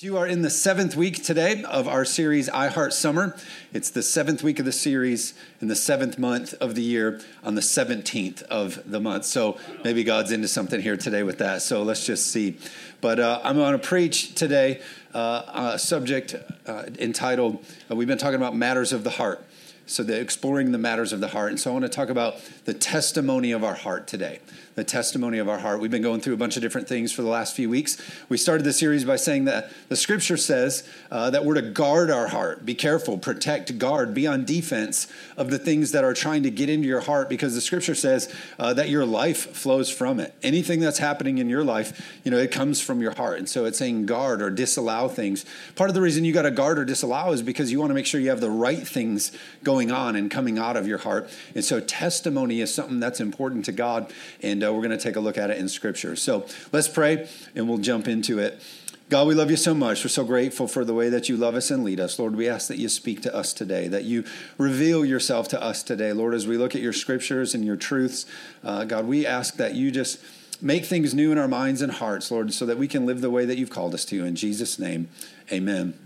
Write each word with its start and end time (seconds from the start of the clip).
You 0.00 0.16
are 0.16 0.28
in 0.28 0.42
the 0.42 0.50
seventh 0.50 0.94
week 0.94 1.24
today 1.24 1.64
of 1.64 1.88
our 1.88 2.04
series, 2.04 2.48
I 2.48 2.68
Heart 2.68 2.92
Summer. 2.92 3.34
It's 3.72 3.90
the 3.90 4.04
seventh 4.04 4.44
week 4.44 4.60
of 4.60 4.64
the 4.64 4.70
series 4.70 5.34
in 5.60 5.66
the 5.66 5.74
seventh 5.74 6.20
month 6.20 6.54
of 6.60 6.76
the 6.76 6.82
year 6.82 7.20
on 7.42 7.56
the 7.56 7.60
17th 7.60 8.42
of 8.44 8.80
the 8.88 9.00
month. 9.00 9.24
So 9.24 9.58
maybe 9.82 10.04
God's 10.04 10.30
into 10.30 10.46
something 10.46 10.80
here 10.80 10.96
today 10.96 11.24
with 11.24 11.38
that. 11.38 11.62
So 11.62 11.82
let's 11.82 12.06
just 12.06 12.28
see. 12.28 12.58
But 13.00 13.18
uh, 13.18 13.40
I'm 13.42 13.56
going 13.56 13.72
to 13.72 13.84
preach 13.84 14.36
today 14.36 14.82
uh, 15.14 15.72
a 15.72 15.78
subject 15.80 16.36
uh, 16.64 16.84
entitled, 17.00 17.64
uh, 17.90 17.96
we've 17.96 18.06
been 18.06 18.18
talking 18.18 18.36
about 18.36 18.54
matters 18.54 18.92
of 18.92 19.02
the 19.02 19.10
heart. 19.10 19.44
So 19.86 20.04
the 20.04 20.20
exploring 20.20 20.70
the 20.70 20.78
matters 20.78 21.12
of 21.12 21.18
the 21.18 21.28
heart. 21.28 21.50
And 21.50 21.58
so 21.58 21.70
I 21.70 21.72
want 21.72 21.86
to 21.86 21.88
talk 21.88 22.08
about 22.08 22.36
the 22.66 22.74
testimony 22.74 23.50
of 23.50 23.64
our 23.64 23.74
heart 23.74 24.06
today 24.06 24.38
the 24.78 24.84
testimony 24.84 25.38
of 25.38 25.48
our 25.48 25.58
heart. 25.58 25.80
We've 25.80 25.90
been 25.90 26.02
going 26.02 26.20
through 26.20 26.34
a 26.34 26.36
bunch 26.36 26.54
of 26.54 26.62
different 26.62 26.86
things 26.86 27.10
for 27.10 27.22
the 27.22 27.28
last 27.28 27.56
few 27.56 27.68
weeks. 27.68 27.98
We 28.28 28.36
started 28.36 28.62
the 28.62 28.72
series 28.72 29.04
by 29.04 29.16
saying 29.16 29.46
that 29.46 29.72
the 29.88 29.96
scripture 29.96 30.36
says 30.36 30.88
uh, 31.10 31.30
that 31.30 31.44
we're 31.44 31.54
to 31.54 31.62
guard 31.62 32.12
our 32.12 32.28
heart, 32.28 32.64
be 32.64 32.76
careful, 32.76 33.18
protect, 33.18 33.76
guard, 33.76 34.14
be 34.14 34.24
on 34.28 34.44
defense 34.44 35.08
of 35.36 35.50
the 35.50 35.58
things 35.58 35.90
that 35.90 36.04
are 36.04 36.14
trying 36.14 36.44
to 36.44 36.50
get 36.52 36.70
into 36.70 36.86
your 36.86 37.00
heart 37.00 37.28
because 37.28 37.56
the 37.56 37.60
scripture 37.60 37.96
says 37.96 38.32
uh, 38.60 38.72
that 38.72 38.88
your 38.88 39.04
life 39.04 39.50
flows 39.56 39.90
from 39.90 40.20
it. 40.20 40.32
Anything 40.44 40.78
that's 40.78 40.98
happening 40.98 41.38
in 41.38 41.48
your 41.48 41.64
life, 41.64 42.20
you 42.22 42.30
know, 42.30 42.38
it 42.38 42.52
comes 42.52 42.80
from 42.80 43.02
your 43.02 43.16
heart. 43.16 43.38
And 43.38 43.48
so 43.48 43.64
it's 43.64 43.78
saying 43.78 44.06
guard 44.06 44.40
or 44.40 44.48
disallow 44.48 45.08
things. 45.08 45.44
Part 45.74 45.90
of 45.90 45.94
the 45.94 46.00
reason 46.00 46.24
you 46.24 46.32
got 46.32 46.42
to 46.42 46.52
guard 46.52 46.78
or 46.78 46.84
disallow 46.84 47.32
is 47.32 47.42
because 47.42 47.72
you 47.72 47.80
want 47.80 47.90
to 47.90 47.94
make 47.94 48.06
sure 48.06 48.20
you 48.20 48.30
have 48.30 48.40
the 48.40 48.48
right 48.48 48.86
things 48.86 49.32
going 49.64 49.90
on 49.90 50.14
and 50.14 50.30
coming 50.30 50.56
out 50.56 50.76
of 50.76 50.86
your 50.86 50.98
heart. 50.98 51.28
And 51.56 51.64
so 51.64 51.80
testimony 51.80 52.60
is 52.60 52.72
something 52.72 53.00
that's 53.00 53.18
important 53.18 53.64
to 53.64 53.72
God. 53.72 54.12
And 54.40 54.62
uh, 54.62 54.67
uh, 54.68 54.72
we're 54.72 54.82
going 54.82 54.96
to 54.96 55.02
take 55.02 55.16
a 55.16 55.20
look 55.20 55.38
at 55.38 55.50
it 55.50 55.58
in 55.58 55.68
Scripture. 55.68 56.16
So 56.16 56.46
let's 56.72 56.88
pray 56.88 57.28
and 57.54 57.68
we'll 57.68 57.78
jump 57.78 58.08
into 58.08 58.38
it. 58.38 58.60
God, 59.08 59.26
we 59.26 59.34
love 59.34 59.50
you 59.50 59.56
so 59.56 59.72
much. 59.72 60.04
We're 60.04 60.10
so 60.10 60.24
grateful 60.24 60.68
for 60.68 60.84
the 60.84 60.92
way 60.92 61.08
that 61.08 61.30
you 61.30 61.38
love 61.38 61.54
us 61.54 61.70
and 61.70 61.82
lead 61.82 61.98
us. 61.98 62.18
Lord, 62.18 62.36
we 62.36 62.46
ask 62.46 62.68
that 62.68 62.76
you 62.76 62.90
speak 62.90 63.22
to 63.22 63.34
us 63.34 63.54
today, 63.54 63.88
that 63.88 64.04
you 64.04 64.24
reveal 64.58 65.02
yourself 65.02 65.48
to 65.48 65.62
us 65.62 65.82
today. 65.82 66.12
Lord, 66.12 66.34
as 66.34 66.46
we 66.46 66.58
look 66.58 66.74
at 66.74 66.82
your 66.82 66.92
scriptures 66.92 67.54
and 67.54 67.64
your 67.64 67.76
truths, 67.76 68.26
uh, 68.62 68.84
God, 68.84 69.06
we 69.06 69.26
ask 69.26 69.56
that 69.56 69.74
you 69.74 69.90
just 69.90 70.20
make 70.60 70.84
things 70.84 71.14
new 71.14 71.32
in 71.32 71.38
our 71.38 71.48
minds 71.48 71.80
and 71.80 71.92
hearts, 71.92 72.30
Lord, 72.30 72.52
so 72.52 72.66
that 72.66 72.76
we 72.76 72.86
can 72.86 73.06
live 73.06 73.22
the 73.22 73.30
way 73.30 73.46
that 73.46 73.56
you've 73.56 73.70
called 73.70 73.94
us 73.94 74.04
to. 74.06 74.26
In 74.26 74.36
Jesus' 74.36 74.78
name, 74.78 75.08
amen. 75.50 75.98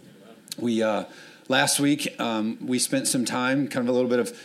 We, 0.57 0.81
uh, 0.81 1.07
last 1.49 1.81
week, 1.81 2.15
um, 2.21 2.57
we 2.65 2.79
spent 2.79 3.09
some 3.09 3.25
time, 3.25 3.67
kind 3.67 3.85
of 3.85 3.93
a 3.93 3.97
little 3.97 4.11
bit 4.11 4.21
of 4.21 4.39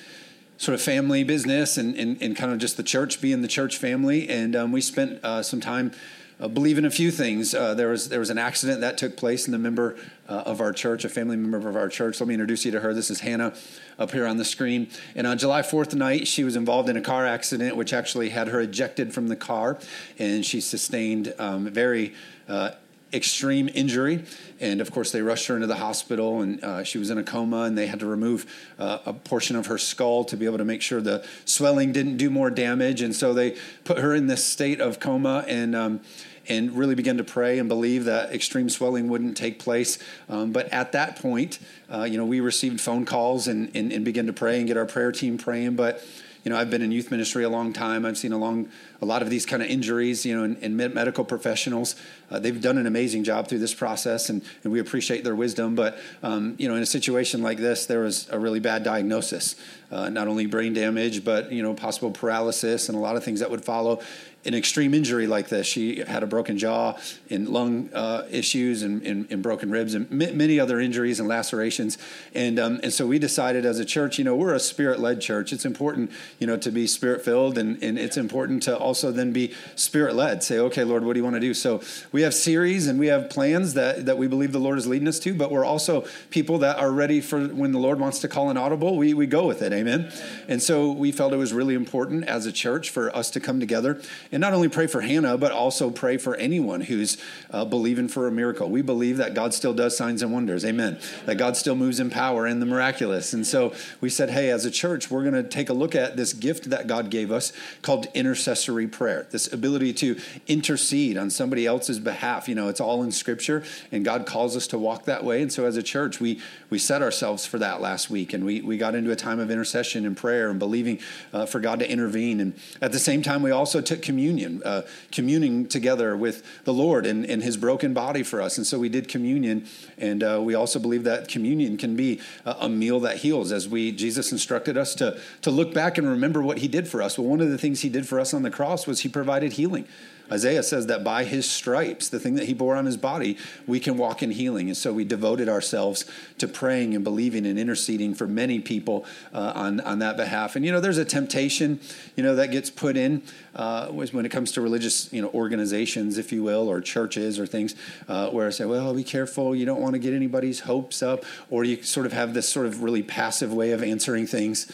sort 0.58 0.74
of 0.74 0.82
family 0.82 1.24
business 1.24 1.78
and, 1.78 1.96
and, 1.96 2.22
and 2.22 2.36
kind 2.36 2.52
of 2.52 2.58
just 2.58 2.78
the 2.78 2.84
church 2.84 3.22
being 3.22 3.42
the 3.42 3.48
church 3.48 3.78
family. 3.78 4.28
And 4.30 4.56
um, 4.56 4.72
we 4.72 4.82
spent 4.82 5.24
uh, 5.24 5.44
some 5.44 5.62
time 5.62 5.92
uh, 6.40 6.48
believing 6.48 6.86
a 6.86 6.92
few 6.92 7.10
things. 7.10 7.56
Uh, 7.56 7.74
there 7.74 7.90
was 7.90 8.10
there 8.10 8.20
was 8.20 8.30
an 8.30 8.38
accident 8.38 8.82
that 8.82 8.98
took 8.98 9.18
place, 9.18 9.46
and 9.46 9.54
the 9.54 9.60
member 9.60 9.96
uh, 10.30 10.44
of 10.46 10.62
our 10.62 10.72
church, 10.72 11.04
a 11.04 11.10
family 11.10 11.36
member 11.36 11.68
of 11.68 11.76
our 11.76 11.90
church, 11.90 12.20
let 12.20 12.28
me 12.28 12.36
introduce 12.36 12.64
you 12.64 12.72
to 12.72 12.80
her. 12.80 12.94
This 12.94 13.10
is 13.10 13.22
Hannah, 13.22 13.54
up 13.98 14.12
here 14.12 14.28
on 14.28 14.38
the 14.38 14.46
screen. 14.46 14.88
And 15.16 15.26
on 15.26 15.38
July 15.38 15.64
Fourth 15.64 15.96
night, 15.96 16.28
she 16.28 16.44
was 16.44 16.56
involved 16.56 16.90
in 16.90 16.98
a 16.98 17.02
car 17.02 17.26
accident, 17.26 17.76
which 17.76 17.92
actually 17.92 18.30
had 18.30 18.50
her 18.50 18.62
ejected 18.62 19.14
from 19.14 19.30
the 19.30 19.36
car, 19.36 19.80
and 20.20 20.46
she 20.46 20.62
sustained 20.62 21.34
um, 21.40 21.66
very 21.70 22.14
uh, 22.48 22.72
extreme 23.14 23.70
injury. 23.74 24.24
And 24.60 24.82
of 24.82 24.92
course, 24.92 25.12
they 25.12 25.22
rushed 25.22 25.48
her 25.48 25.56
into 25.56 25.68
the 25.68 25.76
hospital, 25.76 26.42
and 26.42 26.64
uh, 26.64 26.84
she 26.84 26.98
was 26.98 27.10
in 27.10 27.18
a 27.18 27.24
coma, 27.24 27.62
and 27.64 27.78
they 27.78 27.88
had 27.88 28.00
to 28.00 28.06
remove 28.06 28.46
uh, 28.80 29.00
a 29.06 29.14
portion 29.14 29.56
of 29.56 29.68
her 29.68 29.78
skull 29.78 30.24
to 30.26 30.38
be 30.38 30.46
able 30.46 30.58
to 30.58 30.66
make 30.66 30.82
sure 30.82 31.02
the 31.02 31.26
swelling 31.46 31.92
didn't 31.92 32.18
do 32.18 32.30
more 32.30 32.50
damage. 32.50 33.02
And 33.02 33.16
so 33.16 33.34
they 33.34 33.56
put 33.84 34.00
her 34.00 34.14
in 34.14 34.28
this 34.28 34.44
state 34.44 34.82
of 34.82 35.00
coma 35.00 35.46
and. 35.48 35.76
Um, 35.76 36.02
and 36.50 36.78
really 36.78 36.96
began 36.96 37.18
to 37.18 37.26
pray 37.26 37.60
and 37.60 37.68
believe 37.68 38.06
that 38.06 38.34
extreme 38.34 38.70
swelling 38.70 39.10
wouldn't 39.10 39.36
take 39.36 39.60
place. 39.60 40.00
Um, 40.30 40.52
but 40.54 40.68
at 40.70 40.94
that 40.94 41.18
point, 41.18 41.60
uh, 41.92 42.04
you 42.04 42.18
know, 42.18 42.26
we 42.26 42.40
received 42.40 42.80
phone 42.80 43.06
calls 43.06 43.50
and, 43.50 43.70
and, 43.76 43.92
and 43.92 44.06
began 44.06 44.28
to 44.28 44.34
pray 44.34 44.58
and 44.60 44.66
get 44.66 44.78
our 44.78 44.86
prayer 44.86 45.12
team 45.12 45.38
praying. 45.38 45.76
But 45.76 46.02
you 46.48 46.54
know, 46.54 46.58
I've 46.58 46.70
been 46.70 46.82
in 46.82 46.94
youth 46.94 47.12
ministry 47.12 47.44
a 47.44 47.50
long 47.50 47.74
time. 47.74 48.06
I've 48.06 48.18
seen 48.18 48.32
a 48.32 48.38
long, 48.38 48.70
a 49.02 49.06
lot 49.06 49.22
of 49.22 49.30
these 49.30 49.46
kind 49.46 49.62
of 49.62 49.68
injuries, 49.68 50.26
you 50.26 50.34
know, 50.34 50.46
in, 50.46 50.56
in 50.64 50.78
medical 50.78 51.26
professionals. 51.26 51.98
Uh, 52.32 52.40
they've 52.40 52.62
done 52.62 52.78
an 52.78 52.88
amazing 52.88 53.26
job 53.26 53.50
through 53.50 53.60
this 53.60 53.74
process, 53.74 54.30
and, 54.30 54.42
and 54.64 54.72
we 54.72 54.80
appreciate 54.80 55.26
their 55.26 55.36
wisdom. 55.36 55.76
But 55.76 55.98
um, 56.24 56.56
you 56.58 56.70
know, 56.70 56.76
in 56.76 56.82
a 56.82 56.86
situation 56.86 57.44
like 57.44 57.58
this, 57.58 57.86
there 57.86 58.00
was 58.00 58.30
a 58.30 58.40
really 58.40 58.62
bad 58.62 58.84
diagnosis, 58.84 59.58
uh, 59.92 60.08
not 60.08 60.30
only 60.30 60.46
brain 60.46 60.74
damage, 60.74 61.26
but 61.26 61.52
you 61.52 61.62
know, 61.62 61.74
possible 61.74 62.12
paralysis 62.12 62.88
and 62.88 62.98
a 62.98 63.02
lot 63.02 63.18
of 63.18 63.26
things 63.26 63.42
that 63.42 63.52
would 63.52 63.66
follow 63.66 64.00
an 64.48 64.56
extreme 64.56 64.94
injury 64.94 65.28
like 65.28 65.50
this. 65.50 65.68
She 65.68 66.00
had 66.00 66.24
a 66.24 66.26
broken 66.26 66.58
jaw 66.58 66.98
and 67.30 67.50
lung 67.50 67.90
uh, 67.94 68.26
issues 68.32 68.82
and, 68.82 69.04
and, 69.04 69.30
and, 69.30 69.44
broken 69.44 69.70
ribs 69.70 69.94
and 69.94 70.10
m- 70.10 70.38
many 70.38 70.58
other 70.58 70.80
injuries 70.80 71.20
and 71.20 71.28
lacerations. 71.28 71.98
And, 72.34 72.58
um, 72.58 72.80
and 72.82 72.94
so 72.94 73.06
we 73.06 73.20
decided 73.20 73.66
as 73.66 73.78
a 73.78 73.86
church, 73.86 74.18
you 74.18 74.24
know, 74.24 74.36
we're 74.36 74.54
a 74.54 74.60
spirit 74.60 75.00
led 75.02 75.20
church. 75.20 75.52
It's 75.52 75.66
important, 75.66 76.12
you 76.40 76.48
know, 76.48 76.56
to 76.58 76.72
be 76.72 76.88
spirit 76.88 77.26
filled 77.26 77.58
and, 77.58 77.82
and 77.84 78.00
it's 78.00 78.16
important 78.16 78.64
to 78.64 78.78
also 78.78 79.12
then 79.12 79.34
be 79.34 79.54
spirit 79.76 80.16
led. 80.16 80.44
Say, 80.44 80.60
okay, 80.60 80.86
Lord, 80.86 81.04
what 81.04 81.14
do 81.14 81.20
you 81.20 81.26
want 81.26 81.36
to 81.36 81.42
do? 81.42 81.54
So 81.54 81.82
we 82.14 82.22
have 82.22 82.34
series 82.34 82.88
and 82.88 82.98
we 82.98 83.08
have 83.08 83.30
plans 83.30 83.74
that, 83.74 84.06
that 84.06 84.18
we 84.18 84.28
believe 84.28 84.54
the 84.54 84.60
Lord 84.60 84.78
is 84.78 84.88
leading 84.88 85.10
us 85.10 85.20
to, 85.20 85.34
but 85.34 85.52
we're 85.52 85.66
also 85.66 86.06
people 86.30 86.60
that 86.60 86.80
are 86.80 86.92
ready 86.92 87.20
for 87.20 87.48
when 87.48 87.74
the 87.74 87.80
Lord 87.80 88.00
wants 88.00 88.20
to 88.20 88.30
call 88.30 88.50
an 88.50 88.56
audible, 88.56 88.96
we, 88.96 89.14
we 89.14 89.28
go 89.28 89.46
with 89.46 89.62
it. 89.62 89.74
Amen. 89.74 90.10
And 90.48 90.64
so 90.64 90.90
we 90.90 91.12
felt 91.12 91.34
it 91.34 91.38
was 91.38 91.52
really 91.52 91.76
important 91.76 92.24
as 92.30 92.46
a 92.46 92.54
church 92.54 92.90
for 92.92 93.14
us 93.14 93.30
to 93.32 93.42
come 93.42 93.60
together 93.60 94.02
not 94.42 94.54
only 94.54 94.70
pray 94.70 94.88
for 94.88 95.02
Hannah, 95.02 95.38
but 95.38 95.52
also 95.52 95.90
pray 95.90 96.18
for 96.18 96.36
anyone 96.36 96.82
who's 96.82 97.18
uh, 97.52 97.66
believing 97.66 98.08
for 98.08 98.28
a 98.28 98.32
miracle. 98.32 98.70
We 98.70 98.82
believe 98.82 99.18
that 99.18 99.34
God 99.34 99.54
still 99.54 99.74
does 99.74 99.98
signs 99.98 100.22
and 100.22 100.32
wonders. 100.32 100.64
Amen. 100.64 101.00
That 101.26 101.38
God 101.38 101.58
still 101.58 101.76
moves 101.76 102.00
in 102.00 102.10
power 102.10 102.46
and 102.46 102.62
the 102.62 102.66
miraculous. 102.66 103.34
And 103.34 103.48
so 103.48 103.74
we 104.02 104.10
said, 104.10 104.30
hey, 104.30 104.50
as 104.50 104.66
a 104.66 104.72
church, 104.72 105.10
we're 105.10 105.24
going 105.24 105.42
to 105.42 105.48
take 105.48 105.70
a 105.70 105.74
look 105.74 105.96
at 105.96 106.18
this 106.18 106.34
gift 106.34 106.70
that 106.70 106.88
God 106.88 107.10
gave 107.10 107.32
us 107.32 107.54
called 107.82 108.08
intercessory 108.14 108.88
prayer, 108.88 109.28
this 109.32 109.52
ability 109.52 109.94
to 109.94 110.20
intercede 110.48 111.18
on 111.18 111.30
somebody 111.30 111.66
else's 111.66 112.00
behalf. 112.00 112.48
You 112.48 112.56
know, 112.56 112.68
it's 112.68 112.82
all 112.82 113.04
in 113.04 113.12
Scripture, 113.12 113.64
and 113.92 114.06
God 114.06 114.26
calls 114.26 114.56
us 114.56 114.68
to 114.68 114.78
walk 114.78 115.06
that 115.06 115.24
way. 115.24 115.42
And 115.42 115.52
so 115.52 115.66
as 115.66 115.78
a 115.78 115.84
church, 115.84 116.20
we 116.20 116.42
we 116.70 116.78
set 116.78 117.02
ourselves 117.02 117.46
for 117.46 117.58
that 117.60 117.82
last 117.82 118.10
week, 118.10 118.34
and 118.34 118.46
we 118.46 118.62
we 118.62 118.78
got 118.78 118.94
into 118.94 119.12
a 119.12 119.16
time 119.16 119.40
of 119.40 119.50
intercession 119.50 120.06
and 120.06 120.16
prayer 120.18 120.50
and 120.50 120.60
believing 120.60 121.00
uh, 121.34 121.46
for 121.46 121.60
God 121.60 121.80
to 121.80 121.90
intervene. 121.90 122.40
And 122.40 122.54
at 122.82 122.92
the 122.92 123.00
same 123.00 123.22
time, 123.22 123.42
we 123.42 123.52
also 123.52 123.82
took 123.82 124.02
communion 124.02 124.27
communion, 124.28 124.62
uh, 124.64 124.82
communing 125.12 125.68
together 125.68 126.18
with 126.18 126.44
the 126.66 126.74
Lord 126.74 127.06
and, 127.06 127.26
and 127.26 127.42
His 127.42 127.56
broken 127.56 127.94
body 127.94 128.24
for 128.24 128.42
us. 128.42 128.58
And 128.58 128.68
so 128.68 128.78
we 128.78 128.90
did 128.90 129.08
communion, 129.08 129.66
and 129.98 130.22
uh, 130.22 130.42
we 130.44 130.54
also 130.54 130.80
believe 130.80 131.04
that 131.06 131.30
communion 131.30 131.78
can 131.78 131.96
be 131.96 132.20
a, 132.46 132.58
a, 132.62 132.70
meal 132.70 133.00
that 133.02 133.18
heals. 133.18 133.52
As 133.54 133.70
we 133.70 133.92
Jesus 133.94 134.32
instructed 134.34 134.78
us 134.78 134.96
to 134.96 135.18
to 135.44 135.52
look 135.52 135.74
back 135.74 135.98
and 135.98 136.08
remember 136.10 136.42
what 136.42 136.58
He 136.58 136.68
did 136.68 136.88
for 136.88 137.02
us. 137.02 137.18
Well, 137.18 137.28
one 137.28 137.40
of 137.40 137.50
the 137.50 137.58
things 137.58 137.82
He 137.82 137.90
did 137.90 138.08
for 138.08 138.20
us 138.20 138.34
on 138.34 138.42
the 138.42 138.52
cross 138.52 138.86
was 138.86 139.02
He 139.02 139.10
provided 139.10 139.54
healing. 139.54 139.88
Isaiah 140.32 140.64
says 140.64 140.88
that 140.88 141.04
by 141.04 141.24
his 141.24 141.50
stripes, 141.50 142.10
the 142.10 142.20
thing 142.20 142.36
that 142.36 142.46
he 142.46 142.54
bore 142.54 142.76
on 142.76 142.86
his 142.86 142.98
body, 142.98 143.38
we 143.66 143.80
can 143.80 143.98
walk 143.98 144.22
in 144.22 144.32
healing. 144.32 144.68
And 144.68 144.78
so 144.78 144.94
we 144.94 145.06
devoted 145.06 145.48
ourselves 145.48 146.06
to 146.38 146.48
praying 146.48 146.96
and 146.96 147.04
believing 147.04 147.46
and 147.46 147.58
interceding 147.58 148.14
for 148.14 148.28
many 148.28 148.60
people 148.60 149.06
uh, 149.34 149.54
on, 149.56 149.80
on 149.82 150.00
that 150.00 150.18
behalf. 150.18 150.56
And, 150.56 150.66
you 150.66 150.72
know, 150.72 150.80
there's 150.80 150.98
a 150.98 151.06
temptation, 151.06 151.80
you 152.16 152.24
know, 152.24 152.36
that 152.36 152.52
gets 152.52 152.70
put 152.70 152.98
in 152.98 153.24
uh, 153.56 153.88
when 153.88 154.26
it 154.26 154.30
comes 154.30 154.52
to 154.54 154.62
religious, 154.62 155.12
you 155.14 155.22
know, 155.22 155.30
organizations, 155.30 156.18
if 156.18 156.32
you 156.32 156.44
will, 156.44 156.68
or 156.68 156.82
churches 156.82 157.40
or 157.40 157.46
things 157.46 157.76
uh, 158.08 158.30
where 158.30 158.48
I 158.48 158.52
say, 158.52 158.66
well, 158.66 158.94
be 158.94 159.04
careful. 159.04 159.56
You 159.56 159.66
don't 159.66 159.82
want 159.82 159.94
to 159.94 160.00
get 160.00 160.14
anybody's 160.14 160.62
hopes 160.62 161.02
up. 161.02 161.24
Or 161.50 161.64
you 161.64 161.84
sort 161.84 162.06
of 162.06 162.14
have 162.14 162.34
this 162.34 162.48
sort 162.50 162.66
of 162.66 162.84
really 162.84 163.04
passive 163.04 163.54
way 163.54 163.72
of 163.72 163.84
answering 163.84 164.28
things. 164.28 164.72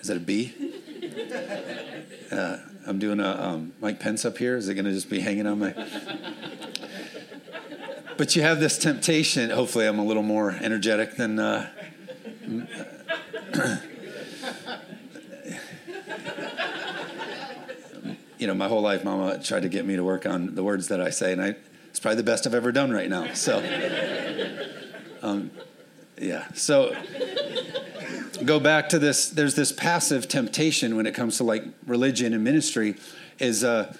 Is 0.00 0.08
that 0.08 0.16
a 0.16 0.20
B? 0.20 0.54
I'm 2.86 2.98
doing 2.98 3.20
a 3.20 3.30
um, 3.30 3.72
Mike 3.80 4.00
Pence 4.00 4.24
up 4.24 4.38
here. 4.38 4.56
Is 4.56 4.68
it 4.68 4.74
going 4.74 4.86
to 4.86 4.92
just 4.92 5.08
be 5.08 5.20
hanging 5.20 5.46
on 5.46 5.60
my? 5.60 5.74
but 8.16 8.34
you 8.34 8.42
have 8.42 8.58
this 8.60 8.76
temptation. 8.78 9.50
Hopefully, 9.50 9.86
I'm 9.86 9.98
a 9.98 10.04
little 10.04 10.22
more 10.22 10.50
energetic 10.50 11.16
than. 11.16 11.38
Uh, 11.38 11.70
you 18.38 18.46
know, 18.48 18.54
my 18.54 18.66
whole 18.66 18.82
life, 18.82 19.04
Mama 19.04 19.38
tried 19.38 19.62
to 19.62 19.68
get 19.68 19.86
me 19.86 19.94
to 19.94 20.02
work 20.02 20.26
on 20.26 20.56
the 20.56 20.64
words 20.64 20.88
that 20.88 21.00
I 21.00 21.10
say, 21.10 21.32
and 21.32 21.40
I, 21.40 21.54
it's 21.90 22.00
probably 22.00 22.16
the 22.16 22.24
best 22.24 22.46
I've 22.46 22.54
ever 22.54 22.72
done 22.72 22.90
right 22.90 23.08
now. 23.08 23.32
So, 23.34 23.58
um, 25.22 25.52
yeah. 26.20 26.48
So, 26.54 26.96
go 28.38 28.60
back 28.60 28.88
to 28.90 28.98
this 28.98 29.28
there's 29.30 29.54
this 29.54 29.72
passive 29.72 30.28
temptation 30.28 30.96
when 30.96 31.06
it 31.06 31.14
comes 31.14 31.36
to 31.36 31.44
like 31.44 31.64
religion 31.86 32.32
and 32.34 32.42
ministry 32.42 32.94
is 33.38 33.64
uh, 33.64 33.94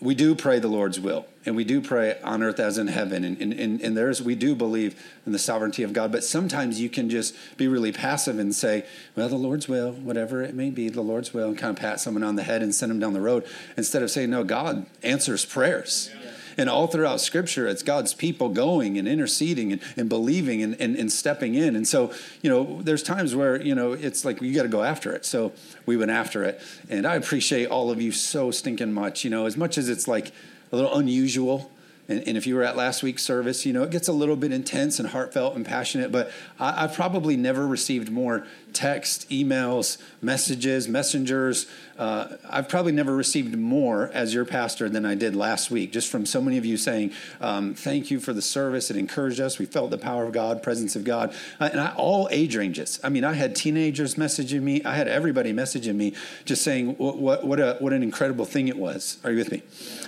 we 0.00 0.14
do 0.14 0.34
pray 0.34 0.58
the 0.58 0.68
lord's 0.68 0.98
will 1.00 1.26
and 1.46 1.54
we 1.54 1.64
do 1.64 1.80
pray 1.80 2.18
on 2.22 2.42
earth 2.42 2.58
as 2.58 2.78
in 2.78 2.86
heaven 2.88 3.24
and, 3.24 3.40
and, 3.40 3.80
and 3.80 3.96
there's 3.96 4.22
we 4.22 4.34
do 4.34 4.54
believe 4.54 5.00
in 5.26 5.32
the 5.32 5.38
sovereignty 5.38 5.82
of 5.82 5.92
god 5.92 6.10
but 6.10 6.24
sometimes 6.24 6.80
you 6.80 6.88
can 6.88 7.08
just 7.08 7.34
be 7.56 7.68
really 7.68 7.92
passive 7.92 8.38
and 8.38 8.54
say 8.54 8.84
well 9.16 9.28
the 9.28 9.36
lord's 9.36 9.68
will 9.68 9.92
whatever 9.92 10.42
it 10.42 10.54
may 10.54 10.70
be 10.70 10.88
the 10.88 11.02
lord's 11.02 11.32
will 11.32 11.48
and 11.48 11.58
kind 11.58 11.76
of 11.76 11.80
pat 11.80 12.00
someone 12.00 12.22
on 12.22 12.36
the 12.36 12.42
head 12.42 12.62
and 12.62 12.74
send 12.74 12.90
them 12.90 12.98
down 12.98 13.12
the 13.12 13.20
road 13.20 13.46
instead 13.76 14.02
of 14.02 14.10
saying 14.10 14.30
no 14.30 14.44
god 14.44 14.86
answers 15.02 15.44
prayers. 15.44 16.10
yeah 16.14 16.23
And 16.56 16.68
all 16.68 16.86
throughout 16.86 17.20
Scripture, 17.20 17.66
it's 17.66 17.82
God's 17.82 18.14
people 18.14 18.48
going 18.48 18.98
and 18.98 19.06
interceding 19.08 19.72
and, 19.72 19.82
and 19.96 20.08
believing 20.08 20.62
and, 20.62 20.80
and, 20.80 20.96
and 20.96 21.10
stepping 21.10 21.54
in. 21.54 21.76
And 21.76 21.86
so, 21.86 22.12
you 22.42 22.50
know, 22.50 22.80
there's 22.82 23.02
times 23.02 23.34
where, 23.34 23.60
you 23.60 23.74
know, 23.74 23.92
it's 23.92 24.24
like 24.24 24.40
you 24.40 24.54
got 24.54 24.62
to 24.62 24.68
go 24.68 24.82
after 24.82 25.12
it. 25.12 25.24
So 25.24 25.52
we 25.86 25.96
went 25.96 26.10
after 26.10 26.44
it. 26.44 26.60
And 26.88 27.06
I 27.06 27.16
appreciate 27.16 27.66
all 27.66 27.90
of 27.90 28.00
you 28.00 28.12
so 28.12 28.50
stinking 28.50 28.92
much. 28.92 29.24
You 29.24 29.30
know, 29.30 29.46
as 29.46 29.56
much 29.56 29.78
as 29.78 29.88
it's 29.88 30.08
like 30.08 30.32
a 30.72 30.76
little 30.76 30.94
unusual 30.94 31.70
and, 32.08 32.22
and, 32.26 32.36
if 32.36 32.46
you 32.46 32.54
were 32.54 32.62
at 32.62 32.76
last 32.76 33.02
week's 33.02 33.22
service, 33.22 33.64
you 33.64 33.72
know, 33.72 33.82
it 33.82 33.90
gets 33.90 34.08
a 34.08 34.12
little 34.12 34.36
bit 34.36 34.52
intense 34.52 34.98
and 34.98 35.08
heartfelt 35.08 35.56
and 35.56 35.64
passionate, 35.64 36.12
but 36.12 36.30
I, 36.60 36.82
have 36.82 36.94
probably 36.94 37.36
never 37.36 37.66
received 37.66 38.10
more 38.10 38.46
text, 38.74 39.28
emails, 39.30 39.98
messages, 40.20 40.88
messengers. 40.88 41.66
Uh, 41.96 42.36
I've 42.50 42.68
probably 42.68 42.90
never 42.90 43.14
received 43.14 43.56
more 43.56 44.10
as 44.12 44.34
your 44.34 44.44
pastor 44.44 44.88
than 44.88 45.06
I 45.06 45.14
did 45.14 45.36
last 45.36 45.70
week, 45.70 45.92
just 45.92 46.10
from 46.10 46.26
so 46.26 46.40
many 46.40 46.58
of 46.58 46.64
you 46.64 46.76
saying, 46.76 47.12
um, 47.40 47.74
thank 47.74 48.10
you 48.10 48.18
for 48.18 48.32
the 48.32 48.42
service. 48.42 48.90
It 48.90 48.96
encouraged 48.96 49.38
us. 49.38 49.60
We 49.60 49.66
felt 49.66 49.90
the 49.90 49.98
power 49.98 50.24
of 50.24 50.32
God, 50.32 50.60
presence 50.60 50.96
of 50.96 51.04
God. 51.04 51.32
Uh, 51.60 51.68
and 51.70 51.80
I, 51.80 51.94
all 51.94 52.28
age 52.32 52.56
ranges. 52.56 52.98
I 53.04 53.10
mean, 53.10 53.22
I 53.22 53.34
had 53.34 53.54
teenagers 53.54 54.16
messaging 54.16 54.62
me. 54.62 54.82
I 54.84 54.96
had 54.96 55.06
everybody 55.06 55.52
messaging 55.52 55.94
me 55.94 56.14
just 56.44 56.62
saying 56.62 56.96
what, 56.96 57.18
what, 57.18 57.46
what, 57.46 57.60
a, 57.60 57.76
what 57.78 57.92
an 57.92 58.02
incredible 58.02 58.44
thing 58.44 58.66
it 58.66 58.76
was. 58.76 59.18
Are 59.22 59.30
you 59.30 59.38
with 59.38 59.52
me? 59.52 59.62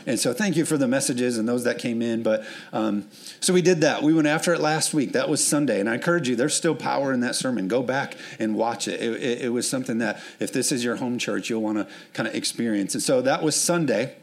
And 0.06 0.18
so 0.18 0.32
thank 0.32 0.56
you 0.56 0.64
for 0.64 0.76
the 0.76 0.88
messages 0.88 1.38
and 1.38 1.48
those 1.48 1.64
that 1.64 1.78
came 1.78 2.02
in. 2.02 2.24
But 2.24 2.44
um, 2.72 3.08
so 3.38 3.52
we 3.52 3.62
did 3.62 3.82
that. 3.82 4.02
We 4.02 4.12
went 4.12 4.26
after 4.26 4.52
it 4.52 4.60
last 4.60 4.92
week. 4.92 5.12
That 5.12 5.28
was 5.28 5.46
Sunday. 5.46 5.78
And 5.78 5.88
I 5.88 5.94
encourage 5.94 6.28
you, 6.28 6.34
there's 6.34 6.54
still 6.54 6.74
power 6.74 7.12
in 7.12 7.20
that 7.20 7.36
sermon. 7.36 7.68
Go 7.68 7.82
back 7.82 8.16
and 8.40 8.55
watch 8.56 8.88
it. 8.88 9.00
It, 9.00 9.22
it, 9.22 9.42
it 9.42 9.48
was 9.50 9.68
something 9.68 9.98
that 9.98 10.20
if 10.40 10.52
this 10.52 10.72
is 10.72 10.84
your 10.84 10.96
home 10.96 11.18
church, 11.18 11.50
you'll 11.50 11.62
want 11.62 11.78
to 11.78 11.86
kind 12.12 12.28
of 12.28 12.34
experience. 12.34 12.94
And 12.94 13.02
so 13.02 13.20
that 13.22 13.42
was 13.42 13.60
Sunday. 13.60 14.16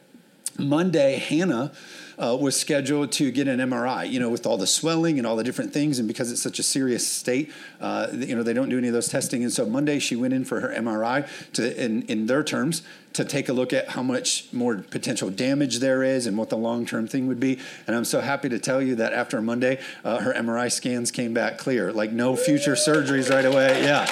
Monday, 0.58 1.16
Hannah 1.16 1.72
uh, 2.18 2.38
was 2.40 2.60
scheduled 2.60 3.12
to 3.14 3.32
get 3.32 3.48
an 3.48 3.60
MRI, 3.60 4.10
you 4.10 4.20
know, 4.20 4.30
with 4.30 4.46
all 4.46 4.58
the 4.58 4.68
swelling 4.68 5.18
and 5.18 5.28
all 5.28 5.36
the 5.36 5.44
different 5.44 5.74
things. 5.74 6.00
And 6.00 6.08
because 6.08 6.32
it's 6.32 6.42
such 6.42 6.60
a 6.60 6.64
serious 6.64 7.08
state, 7.08 7.52
uh, 7.82 8.08
you 8.12 8.36
know, 8.36 8.44
they 8.44 8.54
don't 8.54 8.70
do 8.70 8.78
any 8.78 8.88
of 8.88 8.94
those 8.94 9.08
testing. 9.08 9.44
And 9.44 9.52
so 9.52 9.66
Monday 9.66 10.00
she 10.00 10.16
went 10.16 10.34
in 10.34 10.46
for 10.46 10.60
her 10.62 10.70
MRI 10.70 11.28
to, 11.54 11.84
in, 11.84 12.04
in 12.04 12.28
their 12.28 12.44
terms, 12.44 12.84
to 13.14 13.24
take 13.24 13.48
a 13.48 13.54
look 13.54 13.74
at 13.74 13.90
how 13.90 14.04
much 14.04 14.52
more 14.52 14.78
potential 14.78 15.30
damage 15.30 15.80
there 15.80 16.04
is 16.04 16.26
and 16.26 16.38
what 16.38 16.50
the 16.50 16.58
long 16.58 16.86
term 16.86 17.08
thing 17.08 17.28
would 17.28 17.40
be. 17.40 17.60
And 17.88 17.96
I'm 17.96 18.06
so 18.06 18.22
happy 18.22 18.50
to 18.50 18.60
tell 18.60 18.82
you 18.82 18.96
that 18.96 19.14
after 19.14 19.42
Monday, 19.42 19.80
uh, 20.04 20.20
her 20.20 20.34
MRI 20.34 20.72
scans 20.72 21.12
came 21.12 21.34
back 21.34 21.58
clear, 21.58 21.92
like 21.92 22.12
no 22.12 22.36
future 22.36 22.74
surgeries 22.74 23.30
right 23.30 23.46
away. 23.46 23.84
Yeah. 23.84 24.08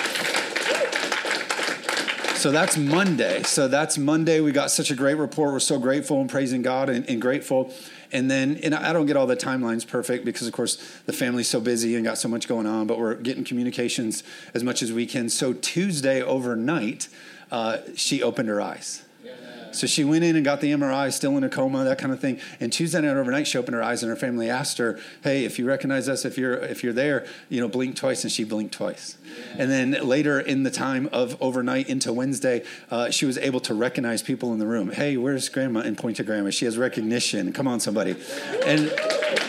So 2.41 2.49
that's 2.49 2.75
Monday. 2.75 3.43
So 3.43 3.67
that's 3.67 3.99
Monday. 3.99 4.39
We 4.39 4.51
got 4.51 4.71
such 4.71 4.89
a 4.89 4.95
great 4.95 5.13
report. 5.13 5.53
We're 5.53 5.59
so 5.59 5.77
grateful 5.77 6.21
and 6.21 6.27
praising 6.27 6.63
God 6.63 6.89
and, 6.89 7.07
and 7.07 7.21
grateful. 7.21 7.71
And 8.11 8.31
then, 8.31 8.59
and 8.63 8.73
I 8.73 8.93
don't 8.93 9.05
get 9.05 9.15
all 9.15 9.27
the 9.27 9.37
timelines 9.37 9.87
perfect 9.87 10.25
because, 10.25 10.47
of 10.47 10.53
course, 10.53 10.77
the 11.05 11.13
family's 11.13 11.47
so 11.47 11.61
busy 11.61 11.95
and 11.95 12.03
got 12.03 12.17
so 12.17 12.27
much 12.27 12.47
going 12.47 12.65
on, 12.65 12.87
but 12.87 12.97
we're 12.97 13.13
getting 13.13 13.43
communications 13.43 14.23
as 14.55 14.63
much 14.63 14.81
as 14.81 14.91
we 14.91 15.05
can. 15.05 15.29
So 15.29 15.53
Tuesday 15.53 16.23
overnight, 16.23 17.09
uh, 17.51 17.77
she 17.93 18.23
opened 18.23 18.49
her 18.49 18.59
eyes. 18.59 19.03
So 19.71 19.87
she 19.87 20.03
went 20.03 20.23
in 20.23 20.35
and 20.35 20.45
got 20.45 20.61
the 20.61 20.71
MRI, 20.71 21.11
still 21.11 21.37
in 21.37 21.43
a 21.43 21.49
coma, 21.49 21.83
that 21.83 21.97
kind 21.97 22.13
of 22.13 22.19
thing. 22.19 22.39
And 22.59 22.71
Tuesday 22.71 23.01
night 23.01 23.15
overnight, 23.15 23.47
she 23.47 23.57
opened 23.57 23.75
her 23.75 23.83
eyes, 23.83 24.03
and 24.03 24.09
her 24.09 24.15
family 24.15 24.49
asked 24.49 24.77
her, 24.77 24.99
"Hey, 25.23 25.45
if 25.45 25.57
you 25.59 25.65
recognize 25.65 26.09
us, 26.09 26.25
if 26.25 26.37
you're 26.37 26.55
if 26.55 26.83
you're 26.83 26.93
there, 26.93 27.25
you 27.49 27.59
know, 27.59 27.67
blink 27.67 27.95
twice." 27.95 28.23
And 28.23 28.31
she 28.31 28.43
blinked 28.43 28.73
twice. 28.73 29.17
Yeah. 29.25 29.63
And 29.63 29.71
then 29.71 29.91
later 30.07 30.39
in 30.39 30.63
the 30.63 30.71
time 30.71 31.09
of 31.11 31.37
overnight 31.41 31.89
into 31.89 32.13
Wednesday, 32.13 32.63
uh, 32.89 33.09
she 33.09 33.25
was 33.25 33.37
able 33.37 33.59
to 33.61 33.73
recognize 33.73 34.21
people 34.21 34.53
in 34.53 34.59
the 34.59 34.67
room. 34.67 34.91
Hey, 34.91 35.17
where's 35.17 35.49
Grandma? 35.49 35.81
And 35.81 35.97
point 35.97 36.17
to 36.17 36.23
Grandma. 36.23 36.49
She 36.49 36.65
has 36.65 36.77
recognition. 36.77 37.53
Come 37.53 37.67
on, 37.67 37.79
somebody. 37.79 38.15
And 38.65 38.91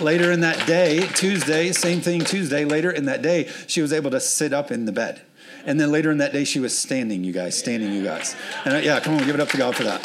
later 0.01 0.33
in 0.33 0.41
that 0.41 0.67
day, 0.67 1.07
Tuesday, 1.15 1.73
same 1.73 2.01
thing. 2.01 2.21
Tuesday, 2.21 2.65
later 2.65 2.91
in 2.91 3.07
that 3.07 3.23
day, 3.23 3.49
she 3.67 3.83
was 3.83 3.93
able 3.93 4.11
to 4.11 4.21
sit 4.21 4.53
up 4.53 4.71
in 4.71 4.85
the 4.85 4.93
bed. 4.93 5.23
And 5.65 5.79
then 5.79 5.93
later 5.93 6.11
in 6.11 6.19
that 6.19 6.33
day, 6.33 6.45
she 6.45 6.61
was 6.61 6.77
standing, 6.77 7.25
you 7.25 7.33
guys, 7.33 7.57
standing, 7.57 7.93
you 7.93 8.03
guys. 8.03 8.37
And 8.65 8.75
uh, 8.75 8.79
yeah, 8.79 9.01
come 9.01 9.15
on, 9.15 9.25
give 9.25 9.35
it 9.35 9.41
up 9.41 9.49
to 9.51 9.57
God 9.57 9.77
for 9.77 9.85
that. 9.85 10.01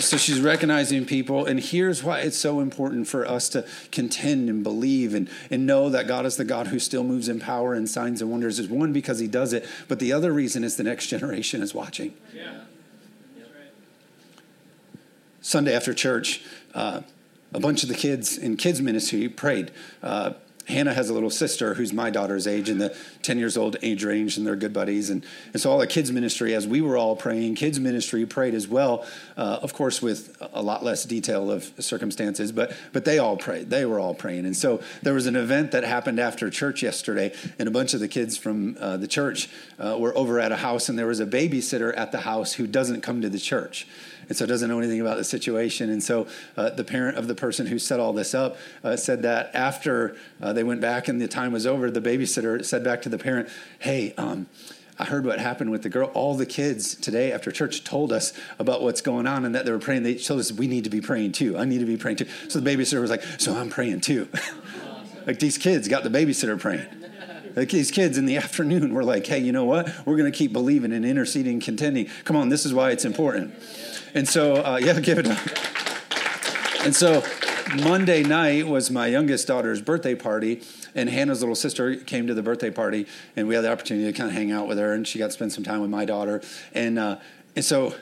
So 0.00 0.18
she's 0.18 0.40
recognizing 0.40 1.06
people, 1.06 1.46
and 1.46 1.58
here's 1.58 2.04
why 2.04 2.20
it's 2.20 2.36
so 2.36 2.60
important 2.60 3.08
for 3.08 3.26
us 3.26 3.48
to 3.50 3.66
contend 3.90 4.50
and 4.50 4.62
believe 4.62 5.14
and, 5.14 5.30
and 5.50 5.66
know 5.66 5.88
that 5.88 6.06
God 6.06 6.26
is 6.26 6.36
the 6.36 6.44
God 6.44 6.68
who 6.68 6.78
still 6.78 7.02
moves 7.02 7.28
in 7.28 7.40
power 7.40 7.74
and 7.74 7.88
signs 7.88 8.20
and 8.20 8.30
wonders. 8.30 8.58
Is 8.58 8.68
one 8.68 8.92
because 8.92 9.18
He 9.18 9.26
does 9.26 9.52
it, 9.52 9.66
but 9.88 9.98
the 9.98 10.12
other 10.12 10.32
reason 10.32 10.62
is 10.62 10.76
the 10.76 10.82
next 10.82 11.06
generation 11.08 11.62
is 11.62 11.74
watching. 11.74 12.14
Yeah. 12.34 12.60
Sunday 15.40 15.74
after 15.74 15.92
church, 15.92 16.42
uh, 16.74 17.02
a 17.52 17.60
bunch 17.60 17.82
of 17.82 17.88
the 17.88 17.94
kids 17.94 18.38
in 18.38 18.56
kids 18.56 18.80
ministry 18.80 19.28
prayed. 19.28 19.70
Uh, 20.02 20.32
Hannah 20.66 20.94
has 20.94 21.10
a 21.10 21.14
little 21.14 21.30
sister 21.30 21.74
who's 21.74 21.92
my 21.92 22.10
daughter's 22.10 22.46
age 22.46 22.68
in 22.68 22.78
the 22.78 22.96
10 23.22 23.38
years 23.38 23.56
old 23.56 23.76
age 23.82 24.04
range, 24.04 24.36
and 24.36 24.46
they're 24.46 24.56
good 24.56 24.72
buddies. 24.72 25.10
And, 25.10 25.24
and 25.52 25.60
so, 25.60 25.70
all 25.70 25.78
the 25.78 25.86
kids' 25.86 26.10
ministry, 26.10 26.54
as 26.54 26.66
we 26.66 26.80
were 26.80 26.96
all 26.96 27.16
praying, 27.16 27.56
kids' 27.56 27.78
ministry 27.78 28.24
prayed 28.24 28.54
as 28.54 28.66
well, 28.66 29.06
uh, 29.36 29.58
of 29.62 29.74
course, 29.74 30.00
with 30.00 30.36
a 30.52 30.62
lot 30.62 30.82
less 30.82 31.04
detail 31.04 31.50
of 31.50 31.72
circumstances, 31.78 32.52
but, 32.52 32.74
but 32.92 33.04
they 33.04 33.18
all 33.18 33.36
prayed. 33.36 33.70
They 33.70 33.84
were 33.84 34.00
all 34.00 34.14
praying. 34.14 34.46
And 34.46 34.56
so, 34.56 34.82
there 35.02 35.14
was 35.14 35.26
an 35.26 35.36
event 35.36 35.72
that 35.72 35.84
happened 35.84 36.18
after 36.18 36.48
church 36.50 36.82
yesterday, 36.82 37.34
and 37.58 37.68
a 37.68 37.72
bunch 37.72 37.94
of 37.94 38.00
the 38.00 38.08
kids 38.08 38.36
from 38.36 38.76
uh, 38.80 38.96
the 38.96 39.08
church 39.08 39.50
uh, 39.78 39.96
were 39.98 40.16
over 40.16 40.40
at 40.40 40.52
a 40.52 40.56
house, 40.56 40.88
and 40.88 40.98
there 40.98 41.06
was 41.06 41.20
a 41.20 41.26
babysitter 41.26 41.96
at 41.96 42.12
the 42.12 42.20
house 42.20 42.54
who 42.54 42.66
doesn't 42.66 43.02
come 43.02 43.20
to 43.20 43.28
the 43.28 43.38
church 43.38 43.86
and 44.28 44.36
so 44.36 44.46
doesn't 44.46 44.68
know 44.68 44.78
anything 44.78 45.00
about 45.00 45.16
the 45.16 45.24
situation. 45.24 45.90
And 45.90 46.02
so 46.02 46.26
uh, 46.56 46.70
the 46.70 46.84
parent 46.84 47.16
of 47.18 47.28
the 47.28 47.34
person 47.34 47.66
who 47.66 47.78
set 47.78 48.00
all 48.00 48.12
this 48.12 48.34
up 48.34 48.56
uh, 48.82 48.96
said 48.96 49.22
that 49.22 49.54
after 49.54 50.16
uh, 50.40 50.52
they 50.52 50.64
went 50.64 50.80
back 50.80 51.08
and 51.08 51.20
the 51.20 51.28
time 51.28 51.52
was 51.52 51.66
over, 51.66 51.90
the 51.90 52.00
babysitter 52.00 52.64
said 52.64 52.84
back 52.84 53.02
to 53.02 53.08
the 53.08 53.18
parent, 53.18 53.48
"Hey." 53.78 54.14
Um, 54.16 54.46
I 54.96 55.04
heard 55.04 55.26
what 55.26 55.40
happened 55.40 55.72
with 55.72 55.82
the 55.82 55.88
girl. 55.88 56.10
All 56.14 56.36
the 56.36 56.46
kids 56.46 56.94
today 56.94 57.32
after 57.32 57.50
church 57.50 57.82
told 57.82 58.12
us 58.12 58.32
about 58.60 58.80
what's 58.80 59.00
going 59.00 59.26
on 59.26 59.44
and 59.44 59.54
that 59.54 59.64
they 59.64 59.72
were 59.72 59.80
praying. 59.80 60.04
They 60.04 60.14
told 60.14 60.38
us 60.38 60.52
we 60.52 60.68
need 60.68 60.84
to 60.84 60.90
be 60.90 61.00
praying 61.00 61.32
too. 61.32 61.58
I 61.58 61.64
need 61.64 61.80
to 61.80 61.84
be 61.84 61.96
praying 61.96 62.18
too. 62.18 62.28
So 62.48 62.60
the 62.60 62.70
babysitter 62.70 63.00
was 63.00 63.10
like, 63.10 63.24
"So 63.38 63.54
I'm 63.54 63.70
praying 63.70 64.02
too." 64.02 64.28
like 65.26 65.40
these 65.40 65.58
kids 65.58 65.88
got 65.88 66.04
the 66.04 66.10
babysitter 66.10 66.58
praying. 66.58 66.86
Like 67.56 67.70
these 67.70 67.90
kids 67.90 68.18
in 68.18 68.26
the 68.26 68.36
afternoon 68.36 68.94
were 68.94 69.04
like, 69.04 69.26
"Hey, 69.26 69.38
you 69.38 69.52
know 69.52 69.64
what? 69.64 69.92
We're 70.06 70.16
going 70.16 70.30
to 70.30 70.36
keep 70.36 70.52
believing 70.52 70.92
and 70.92 71.04
interceding, 71.04 71.60
contending. 71.60 72.08
Come 72.24 72.36
on, 72.36 72.48
this 72.48 72.64
is 72.64 72.72
why 72.72 72.90
it's 72.90 73.04
important." 73.04 73.54
And 74.14 74.28
so, 74.28 74.56
uh, 74.56 74.78
yeah, 74.82 74.98
give 75.00 75.18
it 75.18 75.26
up. 75.26 75.38
And 76.84 76.94
so, 76.94 77.22
Monday 77.82 78.22
night 78.22 78.68
was 78.68 78.90
my 78.90 79.08
youngest 79.08 79.48
daughter's 79.48 79.82
birthday 79.82 80.14
party, 80.14 80.62
and 80.94 81.08
Hannah's 81.08 81.40
little 81.40 81.56
sister 81.56 81.96
came 81.96 82.26
to 82.28 82.34
the 82.34 82.42
birthday 82.42 82.70
party, 82.70 83.06
and 83.36 83.48
we 83.48 83.54
had 83.54 83.62
the 83.64 83.72
opportunity 83.72 84.10
to 84.10 84.16
kind 84.16 84.30
of 84.30 84.36
hang 84.36 84.52
out 84.52 84.68
with 84.68 84.78
her, 84.78 84.92
and 84.92 85.06
she 85.08 85.18
got 85.18 85.26
to 85.26 85.32
spend 85.32 85.52
some 85.52 85.64
time 85.64 85.80
with 85.80 85.90
my 85.90 86.04
daughter. 86.04 86.42
And, 86.72 86.98
uh, 86.98 87.16
and 87.56 87.64
so, 87.64 87.94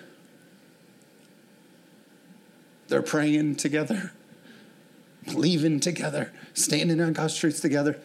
they're 2.88 3.02
praying 3.02 3.56
together, 3.56 4.12
believing 5.24 5.80
together, 5.80 6.32
standing 6.52 7.00
on 7.00 7.14
God's 7.14 7.36
truths 7.36 7.60
together. 7.60 7.98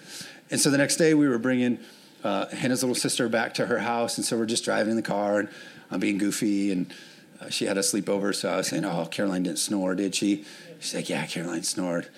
And 0.49 0.61
so 0.61 0.69
the 0.69 0.77
next 0.77 0.95
day, 0.95 1.13
we 1.13 1.27
were 1.27 1.39
bringing 1.39 1.79
uh, 2.23 2.47
Hannah's 2.47 2.83
little 2.83 2.95
sister 2.95 3.27
back 3.27 3.55
to 3.55 3.65
her 3.65 3.79
house, 3.79 4.17
and 4.17 4.25
so 4.25 4.37
we're 4.37 4.45
just 4.45 4.63
driving 4.63 4.91
in 4.91 4.95
the 4.95 5.01
car, 5.01 5.39
and 5.39 5.49
I'm 5.91 5.99
being 5.99 6.17
goofy 6.17 6.71
and 6.71 6.93
uh, 7.39 7.49
she 7.49 7.65
had 7.65 7.77
a 7.77 7.81
sleepover, 7.81 8.33
so 8.33 8.49
I 8.49 8.57
was 8.57 8.67
saying, 8.67 8.85
"Oh, 8.85 9.05
Caroline 9.05 9.43
didn't 9.43 9.59
snore, 9.59 9.95
did 9.95 10.15
she?" 10.15 10.45
She's 10.79 10.95
like, 10.95 11.09
"Yeah, 11.09 11.25
Caroline 11.25 11.63
snored," 11.63 12.09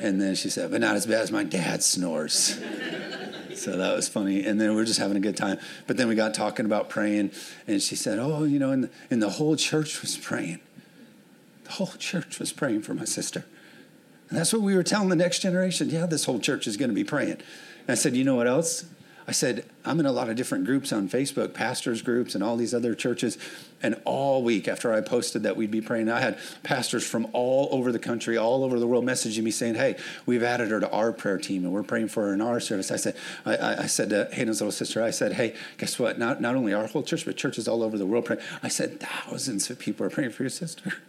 and 0.00 0.20
then 0.20 0.34
she 0.34 0.50
said, 0.50 0.70
"But 0.70 0.80
not 0.80 0.96
as 0.96 1.06
bad 1.06 1.22
as 1.22 1.32
my 1.32 1.44
dad 1.44 1.82
snores." 1.82 2.58
so 3.54 3.76
that 3.76 3.94
was 3.94 4.08
funny, 4.08 4.44
and 4.44 4.60
then 4.60 4.74
we 4.74 4.82
are 4.82 4.84
just 4.84 4.98
having 4.98 5.16
a 5.16 5.20
good 5.20 5.36
time. 5.36 5.58
But 5.86 5.96
then 5.96 6.08
we 6.08 6.14
got 6.14 6.34
talking 6.34 6.66
about 6.66 6.88
praying, 6.88 7.32
and 7.66 7.82
she 7.82 7.96
said, 7.96 8.18
"Oh, 8.18 8.44
you 8.44 8.58
know, 8.58 8.70
and 8.70 8.84
the, 8.84 8.90
and 9.10 9.22
the 9.22 9.30
whole 9.30 9.56
church 9.56 10.00
was 10.02 10.16
praying. 10.16 10.60
The 11.64 11.72
whole 11.72 11.92
church 11.98 12.38
was 12.38 12.52
praying 12.52 12.82
for 12.82 12.94
my 12.94 13.04
sister." 13.04 13.44
And 14.28 14.38
that's 14.38 14.52
what 14.52 14.62
we 14.62 14.74
were 14.74 14.82
telling 14.82 15.08
the 15.08 15.16
next 15.16 15.40
generation. 15.40 15.88
Yeah, 15.90 16.06
this 16.06 16.24
whole 16.24 16.38
church 16.38 16.66
is 16.66 16.76
going 16.76 16.90
to 16.90 16.94
be 16.94 17.04
praying. 17.04 17.32
And 17.32 17.90
I 17.90 17.94
said, 17.94 18.14
you 18.14 18.24
know 18.24 18.34
what 18.34 18.46
else? 18.46 18.84
I 19.28 19.32
said, 19.32 19.66
I'm 19.84 20.00
in 20.00 20.06
a 20.06 20.10
lot 20.10 20.30
of 20.30 20.36
different 20.36 20.64
groups 20.64 20.90
on 20.90 21.06
Facebook, 21.06 21.52
pastors 21.52 22.00
groups, 22.00 22.34
and 22.34 22.42
all 22.42 22.56
these 22.56 22.72
other 22.72 22.94
churches. 22.94 23.36
And 23.82 24.00
all 24.06 24.42
week 24.42 24.66
after 24.66 24.90
I 24.90 25.02
posted 25.02 25.42
that 25.42 25.54
we'd 25.54 25.70
be 25.70 25.82
praying, 25.82 26.08
I 26.08 26.20
had 26.20 26.38
pastors 26.62 27.06
from 27.06 27.28
all 27.34 27.68
over 27.70 27.92
the 27.92 27.98
country, 27.98 28.38
all 28.38 28.64
over 28.64 28.80
the 28.80 28.86
world 28.86 29.04
messaging 29.04 29.42
me 29.42 29.50
saying, 29.50 29.74
Hey, 29.74 29.96
we've 30.24 30.42
added 30.42 30.70
her 30.70 30.80
to 30.80 30.90
our 30.90 31.12
prayer 31.12 31.36
team 31.36 31.64
and 31.64 31.74
we're 31.74 31.82
praying 31.82 32.08
for 32.08 32.26
her 32.26 32.32
in 32.32 32.40
our 32.40 32.58
service. 32.58 32.90
I 32.90 32.96
said, 32.96 33.16
I, 33.44 33.82
I 33.82 33.86
said 33.86 34.08
to 34.08 34.30
Hannah's 34.32 34.62
little 34.62 34.72
sister, 34.72 35.02
I 35.02 35.10
said, 35.10 35.34
Hey, 35.34 35.54
guess 35.76 35.98
what? 35.98 36.18
Not, 36.18 36.40
not 36.40 36.56
only 36.56 36.72
our 36.72 36.86
whole 36.86 37.02
church, 37.02 37.26
but 37.26 37.36
churches 37.36 37.68
all 37.68 37.82
over 37.82 37.98
the 37.98 38.06
world 38.06 38.24
praying. 38.24 38.40
I 38.62 38.68
said, 38.68 38.98
Thousands 38.98 39.68
of 39.68 39.78
people 39.78 40.06
are 40.06 40.10
praying 40.10 40.30
for 40.30 40.42
your 40.42 40.50
sister. 40.50 40.94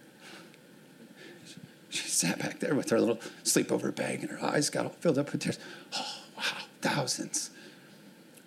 She 1.92 2.08
sat 2.08 2.38
back 2.38 2.60
there 2.60 2.76
with 2.76 2.92
her 2.92 3.00
little 3.00 3.18
sleepover 3.44 3.96
bag 3.96 4.22
and 4.22 4.30
her 4.30 4.46
eyes 4.46 4.70
got 4.70 4.86
all 4.86 4.92
filled 4.92 5.18
up 5.18 5.32
with 5.32 5.42
tears. 5.42 5.58
Oh, 5.98 6.20
wow, 6.38 6.44
thousands. 6.82 7.50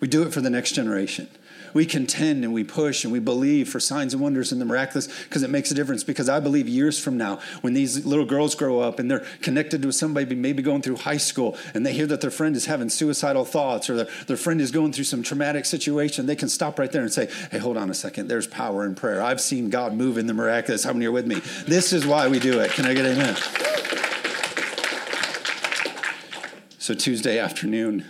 We 0.03 0.09
do 0.09 0.23
it 0.23 0.33
for 0.33 0.41
the 0.41 0.49
next 0.49 0.73
generation. 0.73 1.29
We 1.73 1.85
contend 1.85 2.43
and 2.43 2.53
we 2.53 2.65
push 2.65 3.05
and 3.05 3.13
we 3.13 3.19
believe 3.19 3.69
for 3.69 3.79
signs 3.79 4.13
and 4.13 4.21
wonders 4.21 4.51
and 4.51 4.59
the 4.59 4.65
miraculous 4.65 5.07
because 5.23 5.43
it 5.43 5.49
makes 5.49 5.71
a 5.71 5.73
difference. 5.73 6.03
Because 6.03 6.27
I 6.27 6.41
believe 6.41 6.67
years 6.67 6.99
from 6.99 7.15
now, 7.15 7.39
when 7.61 7.73
these 7.73 8.05
little 8.05 8.25
girls 8.25 8.53
grow 8.53 8.81
up 8.81 8.99
and 8.99 9.09
they're 9.09 9.25
connected 9.41 9.81
to 9.81 9.93
somebody 9.93 10.35
maybe 10.35 10.61
going 10.61 10.81
through 10.81 10.97
high 10.97 11.15
school 11.15 11.55
and 11.73 11.85
they 11.85 11.93
hear 11.93 12.05
that 12.07 12.19
their 12.19 12.31
friend 12.31 12.57
is 12.57 12.65
having 12.65 12.89
suicidal 12.89 13.45
thoughts 13.45 13.89
or 13.89 13.95
their, 13.95 14.07
their 14.27 14.35
friend 14.35 14.59
is 14.59 14.71
going 14.71 14.91
through 14.91 15.05
some 15.05 15.23
traumatic 15.23 15.63
situation, 15.63 16.25
they 16.25 16.35
can 16.35 16.49
stop 16.49 16.77
right 16.79 16.91
there 16.91 17.03
and 17.03 17.13
say, 17.13 17.29
Hey, 17.49 17.59
hold 17.59 17.77
on 17.77 17.89
a 17.89 17.93
second. 17.93 18.27
There's 18.27 18.45
power 18.45 18.85
in 18.85 18.95
prayer. 18.95 19.21
I've 19.21 19.39
seen 19.39 19.69
God 19.69 19.93
move 19.93 20.17
in 20.17 20.27
the 20.27 20.33
miraculous. 20.33 20.83
How 20.83 20.91
many 20.91 21.05
are 21.05 21.13
with 21.13 21.27
me? 21.27 21.35
This 21.65 21.93
is 21.93 22.05
why 22.05 22.27
we 22.27 22.39
do 22.39 22.59
it. 22.59 22.71
Can 22.71 22.85
I 22.85 22.93
get 22.93 23.05
amen? 23.05 23.37
So 26.77 26.93
Tuesday 26.93 27.39
afternoon, 27.39 28.03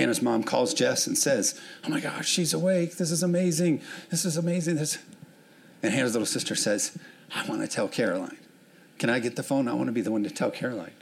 Hannah's 0.00 0.22
mom 0.22 0.42
calls 0.44 0.72
Jess 0.72 1.06
and 1.06 1.16
says, 1.16 1.60
Oh 1.84 1.90
my 1.90 2.00
gosh, 2.00 2.26
she's 2.26 2.54
awake. 2.54 2.96
This 2.96 3.10
is 3.10 3.22
amazing. 3.22 3.82
This 4.08 4.24
is 4.24 4.38
amazing. 4.38 4.76
This. 4.76 4.96
And 5.82 5.92
Hannah's 5.92 6.14
little 6.14 6.24
sister 6.24 6.54
says, 6.54 6.96
I 7.34 7.46
want 7.46 7.60
to 7.60 7.68
tell 7.68 7.86
Caroline. 7.86 8.38
Can 8.98 9.10
I 9.10 9.18
get 9.18 9.36
the 9.36 9.42
phone? 9.42 9.68
I 9.68 9.74
want 9.74 9.88
to 9.88 9.92
be 9.92 10.00
the 10.00 10.10
one 10.10 10.24
to 10.24 10.30
tell 10.30 10.50
Caroline. 10.50 10.94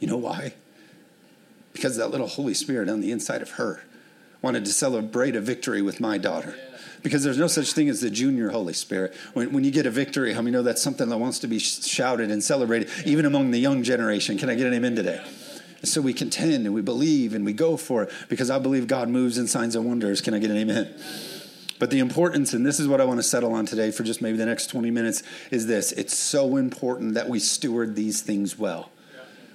You 0.00 0.08
know 0.08 0.16
why? 0.16 0.54
Because 1.72 1.96
that 1.96 2.10
little 2.10 2.26
Holy 2.26 2.54
Spirit 2.54 2.88
on 2.88 3.00
the 3.00 3.12
inside 3.12 3.40
of 3.40 3.50
her 3.52 3.84
wanted 4.42 4.64
to 4.64 4.72
celebrate 4.72 5.36
a 5.36 5.40
victory 5.40 5.80
with 5.80 6.00
my 6.00 6.18
daughter. 6.18 6.56
Because 7.04 7.22
there's 7.22 7.38
no 7.38 7.46
such 7.46 7.72
thing 7.72 7.88
as 7.88 8.00
the 8.00 8.10
junior 8.10 8.48
Holy 8.48 8.72
Spirit. 8.72 9.14
When, 9.32 9.52
when 9.52 9.62
you 9.62 9.70
get 9.70 9.86
a 9.86 9.90
victory, 9.90 10.32
how 10.32 10.42
many 10.42 10.50
know 10.50 10.62
that's 10.62 10.82
something 10.82 11.08
that 11.08 11.18
wants 11.18 11.38
to 11.40 11.46
be 11.46 11.60
shouted 11.60 12.32
and 12.32 12.42
celebrated, 12.42 12.90
even 13.06 13.26
among 13.26 13.52
the 13.52 13.60
young 13.60 13.84
generation? 13.84 14.38
Can 14.38 14.50
I 14.50 14.56
get 14.56 14.66
an 14.66 14.74
amen 14.74 14.96
today? 14.96 15.24
And 15.80 15.88
so 15.88 16.00
we 16.00 16.12
contend 16.12 16.66
and 16.66 16.74
we 16.74 16.82
believe 16.82 17.34
and 17.34 17.44
we 17.44 17.52
go 17.52 17.76
for 17.76 18.04
it 18.04 18.12
because 18.28 18.50
I 18.50 18.58
believe 18.58 18.86
God 18.86 19.08
moves 19.08 19.38
in 19.38 19.46
signs 19.46 19.74
and 19.74 19.84
wonders. 19.84 20.20
Can 20.20 20.34
I 20.34 20.38
get 20.38 20.50
an 20.50 20.58
amen? 20.58 20.94
But 21.78 21.90
the 21.90 21.98
importance, 21.98 22.52
and 22.52 22.64
this 22.64 22.78
is 22.78 22.86
what 22.86 23.00
I 23.00 23.06
want 23.06 23.18
to 23.18 23.22
settle 23.22 23.54
on 23.54 23.64
today 23.64 23.90
for 23.90 24.02
just 24.02 24.20
maybe 24.20 24.36
the 24.36 24.44
next 24.44 24.66
20 24.66 24.90
minutes, 24.90 25.22
is 25.50 25.66
this 25.66 25.92
it's 25.92 26.14
so 26.14 26.56
important 26.56 27.14
that 27.14 27.28
we 27.28 27.38
steward 27.38 27.96
these 27.96 28.20
things 28.20 28.58
well. 28.58 28.90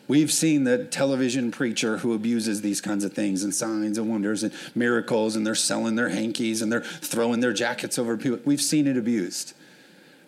We've 0.08 0.32
seen 0.32 0.66
the 0.66 0.86
television 0.86 1.52
preacher 1.52 1.98
who 1.98 2.14
abuses 2.14 2.62
these 2.62 2.82
kinds 2.82 3.04
of 3.04 3.14
things 3.14 3.44
and 3.44 3.54
signs 3.54 3.98
and 3.98 4.10
wonders 4.10 4.44
and 4.44 4.54
miracles, 4.76 5.36
and 5.36 5.46
they're 5.46 5.56
selling 5.56 5.96
their 5.96 6.10
hankies 6.10 6.62
and 6.62 6.72
they're 6.72 6.82
throwing 6.82 7.40
their 7.40 7.54
jackets 7.54 7.98
over 7.98 8.18
people. 8.18 8.40
We've 8.46 8.62
seen 8.62 8.88
it 8.88 8.98
abused. 8.98 9.54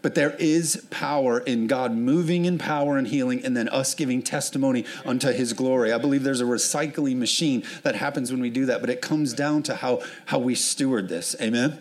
But 0.02 0.16
there 0.16 0.36
is 0.38 0.86
power 0.90 1.40
in 1.40 1.68
God 1.68 1.92
moving 1.92 2.46
in 2.46 2.58
power 2.58 2.98
and 2.98 3.08
healing, 3.08 3.44
and 3.44 3.58
then 3.58 3.68
us 3.70 3.96
giving 3.96 4.22
testimony 4.22 4.86
unto 5.06 5.32
his 5.32 5.54
glory. 5.54 5.92
I 5.92 5.98
believe 5.98 6.24
there's 6.24 6.42
a 6.42 6.46
recycling 6.46 7.18
machine 7.18 7.64
that 7.84 7.96
happens 7.96 8.32
when 8.32 8.40
we 8.42 8.50
do 8.50 8.66
that, 8.68 8.82
but 8.82 8.90
it 8.90 9.02
comes 9.02 9.34
down 9.34 9.64
to 9.64 9.76
how, 9.76 10.02
how 10.28 10.40
we 10.40 10.56
steward 10.56 11.10
this. 11.10 11.36
Amen? 11.42 11.80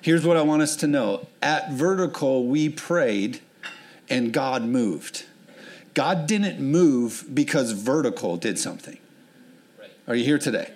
Here's 0.00 0.24
what 0.24 0.36
I 0.36 0.42
want 0.42 0.62
us 0.62 0.76
to 0.76 0.86
know 0.86 1.26
at 1.42 1.72
vertical, 1.72 2.46
we 2.46 2.68
prayed 2.68 3.40
and 4.08 4.32
God 4.32 4.62
moved. 4.62 5.26
God 5.94 6.26
didn't 6.26 6.60
move 6.60 7.24
because 7.34 7.72
vertical 7.72 8.36
did 8.36 8.58
something. 8.58 8.98
Are 10.06 10.14
you 10.14 10.24
here 10.24 10.38
today? 10.38 10.72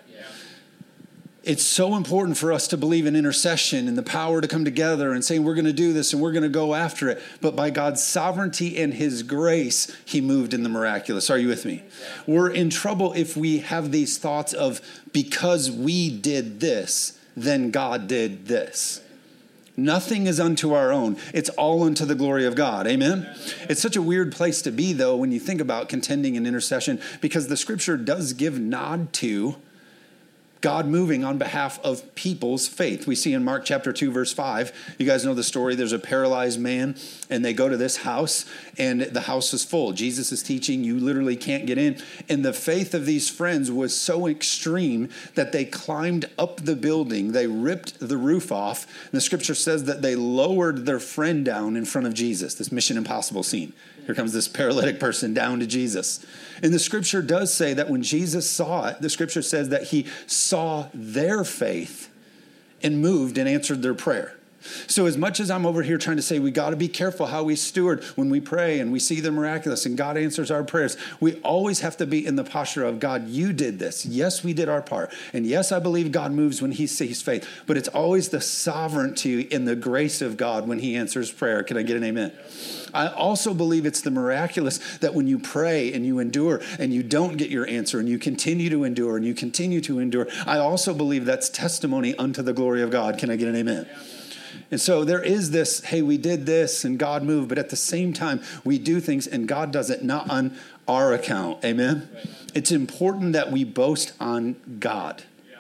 It's 1.45 1.65
so 1.65 1.97
important 1.97 2.37
for 2.37 2.53
us 2.53 2.69
to 2.69 2.77
believe 2.77 3.05
in 3.05 3.17
intercession 3.17 3.89
and 3.89 3.99
the 3.99 4.03
power 4.03 4.41
to 4.41 4.47
come 4.47 4.65
together 4.65 5.13
and 5.13 5.25
saying 5.25 5.43
we're 5.43 5.57
going 5.57 5.65
to 5.65 5.73
do 5.73 5.93
this 5.93 6.13
and 6.13 6.23
we're 6.23 6.31
going 6.31 6.45
to 6.45 6.49
go 6.49 6.75
after 6.75 7.09
it. 7.09 7.21
But 7.41 7.57
by 7.57 7.71
God's 7.71 8.03
sovereignty 8.03 8.81
and 8.81 8.95
His 8.95 9.25
grace, 9.25 9.95
He 10.05 10.21
moved 10.21 10.55
in 10.55 10.63
the 10.63 10.69
miraculous. 10.69 11.31
Are 11.31 11.39
you 11.39 11.49
with 11.49 11.65
me? 11.65 11.83
We're 12.29 12.51
in 12.51 12.71
trouble 12.71 13.13
if 13.15 13.37
we 13.37 13.59
have 13.59 13.91
these 13.91 14.19
thoughts 14.19 14.53
of 14.53 14.81
because 15.13 15.69
we 15.69 16.17
did 16.17 16.61
this, 16.61 17.19
then 17.37 17.73
God 17.73 18.07
did 18.07 18.47
this. 18.47 19.01
Nothing 19.77 20.27
is 20.27 20.39
unto 20.39 20.75
our 20.75 20.93
own. 20.93 21.17
It's 21.35 21.49
all 21.51 21.83
unto 21.83 22.05
the 22.05 22.15
glory 22.15 22.45
of 22.45 22.55
God. 22.55 22.87
Amen? 22.87 23.29
It's 23.69 23.81
such 23.81 23.97
a 23.97 24.03
weird 24.03 24.31
place 24.31 24.63
to 24.63 24.71
be, 24.71 24.93
though, 24.93 25.17
when 25.17 25.33
you 25.33 25.41
think 25.41 25.61
about 25.61 25.89
contending 25.89 26.37
and 26.37 26.47
intercession, 26.47 27.01
because 27.21 27.49
the 27.49 27.57
scripture 27.57 27.97
does 27.97 28.35
give 28.35 28.61
nod 28.61 29.13
to 29.15 29.57
God 30.63 30.87
moving 30.87 31.25
on 31.25 31.39
behalf 31.39 31.85
of 31.85 32.15
people's 32.15 32.69
faith. 32.69 33.07
We 33.07 33.17
see 33.17 33.35
in 33.35 33.45
Mark 33.45 33.65
chapter 33.65 33.93
2, 33.93 34.13
verse 34.13 34.33
5, 34.33 34.97
you 34.97 35.05
guys 35.05 35.25
know 35.25 35.35
the 35.35 35.43
story. 35.43 35.75
There's 35.75 35.93
a 35.93 35.99
paralyzed 35.99 36.61
man, 36.61 36.97
and 37.29 37.45
they 37.45 37.53
go 37.53 37.69
to 37.69 37.77
this 37.77 37.99
house, 37.99 38.47
and 38.79 39.03
the 39.03 39.23
house 39.23 39.53
is 39.53 39.65
full. 39.65 39.93
Jesus 39.93 40.31
is 40.31 40.41
teaching, 40.41 40.85
you 40.85 41.01
literally 41.01 41.35
can't 41.35 41.67
get 41.67 41.79
in. 41.79 42.01
And 42.29 42.45
the 42.45 42.53
faith 42.53 42.95
of 42.95 43.07
these 43.07 43.29
friends 43.29 43.73
was 43.73 43.99
so 43.99 44.29
extreme 44.29 45.11
that 45.35 45.51
they 45.51 45.65
climbed 45.65 46.31
up 46.39 46.59
the 46.59 46.77
building, 46.77 47.33
they 47.33 47.49
ripped 47.49 47.99
the 47.99 48.17
roof 48.17 48.53
off. 48.53 48.87
And 49.07 49.13
the 49.13 49.21
scripture 49.21 49.57
says 49.57 49.85
that 49.85 50.01
they 50.01 50.15
lowered 50.15 50.87
their 50.87 51.01
friend 51.01 51.45
down 51.45 51.77
in 51.77 51.85
front 51.85 52.07
of 52.07 52.15
Jesus, 52.15 52.55
this 52.55 52.71
Mission 52.71 52.97
Impossible 52.97 53.43
scene. 53.43 53.73
Here 54.07 54.15
comes 54.15 54.33
this 54.33 54.49
paralytic 54.49 54.99
person 54.99 55.33
down 55.33 55.61
to 55.61 55.67
Jesus. 55.67 56.25
And 56.63 56.73
the 56.73 56.79
scripture 56.79 57.23
does 57.23 57.53
say 57.53 57.75
that 57.75 57.89
when 57.89 58.03
Jesus 58.03 58.51
saw 58.51 58.89
it, 58.89 59.01
the 59.01 59.11
scripture 59.11 59.43
says 59.43 59.69
that 59.71 59.85
he 59.85 60.07
saw 60.27 60.89
their 60.93 61.45
faith 61.45 62.11
and 62.83 63.01
moved 63.01 63.39
and 63.39 63.49
answered 63.49 63.83
their 63.83 63.95
prayer. 63.95 64.37
So, 64.87 65.07
as 65.07 65.17
much 65.17 65.41
as 65.41 65.51
I'm 65.51 65.67
over 65.67 65.83
here 65.83 65.99
trying 65.99 66.17
to 66.17 66.23
say 66.23 66.39
we 66.39 66.51
got 66.51 66.71
to 66.71 66.77
be 66.77 66.89
careful 66.89 67.27
how 67.27 67.43
we 67.43 67.57
steward 67.57 68.05
when 68.17 68.31
we 68.31 68.41
pray 68.41 68.81
and 68.81 68.93
we 68.93 68.99
see 68.99 69.21
the 69.21 69.33
miraculous 69.33 69.87
and 69.87 69.97
God 69.97 70.17
answers 70.17 70.51
our 70.51 70.63
prayers, 70.65 70.97
we 71.21 71.35
always 71.41 71.81
have 71.81 71.97
to 71.99 72.07
be 72.07 72.25
in 72.25 72.37
the 72.37 72.45
posture 72.45 72.85
of 72.85 73.01
God, 73.01 73.29
you 73.29 73.53
did 73.53 73.79
this. 73.79 74.07
Yes, 74.07 74.45
we 74.45 74.53
did 74.53 74.69
our 74.69 74.83
part. 74.83 75.13
And 75.33 75.47
yes, 75.47 75.73
I 75.73 75.79
believe 75.79 76.13
God 76.13 76.33
moves 76.33 76.63
when 76.63 76.73
he 76.73 76.87
sees 76.87 77.23
faith, 77.23 77.49
but 77.67 77.77
it's 77.77 77.89
always 77.89 78.29
the 78.29 78.41
sovereignty 78.41 79.51
and 79.53 79.67
the 79.67 79.77
grace 79.77 80.23
of 80.23 80.37
God 80.37 80.69
when 80.69 80.79
he 80.79 80.97
answers 80.97 81.31
prayer. 81.31 81.63
Can 81.63 81.77
I 81.77 81.83
get 81.83 81.97
an 81.97 82.05
amen? 82.05 82.33
I 82.95 83.09
also 83.09 83.55
believe 83.55 83.87
it's 83.87 84.03
the 84.03 84.11
miraculous 84.11 84.79
that 84.99 85.15
when 85.15 85.27
you 85.27 85.39
pray 85.39 85.93
and 85.93 86.05
you 86.05 86.19
endure 86.19 86.61
and 86.79 86.93
you 86.93 87.03
don't 87.03 87.37
get 87.37 87.51
your 87.51 87.67
answer 87.67 87.99
and 87.99 88.09
you 88.09 88.19
continue 88.19 88.69
to 88.71 88.85
endure 88.85 89.17
and 89.17 89.25
you 89.25 89.35
continue 89.35 89.81
to 89.83 89.99
endure, 89.99 90.29
I 90.47 90.59
also 90.59 90.93
believe 90.93 91.25
that's 91.25 91.49
testimony 91.49 92.15
unto 92.17 92.43
the 92.43 92.53
glory 92.53 92.83
of 92.83 92.91
God. 92.91 93.19
Can 93.19 93.31
I 93.31 93.37
get 93.37 93.49
an 93.49 93.57
amen? 93.57 93.89
Yeah. 93.91 94.22
And 94.73 94.81
so 94.81 95.05
there 95.05 95.23
is 95.23 95.51
this, 95.51 95.85
hey, 95.85 96.01
we 96.01 96.17
did 96.17 96.47
this 96.47 96.83
and 96.83 96.99
God 96.99 97.23
moved, 97.23 97.51
but 97.51 97.59
at 97.59 97.69
the 97.69 97.77
same 97.77 98.15
time, 98.15 98.41
we 98.65 98.79
do 98.79 99.01
things 99.01 99.27
and 99.27 99.47
God 99.47 99.71
does 99.71 99.91
it 99.91 100.03
not 100.03 100.31
on 100.31 100.57
our 100.89 101.13
account. 101.13 101.63
Amen? 101.63 102.09
Right. 102.13 102.27
It's 102.55 102.73
important 102.73 103.35
that 103.35 103.53
we 103.53 103.65
boast 103.65 104.15
on 104.19 104.57
God. 104.81 105.25
Yeah. 105.51 105.59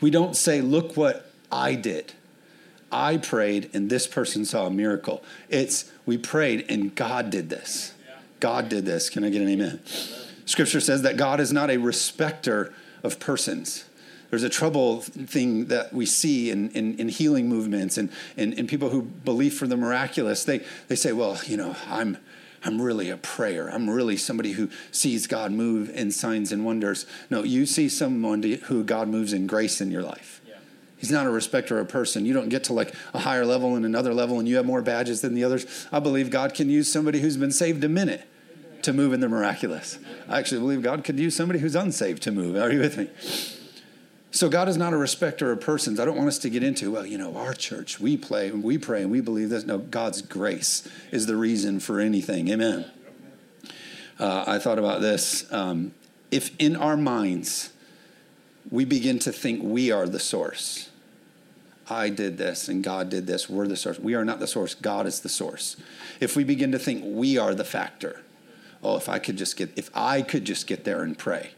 We 0.00 0.10
don't 0.10 0.34
say, 0.34 0.62
look 0.62 0.96
what 0.96 1.30
I 1.52 1.74
did. 1.74 2.14
I 2.90 3.18
prayed 3.18 3.68
and 3.74 3.90
this 3.90 4.06
person 4.06 4.46
saw 4.46 4.66
a 4.66 4.70
miracle. 4.70 5.22
It's 5.50 5.92
we 6.06 6.16
prayed 6.16 6.64
and 6.70 6.94
God 6.94 7.28
did 7.28 7.50
this. 7.50 7.92
God 8.40 8.70
did 8.70 8.86
this. 8.86 9.10
Can 9.10 9.22
I 9.22 9.28
get 9.28 9.42
an 9.42 9.48
amen? 9.50 9.80
Scripture 10.46 10.80
says 10.80 11.02
that 11.02 11.18
God 11.18 11.40
is 11.40 11.52
not 11.52 11.70
a 11.70 11.76
respecter 11.76 12.72
of 13.02 13.20
persons 13.20 13.84
there's 14.34 14.42
a 14.42 14.48
trouble 14.48 15.00
thing 15.00 15.66
that 15.66 15.92
we 15.92 16.04
see 16.04 16.50
in, 16.50 16.68
in, 16.70 16.98
in 16.98 17.08
healing 17.08 17.48
movements 17.48 17.96
and, 17.96 18.10
and, 18.36 18.52
and 18.58 18.68
people 18.68 18.88
who 18.88 19.00
believe 19.00 19.54
for 19.54 19.68
the 19.68 19.76
miraculous. 19.76 20.42
They, 20.42 20.64
they 20.88 20.96
say, 20.96 21.12
well, 21.12 21.38
you 21.46 21.56
know, 21.56 21.76
I'm, 21.86 22.16
I'm 22.64 22.82
really 22.82 23.10
a 23.10 23.16
prayer. 23.16 23.68
I'm 23.68 23.88
really 23.88 24.16
somebody 24.16 24.50
who 24.50 24.70
sees 24.90 25.28
God 25.28 25.52
move 25.52 25.88
in 25.88 26.10
signs 26.10 26.50
and 26.50 26.64
wonders. 26.64 27.06
No, 27.30 27.44
you 27.44 27.64
see 27.64 27.88
someone 27.88 28.42
who 28.42 28.82
God 28.82 29.06
moves 29.06 29.32
in 29.32 29.46
grace 29.46 29.80
in 29.80 29.92
your 29.92 30.02
life. 30.02 30.40
He's 30.96 31.12
not 31.12 31.26
a 31.26 31.30
respecter 31.30 31.78
of 31.78 31.86
a 31.86 31.88
person. 31.88 32.26
You 32.26 32.34
don't 32.34 32.48
get 32.48 32.64
to 32.64 32.72
like 32.72 32.92
a 33.12 33.20
higher 33.20 33.46
level 33.46 33.76
and 33.76 33.86
another 33.86 34.12
level 34.12 34.40
and 34.40 34.48
you 34.48 34.56
have 34.56 34.66
more 34.66 34.82
badges 34.82 35.20
than 35.20 35.34
the 35.34 35.44
others. 35.44 35.86
I 35.92 36.00
believe 36.00 36.30
God 36.30 36.54
can 36.54 36.68
use 36.68 36.92
somebody 36.92 37.20
who's 37.20 37.36
been 37.36 37.52
saved 37.52 37.84
a 37.84 37.88
minute 37.88 38.26
to 38.82 38.92
move 38.92 39.12
in 39.12 39.20
the 39.20 39.28
miraculous. 39.28 40.00
I 40.28 40.40
actually 40.40 40.60
believe 40.60 40.82
God 40.82 41.04
could 41.04 41.20
use 41.20 41.36
somebody 41.36 41.60
who's 41.60 41.76
unsaved 41.76 42.24
to 42.24 42.32
move. 42.32 42.56
Are 42.56 42.72
you 42.72 42.80
with 42.80 42.98
me? 42.98 43.60
So 44.34 44.48
God 44.48 44.68
is 44.68 44.76
not 44.76 44.92
a 44.92 44.96
respecter 44.96 45.52
of 45.52 45.60
persons. 45.60 46.00
I 46.00 46.04
don't 46.04 46.16
want 46.16 46.26
us 46.26 46.38
to 46.38 46.50
get 46.50 46.64
into, 46.64 46.90
well, 46.90 47.06
you 47.06 47.16
know, 47.16 47.36
our 47.36 47.54
church, 47.54 48.00
we 48.00 48.16
play 48.16 48.48
and 48.48 48.64
we 48.64 48.78
pray 48.78 49.00
and 49.02 49.12
we 49.12 49.20
believe 49.20 49.48
this. 49.48 49.64
No, 49.64 49.78
God's 49.78 50.22
grace 50.22 50.88
is 51.12 51.26
the 51.26 51.36
reason 51.36 51.78
for 51.78 52.00
anything. 52.00 52.48
Amen. 52.48 52.84
Uh, 54.18 54.42
I 54.44 54.58
thought 54.58 54.80
about 54.80 55.00
this. 55.00 55.50
Um, 55.52 55.94
if 56.32 56.50
in 56.58 56.74
our 56.74 56.96
minds 56.96 57.72
we 58.72 58.84
begin 58.84 59.20
to 59.20 59.30
think 59.30 59.62
we 59.62 59.92
are 59.92 60.08
the 60.08 60.18
source, 60.18 60.90
I 61.88 62.08
did 62.08 62.36
this 62.36 62.66
and 62.66 62.82
God 62.82 63.10
did 63.10 63.28
this, 63.28 63.48
we're 63.48 63.68
the 63.68 63.76
source. 63.76 64.00
We 64.00 64.16
are 64.16 64.24
not 64.24 64.40
the 64.40 64.48
source, 64.48 64.74
God 64.74 65.06
is 65.06 65.20
the 65.20 65.28
source. 65.28 65.76
If 66.18 66.34
we 66.34 66.42
begin 66.42 66.72
to 66.72 66.78
think 66.80 67.04
we 67.06 67.38
are 67.38 67.54
the 67.54 67.62
factor, 67.62 68.22
oh, 68.82 68.96
if 68.96 69.08
I 69.08 69.20
could 69.20 69.36
just 69.36 69.56
get, 69.56 69.70
if 69.76 69.90
I 69.94 70.22
could 70.22 70.44
just 70.44 70.66
get 70.66 70.82
there 70.82 71.04
and 71.04 71.16
pray 71.16 71.50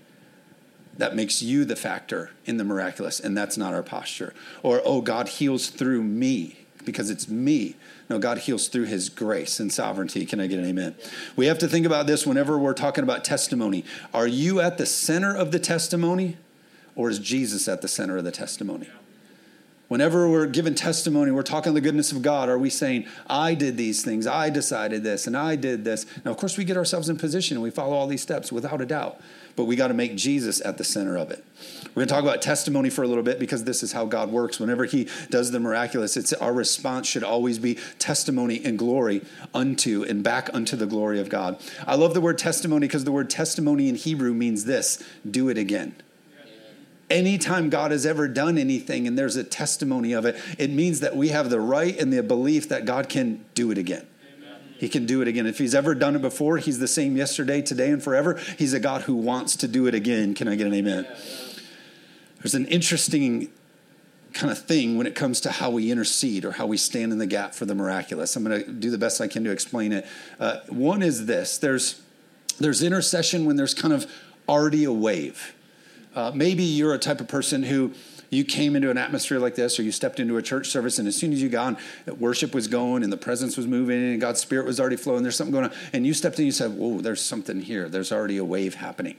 that 0.99 1.15
makes 1.15 1.43
you 1.43 1.65
the 1.65 1.76
factor 1.76 2.31
in 2.45 2.57
the 2.57 2.65
miraculous, 2.65 3.21
and 3.21 3.37
that's 3.37 3.57
not 3.57 3.75
our 3.75 3.83
posture. 3.83 4.35
Or, 4.62 4.81
oh, 4.85 5.00
God 5.00 5.29
heals 5.29 5.69
through 5.69 6.03
me 6.03 6.59
because 6.85 7.11
it's 7.11 7.29
me. 7.29 7.76
No, 8.09 8.19
God 8.19 8.38
heals 8.38 8.69
through 8.69 8.85
his 8.85 9.09
grace 9.09 9.59
and 9.59 9.73
sovereignty. 9.73 10.25
Can 10.25 10.41
I 10.41 10.47
get 10.47 10.59
an 10.59 10.65
amen? 10.65 10.95
We 11.35 11.47
have 11.47 11.59
to 11.59 11.69
think 11.69 11.85
about 11.85 12.07
this 12.07 12.26
whenever 12.26 12.59
we're 12.59 12.75
talking 12.75 13.03
about 13.03 13.25
testimony. 13.25 13.85
Are 14.15 14.26
you 14.26 14.61
at 14.61 14.79
the 14.79 14.87
center 14.87 15.37
of 15.37 15.50
the 15.50 15.59
testimony? 15.59 16.37
or 16.97 17.11
is 17.11 17.19
Jesus 17.19 17.69
at 17.69 17.83
the 17.83 17.88
center 17.88 18.17
of 18.17 18.25
the 18.25 18.33
testimony? 18.33 18.88
Whenever 19.88 20.28
we're 20.28 20.47
given 20.47 20.75
testimony, 20.75 21.31
we're 21.31 21.43
talking 21.43 21.73
the 21.73 21.81
goodness 21.81 22.11
of 22.11 22.21
God. 22.21 22.49
Are 22.49 22.59
we 22.59 22.71
saying, 22.71 23.07
I 23.28 23.55
did 23.55 23.76
these 23.76 24.05
things, 24.05 24.26
I 24.26 24.50
decided 24.50 25.05
this, 25.05 25.28
and 25.28 25.37
I 25.37 25.55
did 25.55 25.85
this? 25.85 26.07
Now, 26.25 26.33
of 26.33 26.38
course, 26.38 26.59
we 26.59 26.64
get 26.64 26.76
ourselves 26.76 27.09
in 27.09 27.16
position 27.16 27.57
and 27.57 27.62
we 27.62 27.71
follow 27.71 27.95
all 27.95 28.09
these 28.09 28.23
steps 28.23 28.50
without 28.50 28.81
a 28.81 28.87
doubt, 28.87 29.21
but 29.55 29.66
we 29.66 29.76
got 29.76 29.88
to 29.88 29.95
make 29.95 30.16
Jesus 30.16 30.61
at 30.64 30.76
the 30.76 30.83
center 30.83 31.16
of 31.16 31.31
it. 31.31 31.45
We're 31.88 32.00
going 32.00 32.09
to 32.09 32.14
talk 32.14 32.25
about 32.25 32.43
testimony 32.43 32.90
for 32.90 33.05
a 33.05 33.07
little 33.07 33.23
bit 33.23 33.38
because 33.38 33.62
this 33.62 33.85
is 33.85 33.93
how 33.93 34.07
God 34.07 34.31
works. 34.31 34.59
Whenever 34.59 34.87
He 34.87 35.09
does 35.31 35.52
the 35.52 35.61
miraculous, 35.61 36.16
it's 36.16 36.33
our 36.33 36.52
response 36.52 37.07
should 37.07 37.25
always 37.25 37.61
be 37.61 37.78
testimony 38.00 38.61
and 38.64 38.76
glory 38.76 39.23
unto 39.55 40.02
and 40.02 40.25
back 40.25 40.50
unto 40.52 40.75
the 40.75 40.87
glory 40.87 41.21
of 41.21 41.28
God. 41.28 41.62
I 41.87 41.95
love 41.95 42.12
the 42.12 42.21
word 42.21 42.38
testimony 42.38 42.88
because 42.88 43.05
the 43.05 43.12
word 43.12 43.31
testimony 43.31 43.88
in 43.88 43.95
Hebrew 43.95 44.35
means 44.35 44.64
this 44.64 45.00
do 45.31 45.49
it 45.49 45.57
again 45.57 45.95
anytime 47.10 47.70
God 47.70 47.90
has 47.90 48.04
ever 48.06 48.28
done 48.28 48.58
anything 48.58 49.06
and 49.06 49.16
there's 49.16 49.36
a 49.36 49.44
testimony 49.44 50.12
of 50.12 50.25
it, 50.25 50.36
it 50.58 50.70
means 50.70 51.00
that 51.00 51.16
we 51.16 51.28
have 51.28 51.50
the 51.50 51.60
right 51.60 51.96
and 51.98 52.12
the 52.12 52.22
belief 52.22 52.68
that 52.68 52.84
God 52.84 53.08
can 53.08 53.44
do 53.54 53.70
it 53.70 53.78
again. 53.78 54.06
Amen. 54.36 54.60
He 54.78 54.88
can 54.88 55.06
do 55.06 55.22
it 55.22 55.28
again. 55.28 55.46
If 55.46 55.58
he's 55.58 55.75
ever 55.75 55.94
done 55.94 56.16
it 56.16 56.22
before, 56.22 56.58
he's 56.58 56.78
the 56.78 56.88
same 56.88 57.16
yesterday, 57.16 57.62
today, 57.62 57.90
and 57.90 58.02
forever. 58.02 58.40
He's 58.58 58.72
a 58.72 58.80
God 58.80 59.02
who 59.02 59.14
wants 59.14 59.56
to 59.56 59.68
do 59.68 59.86
it 59.86 59.94
again. 59.94 60.34
Can 60.34 60.48
I 60.48 60.56
get 60.56 60.66
an 60.66 60.75
amen? 60.75 61.04
Yeah, 61.04 61.16
yeah. 61.16 61.60
There's 62.42 62.54
an 62.54 62.66
interesting 62.66 63.50
kind 64.32 64.52
of 64.52 64.58
thing 64.58 64.98
when 64.98 65.06
it 65.06 65.14
comes 65.14 65.40
to 65.40 65.50
how 65.50 65.70
we 65.70 65.90
intercede 65.90 66.44
or 66.44 66.52
how 66.52 66.66
we 66.66 66.76
stand 66.76 67.10
in 67.10 67.18
the 67.18 67.26
gap 67.26 67.54
for 67.54 67.64
the 67.64 67.75
miraculous. 67.75 68.36
I'm 68.36 68.44
going 68.44 68.64
to 68.64 68.70
do 68.70 68.90
the 68.90 68.98
best 68.98 69.20
I 69.20 69.28
can 69.28 69.44
to 69.44 69.50
explain 69.50 69.92
it. 69.92 70.06
Uh, 70.38 70.58
one 70.68 71.02
is 71.02 71.26
this 71.26 71.56
there's, 71.58 72.02
there's 72.60 72.82
intercession 72.82 73.46
when 73.46 73.56
there's 73.56 73.75
kind 73.75 73.94
of 73.94 74.10
already 74.48 74.84
a 74.84 74.92
wave 74.92 75.55
uh, 76.16 76.32
maybe 76.35 76.64
you're 76.64 76.94
a 76.94 76.99
type 76.99 77.20
of 77.20 77.28
person 77.28 77.62
who 77.62 77.92
you 78.30 78.44
came 78.44 78.75
into 78.75 78.90
an 78.90 78.99
atmosphere 78.99 79.38
like 79.38 79.54
this, 79.54 79.78
or 79.78 79.82
you 79.82 79.92
stepped 79.92 80.18
into 80.18 80.37
a 80.37 80.42
church 80.42 80.68
service, 80.68 80.99
and 80.99 81.06
as 81.06 81.14
soon 81.14 81.32
as 81.32 81.40
you 81.40 81.49
got 81.49 81.66
on, 81.66 82.16
worship 82.18 82.54
was 82.54 82.66
going, 82.66 83.04
and 83.04 83.12
the 83.12 83.16
presence 83.16 83.56
was 83.56 83.66
moving, 83.66 84.02
and 84.02 84.20
God's 84.20 84.40
Spirit 84.40 84.66
was 84.66 84.80
already 84.80 84.96
flowing. 84.96 85.23
There's 85.23 85.37
something 85.37 85.52
going 85.52 85.66
on, 85.66 85.73
and 85.92 86.06
you 86.06 86.12
stepped 86.12 86.37
in, 86.38 86.42
and 86.42 86.46
you 86.46 86.52
said, 86.52 86.73
"Whoa, 86.73 87.00
there's 87.00 87.20
something 87.20 87.61
here. 87.61 87.88
There's 87.88 88.11
already 88.11 88.38
a 88.38 88.44
wave 88.44 88.75
happening." 88.75 89.16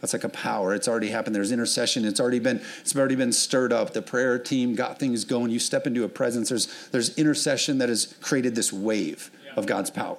That's 0.00 0.12
like 0.12 0.24
a 0.24 0.28
power. 0.28 0.74
It's 0.74 0.86
already 0.86 1.08
happened. 1.08 1.34
There's 1.34 1.50
intercession. 1.50 2.04
It's 2.04 2.20
already 2.20 2.38
been. 2.38 2.60
It's 2.80 2.94
already 2.94 3.16
been 3.16 3.32
stirred 3.32 3.72
up. 3.72 3.94
The 3.94 4.02
prayer 4.02 4.38
team 4.38 4.74
got 4.74 4.98
things 4.98 5.24
going. 5.24 5.50
You 5.50 5.58
step 5.58 5.86
into 5.86 6.04
a 6.04 6.08
presence. 6.08 6.50
There's 6.50 6.88
there's 6.90 7.16
intercession 7.16 7.78
that 7.78 7.88
has 7.88 8.14
created 8.20 8.54
this 8.54 8.72
wave 8.72 9.30
of 9.56 9.64
God's 9.66 9.90
power. 9.90 10.18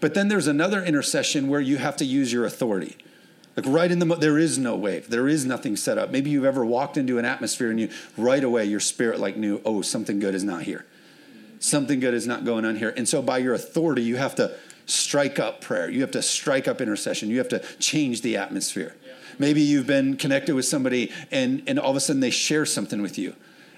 But 0.00 0.14
then 0.14 0.28
there's 0.28 0.46
another 0.46 0.82
intercession 0.82 1.48
where 1.48 1.60
you 1.60 1.78
have 1.78 1.96
to 1.96 2.04
use 2.04 2.32
your 2.32 2.44
authority. 2.44 2.96
Like 3.56 3.64
right 3.66 3.90
in 3.90 3.98
the, 3.98 4.16
there 4.16 4.38
is 4.38 4.58
no 4.58 4.76
wave. 4.76 5.08
There 5.08 5.28
is 5.28 5.46
nothing 5.46 5.76
set 5.76 5.96
up. 5.96 6.10
Maybe 6.10 6.30
you've 6.30 6.44
ever 6.44 6.64
walked 6.64 6.96
into 6.96 7.18
an 7.18 7.24
atmosphere 7.24 7.70
and 7.70 7.80
you, 7.80 7.90
right 8.16 8.44
away, 8.44 8.66
your 8.66 8.80
spirit 8.80 9.18
like 9.18 9.36
knew, 9.36 9.62
oh, 9.64 9.80
something 9.80 10.18
good 10.18 10.34
is 10.34 10.44
not 10.44 10.62
here. 10.62 10.84
Something 11.58 12.00
good 12.00 12.12
is 12.12 12.26
not 12.26 12.44
going 12.44 12.66
on 12.66 12.76
here. 12.76 12.92
And 12.96 13.08
so 13.08 13.22
by 13.22 13.38
your 13.38 13.54
authority, 13.54 14.02
you 14.02 14.16
have 14.16 14.34
to 14.34 14.54
strike 14.84 15.38
up 15.38 15.62
prayer. 15.62 15.88
You 15.88 16.02
have 16.02 16.10
to 16.12 16.22
strike 16.22 16.68
up 16.68 16.82
intercession. 16.82 17.30
You 17.30 17.38
have 17.38 17.48
to 17.48 17.60
change 17.78 18.20
the 18.20 18.36
atmosphere. 18.36 18.94
Yeah. 19.04 19.12
Maybe 19.38 19.62
you've 19.62 19.86
been 19.86 20.16
connected 20.16 20.54
with 20.54 20.66
somebody 20.66 21.10
and, 21.32 21.62
and 21.66 21.78
all 21.78 21.90
of 21.90 21.96
a 21.96 22.00
sudden 22.00 22.20
they 22.20 22.30
share 22.30 22.66
something 22.66 23.00
with 23.00 23.16
you 23.16 23.34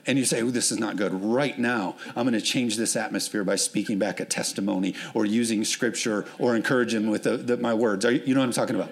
and 0.06 0.18
you 0.18 0.24
say, 0.24 0.42
oh, 0.42 0.50
this 0.50 0.72
is 0.72 0.78
not 0.78 0.96
good. 0.96 1.12
Right 1.12 1.58
now, 1.58 1.96
I'm 2.16 2.24
going 2.24 2.32
to 2.32 2.40
change 2.40 2.78
this 2.78 2.96
atmosphere 2.96 3.44
by 3.44 3.56
speaking 3.56 3.98
back 3.98 4.20
a 4.20 4.24
testimony 4.24 4.94
or 5.12 5.26
using 5.26 5.64
scripture 5.64 6.24
or 6.38 6.56
encouraging 6.56 7.02
them 7.02 7.10
with 7.10 7.24
the, 7.24 7.36
the, 7.36 7.56
my 7.58 7.74
words. 7.74 8.04
You, 8.06 8.22
you 8.24 8.34
know 8.34 8.40
what 8.40 8.46
I'm 8.46 8.52
talking 8.52 8.74
about? 8.74 8.90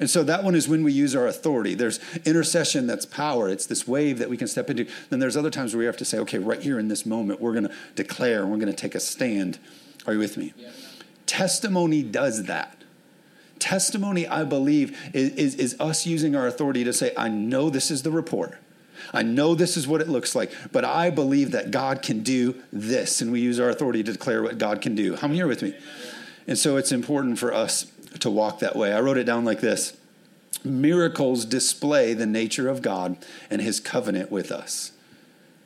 And 0.00 0.10
so 0.10 0.22
that 0.24 0.42
one 0.42 0.54
is 0.54 0.68
when 0.68 0.82
we 0.82 0.92
use 0.92 1.14
our 1.14 1.26
authority. 1.26 1.74
There's 1.74 2.00
intercession 2.24 2.86
that's 2.86 3.06
power. 3.06 3.48
It's 3.48 3.66
this 3.66 3.86
wave 3.86 4.18
that 4.18 4.28
we 4.28 4.36
can 4.36 4.48
step 4.48 4.70
into. 4.70 4.86
Then 5.10 5.20
there's 5.20 5.36
other 5.36 5.50
times 5.50 5.74
where 5.74 5.80
we 5.80 5.86
have 5.86 5.96
to 5.98 6.04
say, 6.04 6.18
okay, 6.20 6.38
right 6.38 6.60
here 6.60 6.78
in 6.78 6.88
this 6.88 7.06
moment, 7.06 7.40
we're 7.40 7.52
going 7.52 7.68
to 7.68 7.74
declare 7.94 8.46
we're 8.46 8.56
going 8.56 8.66
to 8.66 8.72
take 8.72 8.94
a 8.94 9.00
stand. 9.00 9.58
Are 10.06 10.12
you 10.12 10.18
with 10.18 10.36
me? 10.36 10.52
Yeah. 10.56 10.70
Testimony 11.26 12.02
does 12.02 12.44
that. 12.44 12.82
Testimony, 13.58 14.26
I 14.26 14.44
believe, 14.44 14.98
is, 15.14 15.30
is, 15.34 15.54
is 15.54 15.80
us 15.80 16.06
using 16.06 16.34
our 16.36 16.46
authority 16.46 16.84
to 16.84 16.92
say, 16.92 17.12
I 17.16 17.28
know 17.28 17.70
this 17.70 17.90
is 17.90 18.02
the 18.02 18.10
report. 18.10 18.58
I 19.12 19.22
know 19.22 19.54
this 19.54 19.76
is 19.76 19.86
what 19.86 20.00
it 20.00 20.08
looks 20.08 20.34
like, 20.34 20.52
but 20.72 20.84
I 20.84 21.10
believe 21.10 21.52
that 21.52 21.70
God 21.70 22.02
can 22.02 22.22
do 22.22 22.62
this. 22.72 23.20
And 23.20 23.32
we 23.32 23.40
use 23.40 23.60
our 23.60 23.68
authority 23.68 24.02
to 24.02 24.12
declare 24.12 24.42
what 24.42 24.58
God 24.58 24.80
can 24.80 24.94
do. 24.94 25.16
How 25.16 25.28
many 25.28 25.40
are 25.40 25.46
with 25.46 25.62
me? 25.62 25.74
And 26.46 26.58
so 26.58 26.76
it's 26.76 26.92
important 26.92 27.38
for 27.38 27.52
us 27.52 27.90
to 28.20 28.30
walk 28.30 28.60
that 28.60 28.76
way. 28.76 28.92
I 28.92 29.00
wrote 29.00 29.18
it 29.18 29.24
down 29.24 29.44
like 29.44 29.60
this 29.60 29.96
Miracles 30.64 31.44
display 31.44 32.14
the 32.14 32.26
nature 32.26 32.68
of 32.68 32.82
God 32.82 33.16
and 33.50 33.60
his 33.60 33.80
covenant 33.80 34.30
with 34.30 34.50
us. 34.50 34.92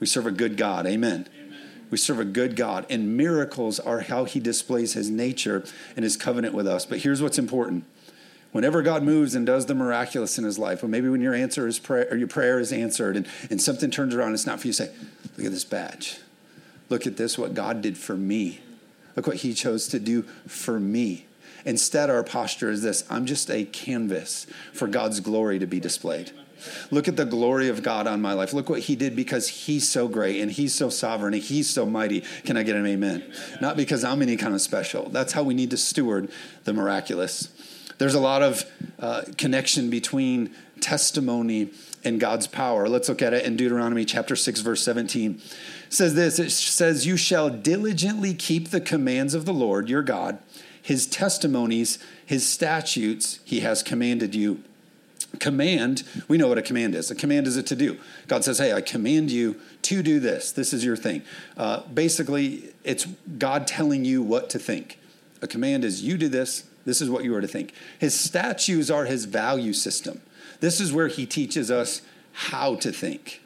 We 0.00 0.06
serve 0.06 0.26
a 0.26 0.32
good 0.32 0.56
God. 0.56 0.86
Amen. 0.86 1.28
Amen. 1.38 1.58
We 1.90 1.98
serve 1.98 2.20
a 2.20 2.24
good 2.24 2.56
God, 2.56 2.84
and 2.90 3.16
miracles 3.16 3.80
are 3.80 4.00
how 4.00 4.24
he 4.24 4.40
displays 4.40 4.92
his 4.92 5.08
nature 5.08 5.64
and 5.96 6.04
his 6.04 6.16
covenant 6.16 6.54
with 6.54 6.66
us. 6.66 6.84
But 6.84 6.98
here's 6.98 7.22
what's 7.22 7.38
important. 7.38 7.84
Whenever 8.52 8.82
God 8.82 9.02
moves 9.02 9.34
and 9.34 9.46
does 9.46 9.66
the 9.66 9.74
miraculous 9.74 10.38
in 10.38 10.44
his 10.44 10.58
life, 10.58 10.82
or 10.82 10.88
maybe 10.88 11.08
when 11.08 11.20
your 11.20 11.34
answer 11.34 11.66
is 11.66 11.78
prayer 11.78 12.08
or 12.10 12.16
your 12.16 12.28
prayer 12.28 12.58
is 12.58 12.72
answered 12.72 13.16
and, 13.16 13.26
and 13.50 13.60
something 13.60 13.90
turns 13.90 14.14
around, 14.14 14.34
it's 14.34 14.46
not 14.46 14.60
for 14.60 14.66
you 14.66 14.72
to 14.72 14.84
say, 14.84 14.90
look 15.36 15.46
at 15.46 15.52
this 15.52 15.64
badge. 15.64 16.18
Look 16.88 17.06
at 17.06 17.18
this, 17.18 17.36
what 17.36 17.54
God 17.54 17.82
did 17.82 17.98
for 17.98 18.16
me. 18.16 18.60
Look 19.14 19.26
what 19.26 19.36
he 19.36 19.52
chose 19.52 19.88
to 19.88 19.98
do 19.98 20.22
for 20.46 20.80
me. 20.80 21.26
Instead, 21.64 22.10
our 22.10 22.22
posture 22.22 22.70
is 22.70 22.82
this 22.82 23.04
I'm 23.10 23.26
just 23.26 23.50
a 23.50 23.64
canvas 23.64 24.46
for 24.72 24.86
God's 24.86 25.20
glory 25.20 25.58
to 25.58 25.66
be 25.66 25.80
displayed. 25.80 26.32
Look 26.90 27.06
at 27.06 27.16
the 27.16 27.24
glory 27.24 27.68
of 27.68 27.82
God 27.82 28.06
on 28.06 28.20
my 28.20 28.32
life. 28.32 28.52
Look 28.52 28.68
what 28.68 28.80
He 28.80 28.96
did 28.96 29.14
because 29.14 29.48
He's 29.48 29.88
so 29.88 30.08
great 30.08 30.40
and 30.40 30.50
He's 30.50 30.74
so 30.74 30.90
sovereign 30.90 31.34
and 31.34 31.42
He's 31.42 31.70
so 31.70 31.86
mighty. 31.86 32.22
Can 32.44 32.56
I 32.56 32.62
get 32.62 32.76
an 32.76 32.86
amen? 32.86 33.32
Not 33.60 33.76
because 33.76 34.04
I'm 34.04 34.22
any 34.22 34.36
kind 34.36 34.54
of 34.54 34.60
special. 34.60 35.08
That's 35.08 35.32
how 35.32 35.42
we 35.42 35.54
need 35.54 35.70
to 35.70 35.76
steward 35.76 36.30
the 36.64 36.72
miraculous. 36.72 37.48
There's 37.98 38.14
a 38.14 38.20
lot 38.20 38.42
of 38.42 38.64
uh, 38.98 39.22
connection 39.36 39.90
between 39.90 40.54
testimony 40.80 41.70
and 42.04 42.20
God's 42.20 42.46
power. 42.46 42.88
Let's 42.88 43.08
look 43.08 43.22
at 43.22 43.34
it 43.34 43.44
in 43.44 43.56
Deuteronomy 43.56 44.04
chapter 44.04 44.36
6, 44.36 44.60
verse 44.60 44.82
17. 44.84 45.34
It 45.34 45.92
says 45.92 46.14
this 46.14 46.38
it 46.38 46.50
says, 46.50 47.06
You 47.06 47.16
shall 47.16 47.50
diligently 47.50 48.34
keep 48.34 48.68
the 48.68 48.80
commands 48.80 49.34
of 49.34 49.44
the 49.44 49.52
Lord 49.52 49.88
your 49.88 50.02
God 50.02 50.38
his 50.88 51.06
testimonies, 51.06 51.98
his 52.24 52.48
statutes, 52.48 53.40
he 53.44 53.60
has 53.60 53.82
commanded 53.82 54.34
you. 54.34 54.64
Command, 55.38 56.02
we 56.28 56.38
know 56.38 56.48
what 56.48 56.56
a 56.56 56.62
command 56.62 56.94
is. 56.94 57.10
A 57.10 57.14
command 57.14 57.46
is 57.46 57.58
a 57.58 57.62
to 57.64 57.76
do. 57.76 57.98
God 58.26 58.42
says, 58.42 58.56
Hey, 58.56 58.72
I 58.72 58.80
command 58.80 59.30
you 59.30 59.60
to 59.82 60.02
do 60.02 60.18
this. 60.18 60.50
This 60.50 60.72
is 60.72 60.82
your 60.82 60.96
thing. 60.96 61.24
Uh, 61.58 61.82
basically, 61.92 62.72
it's 62.84 63.04
God 63.36 63.66
telling 63.66 64.06
you 64.06 64.22
what 64.22 64.48
to 64.48 64.58
think. 64.58 64.98
A 65.42 65.46
command 65.46 65.84
is 65.84 66.02
you 66.02 66.16
do 66.16 66.30
this, 66.30 66.64
this 66.86 67.02
is 67.02 67.10
what 67.10 67.22
you 67.22 67.34
are 67.34 67.42
to 67.42 67.46
think. 67.46 67.74
His 67.98 68.18
statutes 68.18 68.88
are 68.88 69.04
his 69.04 69.26
value 69.26 69.74
system. 69.74 70.22
This 70.60 70.80
is 70.80 70.90
where 70.90 71.08
he 71.08 71.26
teaches 71.26 71.70
us 71.70 72.00
how 72.32 72.76
to 72.76 72.92
think. 72.92 73.42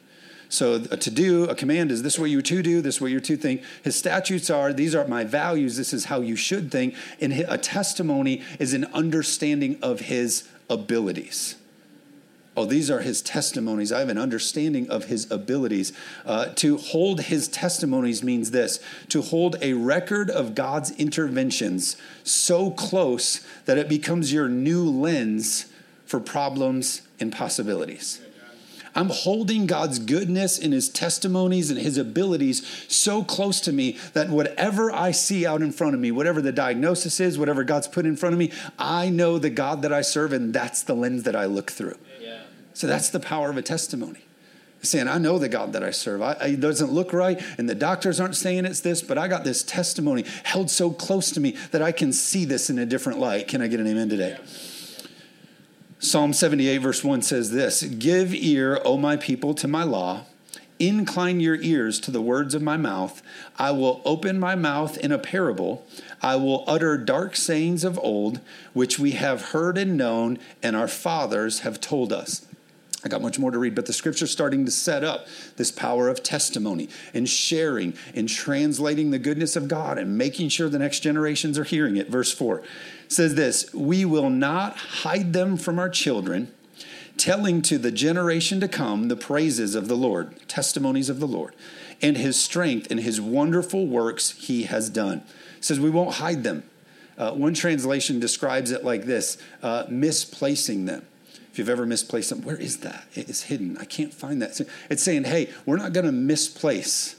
So 0.53 0.75
a 0.91 0.97
to 0.97 1.09
do, 1.09 1.45
a 1.45 1.55
command 1.55 1.91
is 1.91 2.03
this 2.03 2.19
what 2.19 2.29
you 2.29 2.43
to 2.43 2.61
do, 2.61 2.79
this 2.79 2.97
is 2.97 3.01
what 3.01 3.09
you're 3.09 3.19
to 3.21 3.35
think. 3.35 3.63
His 3.83 3.95
statutes 3.95 4.51
are 4.51 4.71
these 4.71 4.93
are 4.93 5.07
my 5.07 5.23
values, 5.23 5.77
this 5.77 5.93
is 5.93 6.05
how 6.05 6.21
you 6.21 6.35
should 6.35 6.71
think. 6.71 6.93
And 7.19 7.33
a 7.33 7.57
testimony 7.57 8.43
is 8.59 8.75
an 8.75 8.85
understanding 8.93 9.79
of 9.81 10.01
his 10.01 10.47
abilities. 10.69 11.55
Oh, 12.55 12.65
these 12.65 12.91
are 12.91 12.99
his 12.99 13.23
testimonies. 13.23 13.91
I 13.91 13.97
have 14.01 14.09
an 14.09 14.19
understanding 14.19 14.87
of 14.91 15.05
his 15.05 15.29
abilities. 15.31 15.91
Uh, 16.23 16.49
to 16.57 16.77
hold 16.77 17.21
his 17.21 17.47
testimonies 17.47 18.21
means 18.21 18.51
this 18.51 18.79
to 19.09 19.23
hold 19.23 19.55
a 19.59 19.73
record 19.73 20.29
of 20.29 20.53
God's 20.53 20.91
interventions 20.91 21.97
so 22.23 22.69
close 22.69 23.43
that 23.65 23.79
it 23.79 23.89
becomes 23.89 24.31
your 24.31 24.47
new 24.47 24.87
lens 24.87 25.65
for 26.05 26.19
problems 26.19 27.01
and 27.19 27.31
possibilities. 27.31 28.21
I'm 28.95 29.09
holding 29.09 29.65
God's 29.65 29.99
goodness 29.99 30.59
and 30.59 30.73
his 30.73 30.89
testimonies 30.89 31.69
and 31.71 31.79
his 31.79 31.97
abilities 31.97 32.65
so 32.87 33.23
close 33.23 33.59
to 33.61 33.71
me 33.71 33.97
that 34.13 34.29
whatever 34.29 34.91
I 34.91 35.11
see 35.11 35.45
out 35.45 35.61
in 35.61 35.71
front 35.71 35.95
of 35.95 35.99
me, 35.99 36.11
whatever 36.11 36.41
the 36.41 36.51
diagnosis 36.51 37.19
is, 37.19 37.39
whatever 37.39 37.63
God's 37.63 37.87
put 37.87 38.05
in 38.05 38.15
front 38.15 38.33
of 38.33 38.39
me, 38.39 38.51
I 38.77 39.09
know 39.09 39.39
the 39.39 39.49
God 39.49 39.81
that 39.81 39.91
I 39.91 40.01
serve, 40.01 40.33
and 40.33 40.53
that's 40.53 40.83
the 40.83 40.93
lens 40.93 41.23
that 41.23 41.35
I 41.35 41.45
look 41.45 41.71
through. 41.71 41.97
Yeah. 42.21 42.41
So 42.73 42.87
that's 42.87 43.09
the 43.09 43.19
power 43.19 43.49
of 43.49 43.57
a 43.57 43.61
testimony. 43.61 44.19
Saying, 44.81 45.07
I 45.07 45.17
know 45.17 45.39
the 45.39 45.47
God 45.47 45.71
that 45.73 45.83
I 45.83 45.91
serve. 45.91 46.21
I, 46.21 46.33
it 46.33 46.59
doesn't 46.59 46.91
look 46.91 47.13
right, 47.13 47.41
and 47.57 47.69
the 47.69 47.75
doctors 47.75 48.19
aren't 48.19 48.35
saying 48.35 48.65
it's 48.65 48.81
this, 48.81 49.01
but 49.01 49.17
I 49.17 49.29
got 49.29 49.45
this 49.45 49.63
testimony 49.63 50.25
held 50.43 50.69
so 50.69 50.91
close 50.91 51.31
to 51.31 51.39
me 51.39 51.55
that 51.71 51.81
I 51.81 51.93
can 51.93 52.11
see 52.11 52.43
this 52.43 52.69
in 52.69 52.77
a 52.77 52.85
different 52.85 53.17
light. 53.17 53.47
Can 53.47 53.61
I 53.61 53.67
get 53.67 53.79
an 53.79 53.87
amen 53.87 54.09
today? 54.09 54.37
Yeah. 54.37 54.72
Psalm 56.03 56.33
78, 56.33 56.79
verse 56.79 57.01
1 57.01 57.21
says 57.21 57.51
this 57.51 57.81
Give 57.81 58.33
ear, 58.33 58.77
O 58.83 58.97
my 58.97 59.15
people, 59.15 59.53
to 59.53 59.69
my 59.69 59.83
law. 59.83 60.25
Incline 60.77 61.39
your 61.39 61.55
ears 61.55 61.97
to 62.01 62.11
the 62.11 62.21
words 62.21 62.53
of 62.53 62.61
my 62.61 62.75
mouth. 62.75 63.21
I 63.57 63.71
will 63.71 64.01
open 64.03 64.37
my 64.37 64.53
mouth 64.53 64.97
in 64.97 65.13
a 65.13 65.17
parable. 65.17 65.87
I 66.21 66.35
will 66.35 66.65
utter 66.67 66.97
dark 66.97 67.37
sayings 67.37 67.85
of 67.85 67.97
old, 67.99 68.41
which 68.73 68.99
we 68.99 69.11
have 69.11 69.51
heard 69.51 69.77
and 69.77 69.95
known, 69.95 70.39
and 70.61 70.75
our 70.75 70.89
fathers 70.89 71.61
have 71.61 71.79
told 71.79 72.11
us. 72.11 72.45
I 73.03 73.09
got 73.09 73.21
much 73.21 73.37
more 73.37 73.51
to 73.51 73.59
read, 73.59 73.75
but 73.75 73.85
the 73.85 73.93
scripture's 73.93 74.31
starting 74.31 74.63
to 74.65 74.71
set 74.71 75.03
up 75.03 75.27
this 75.57 75.71
power 75.71 76.07
of 76.07 76.23
testimony 76.23 76.87
and 77.13 77.27
sharing 77.27 77.93
and 78.15 78.29
translating 78.29 79.11
the 79.11 79.19
goodness 79.19 79.55
of 79.55 79.67
God 79.67 79.97
and 79.97 80.17
making 80.17 80.49
sure 80.49 80.69
the 80.69 80.79
next 80.79 81.01
generations 81.01 81.59
are 81.59 81.65
hearing 81.65 81.97
it. 81.97 82.09
Verse 82.09 82.31
4 82.31 82.63
says 83.09 83.35
this 83.35 83.73
We 83.73 84.05
will 84.05 84.29
not 84.29 84.77
hide 84.77 85.33
them 85.33 85.57
from 85.57 85.79
our 85.79 85.89
children, 85.89 86.53
telling 87.17 87.61
to 87.63 87.77
the 87.77 87.91
generation 87.91 88.61
to 88.61 88.69
come 88.69 89.09
the 89.09 89.17
praises 89.17 89.75
of 89.75 89.89
the 89.89 89.97
Lord, 89.97 90.47
testimonies 90.47 91.09
of 91.09 91.19
the 91.19 91.27
Lord, 91.27 91.55
and 92.01 92.17
his 92.17 92.39
strength 92.41 92.89
and 92.89 93.01
his 93.01 93.19
wonderful 93.19 93.85
works 93.85 94.31
he 94.31 94.63
has 94.63 94.89
done. 94.89 95.23
It 95.57 95.65
says 95.65 95.79
we 95.79 95.89
won't 95.89 96.15
hide 96.15 96.43
them. 96.43 96.63
Uh, 97.17 97.31
one 97.31 97.53
translation 97.53 98.19
describes 98.19 98.71
it 98.71 98.83
like 98.83 99.03
this 99.03 99.37
uh, 99.61 99.85
misplacing 99.89 100.85
them. 100.85 101.05
If 101.53 101.59
you've 101.59 101.69
ever 101.69 101.85
misplaced 101.85 102.29
something, 102.29 102.47
where 102.47 102.57
is 102.57 102.77
that? 102.77 103.05
It's 103.13 103.43
hidden. 103.43 103.77
I 103.77 103.85
can't 103.85 104.11
find 104.11 104.41
that. 104.41 104.59
It's 104.89 105.03
saying, 105.03 105.25
hey, 105.25 105.51
we're 105.67 105.77
not 105.77 105.93
going 105.93 106.07
to 106.07 106.11
misplace. 106.11 107.15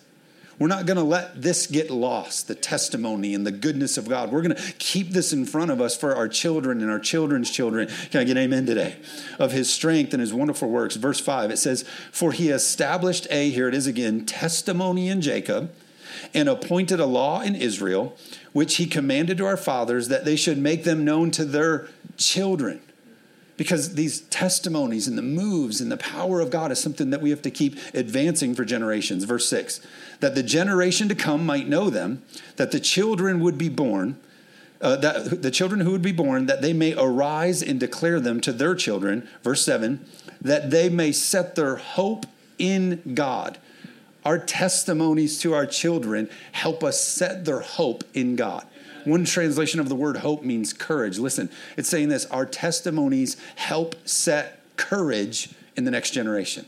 We're 0.59 0.67
not 0.67 0.87
going 0.87 0.97
to 0.97 1.05
let 1.05 1.41
this 1.41 1.69
get 1.69 1.89
lost, 1.89 2.49
the 2.49 2.57
testimony 2.57 3.33
and 3.33 3.47
the 3.47 3.53
goodness 3.53 3.97
of 3.97 4.09
God. 4.09 4.33
We're 4.33 4.43
going 4.43 4.57
to 4.57 4.73
keep 4.81 5.11
this 5.11 5.33
in 5.33 5.47
front 5.47 5.71
of 5.71 5.81
us 5.81 5.97
for 5.97 6.17
our 6.17 6.27
children 6.27 6.83
and 6.83 6.91
our 6.91 6.99
children's 6.99 7.49
children. 7.49 7.89
Can 8.11 8.23
I 8.23 8.25
get 8.25 8.37
amen 8.37 8.67
today? 8.67 8.97
Of 9.39 9.53
his 9.53 9.73
strength 9.73 10.13
and 10.13 10.21
his 10.21 10.35
wonderful 10.35 10.69
works. 10.69 10.97
Verse 10.97 11.21
5, 11.21 11.53
it 11.53 11.59
says, 11.59 11.85
For 12.11 12.33
he 12.33 12.49
established 12.49 13.29
a, 13.31 13.51
here 13.51 13.69
it 13.69 13.75
is 13.75 13.87
again, 13.87 14.27
testimony 14.27 15.09
in 15.09 15.21
Jacob 15.21 15.73
and 16.35 16.49
appointed 16.49 16.99
a 16.99 17.07
law 17.07 17.41
in 17.41 17.55
Israel, 17.55 18.17
which 18.53 18.79
he 18.79 18.87
commanded 18.87 19.39
to 19.39 19.47
our 19.47 19.57
fathers 19.57 20.09
that 20.09 20.25
they 20.25 20.35
should 20.35 20.59
make 20.59 20.83
them 20.83 21.05
known 21.05 21.31
to 21.31 21.45
their 21.45 21.87
children 22.17 22.81
because 23.57 23.95
these 23.95 24.23
testimonies 24.23 25.07
and 25.07 25.17
the 25.17 25.23
moves 25.23 25.81
and 25.81 25.91
the 25.91 25.97
power 25.97 26.41
of 26.41 26.51
God 26.51 26.73
is 26.73 26.81
something 26.81 27.11
that 27.11 27.21
we 27.21 27.31
have 27.31 27.43
to 27.43 27.51
keep 27.51 27.79
advancing 27.95 28.55
for 28.55 28.65
generations. 28.65 29.25
Verse 29.25 29.49
6 29.49 29.81
that 30.21 30.35
the 30.35 30.43
generation 30.43 31.09
to 31.09 31.15
come 31.15 31.45
might 31.45 31.69
know 31.69 31.91
them, 31.91 32.23
that 32.57 32.71
the 32.71 32.81
children 32.81 33.41
would 33.41 33.59
be 33.59 33.69
born. 33.69 34.19
Uh, 34.81 34.97
that 34.97 35.41
the 35.41 35.51
children 35.51 35.81
who 35.81 35.93
would 35.93 36.03
be 36.03 36.13
born, 36.13 36.45
that 36.45 36.61
they 36.61 36.75
may 36.75 36.95
arise 36.95 37.63
and 37.63 37.81
declare 37.81 38.21
them 38.21 38.39
to 38.39 38.53
their 38.53 38.75
children. 38.75 39.27
Verse 39.43 39.65
7 39.65 40.05
that 40.43 40.71
they 40.71 40.91
may 40.91 41.11
set 41.11 41.55
their 41.55 41.77
hope 41.77 42.27
in 42.59 43.15
God. 43.15 43.57
Our 44.25 44.39
testimonies 44.39 45.39
to 45.41 45.55
our 45.55 45.67
children 45.67 46.29
help 46.53 46.85
us 46.85 47.01
set 47.03 47.45
their 47.45 47.61
hope 47.61 48.05
in 48.15 48.37
God. 48.37 48.67
One 49.05 49.25
translation 49.25 49.81
of 49.81 49.89
the 49.89 49.95
word 49.95 50.19
hope 50.19 50.43
means 50.43 50.73
courage. 50.73 51.19
Listen, 51.19 51.51
it's 51.77 51.89
saying 51.89 52.09
this 52.09 52.27
our 52.27 52.47
testimonies 52.47 53.37
help 53.57 53.95
set 54.07 54.61
courage 54.77 55.51
in 55.77 55.85
the 55.85 55.91
next 55.91 56.11
generation. 56.11 56.67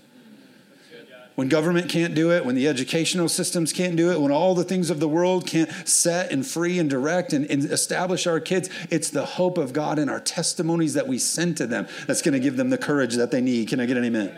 When 1.36 1.50
government 1.50 1.90
can't 1.90 2.14
do 2.14 2.32
it, 2.32 2.46
when 2.46 2.54
the 2.54 2.66
educational 2.66 3.28
systems 3.28 3.70
can't 3.70 3.94
do 3.94 4.10
it, 4.10 4.18
when 4.22 4.32
all 4.32 4.54
the 4.54 4.64
things 4.64 4.88
of 4.88 5.00
the 5.00 5.08
world 5.08 5.46
can't 5.46 5.70
set 5.86 6.32
and 6.32 6.46
free 6.46 6.78
and 6.78 6.88
direct 6.88 7.34
and, 7.34 7.44
and 7.50 7.62
establish 7.64 8.26
our 8.26 8.40
kids, 8.40 8.70
it's 8.90 9.10
the 9.10 9.26
hope 9.26 9.58
of 9.58 9.74
God 9.74 9.98
and 9.98 10.10
our 10.10 10.18
testimonies 10.18 10.94
that 10.94 11.06
we 11.06 11.18
send 11.18 11.58
to 11.58 11.66
them 11.66 11.88
that's 12.06 12.22
going 12.22 12.32
to 12.32 12.40
give 12.40 12.56
them 12.56 12.70
the 12.70 12.78
courage 12.78 13.16
that 13.16 13.30
they 13.30 13.42
need. 13.42 13.68
Can 13.68 13.80
I 13.80 13.86
get 13.86 13.98
an 13.98 14.04
amen? 14.04 14.34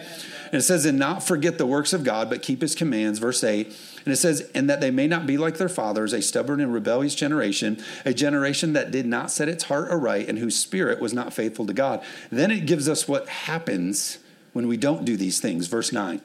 And 0.50 0.54
it 0.54 0.62
says, 0.62 0.84
and 0.84 0.98
not 0.98 1.22
forget 1.22 1.58
the 1.58 1.66
works 1.66 1.92
of 1.92 2.04
God, 2.04 2.30
but 2.30 2.42
keep 2.42 2.62
his 2.62 2.74
commands. 2.74 3.18
Verse 3.18 3.42
8 3.44 3.74
and 4.08 4.14
it 4.14 4.20
says, 4.20 4.50
and 4.54 4.70
that 4.70 4.80
they 4.80 4.90
may 4.90 5.06
not 5.06 5.26
be 5.26 5.37
like 5.37 5.58
their 5.58 5.68
fathers, 5.68 6.14
a 6.14 6.22
stubborn 6.22 6.62
and 6.62 6.72
rebellious 6.72 7.14
generation, 7.14 7.76
a 8.06 8.14
generation 8.14 8.72
that 8.72 8.90
did 8.90 9.04
not 9.04 9.30
set 9.30 9.50
its 9.50 9.64
heart 9.64 9.90
aright 9.90 10.30
and 10.30 10.38
whose 10.38 10.58
spirit 10.58 10.98
was 10.98 11.12
not 11.12 11.34
faithful 11.34 11.66
to 11.66 11.74
God. 11.74 12.02
Then 12.30 12.50
it 12.50 12.64
gives 12.64 12.88
us 12.88 13.06
what 13.06 13.28
happens 13.28 14.18
when 14.54 14.66
we 14.66 14.78
don't 14.78 15.04
do 15.04 15.14
these 15.14 15.40
things. 15.40 15.66
Verse 15.66 15.92
9. 15.92 16.22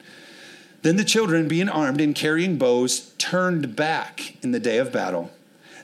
Then 0.80 0.96
the 0.96 1.04
children, 1.04 1.46
being 1.46 1.68
armed 1.68 2.00
and 2.00 2.14
carrying 2.14 2.56
bows, 2.56 3.12
turned 3.18 3.76
back 3.76 4.42
in 4.42 4.52
the 4.52 4.58
day 4.58 4.78
of 4.78 4.90
battle. 4.90 5.30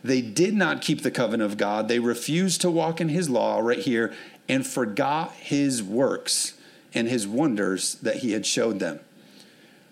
They 0.03 0.23
did 0.23 0.55
not 0.55 0.81
keep 0.81 1.03
the 1.03 1.11
covenant 1.11 1.53
of 1.53 1.59
God. 1.59 1.89
They 1.89 1.99
refused 1.99 2.63
to 2.63 2.71
walk 2.71 3.03
in 3.03 3.11
his 3.11 3.29
law, 3.29 3.59
right 3.59 3.79
here, 3.79 4.15
and 4.49 4.67
forgot 4.67 5.33
his 5.33 5.83
works 5.83 6.55
and 6.95 7.09
his 7.09 7.27
wonders 7.27 7.95
that 7.97 8.17
he 8.17 8.33
had 8.33 8.47
showed 8.47 8.79
them. 8.79 9.01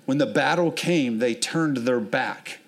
When 0.06 0.18
the 0.18 0.26
battle 0.26 0.72
came, 0.72 1.18
they 1.18 1.34
turned 1.34 1.78
their 1.78 2.00
back 2.00 2.60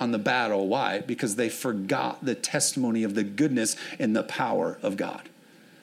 on 0.00 0.10
the 0.10 0.18
battle. 0.18 0.66
Why? 0.66 1.00
Because 1.00 1.36
they 1.36 1.48
forgot 1.48 2.24
the 2.24 2.34
testimony 2.34 3.04
of 3.04 3.14
the 3.14 3.22
goodness 3.22 3.76
and 3.98 4.16
the 4.16 4.22
power 4.22 4.78
of 4.82 4.96
God. 4.96 5.28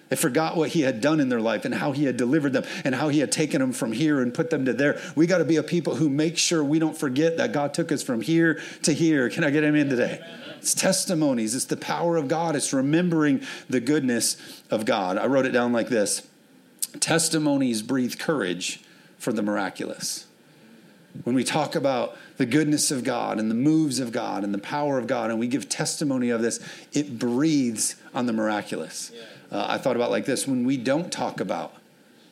They 0.10 0.16
forgot 0.16 0.56
what 0.56 0.70
he 0.70 0.82
had 0.82 1.02
done 1.02 1.20
in 1.20 1.30
their 1.30 1.42
life 1.42 1.66
and 1.66 1.74
how 1.74 1.92
he 1.92 2.06
had 2.06 2.18
delivered 2.18 2.54
them 2.54 2.64
and 2.86 2.96
how 2.96 3.10
he 3.10 3.20
had 3.20 3.32
taken 3.32 3.60
them 3.60 3.74
from 3.74 3.92
here 3.92 4.22
and 4.22 4.34
put 4.34 4.50
them 4.50 4.66
to 4.66 4.74
there. 4.74 5.00
We 5.16 5.28
got 5.28 5.40
to 5.40 5.46
be 5.46 5.58
a 5.58 5.64
people 5.64 5.96
who 5.96 6.10
make 6.10 6.38
sure 6.38 6.64
we 6.64 6.80
don't 6.80 6.98
forget 6.98 7.38
that 7.38 7.52
God 7.52 7.74
took 7.74 7.92
us 7.92 8.04
from 8.04 8.22
here 8.22 8.62
to 8.84 8.94
here. 8.94 9.30
Can 9.30 9.44
I 9.44 9.50
get 9.50 9.64
him 9.64 9.76
in 9.76 9.90
today? 9.90 10.22
It's 10.58 10.74
testimonies, 10.74 11.56
it's 11.56 11.66
the 11.66 11.78
power 11.78 12.18
of 12.18 12.28
God, 12.28 12.56
it's 12.56 12.74
remembering 12.74 13.44
the 13.70 13.80
goodness 13.80 14.38
of 14.72 14.86
God. 14.86 15.18
I 15.18 15.28
wrote 15.28 15.46
it 15.46 15.52
down 15.52 15.72
like 15.72 15.90
this 15.90 16.28
Testimonies 17.00 17.82
breathe 17.82 18.18
courage 18.18 18.82
for 19.18 19.34
the 19.34 19.42
miraculous 19.42 20.28
when 21.24 21.36
we 21.36 21.44
talk 21.44 21.76
about 21.76 22.18
the 22.38 22.46
goodness 22.46 22.92
of 22.92 23.04
God 23.04 23.40
and 23.40 23.50
the 23.50 23.56
moves 23.56 24.00
of 24.00 24.12
God 24.12 24.44
and 24.44 24.54
the 24.54 24.60
power 24.60 24.98
of 24.98 25.08
God, 25.08 25.30
and 25.30 25.40
we 25.40 25.48
give 25.48 25.70
testimony 25.70 26.30
of 26.30 26.42
this, 26.42 26.60
it 26.94 27.18
breathes 27.18 27.96
on 28.14 28.26
the 28.26 28.34
miraculous. 28.34 29.12
Uh, 29.52 29.66
I 29.68 29.78
thought 29.78 29.96
about 29.96 30.12
like 30.12 30.26
this 30.26 30.48
when 30.48 30.66
we 30.66 30.78
don't 30.78 31.12
talk 31.12 31.40
about 31.40 31.74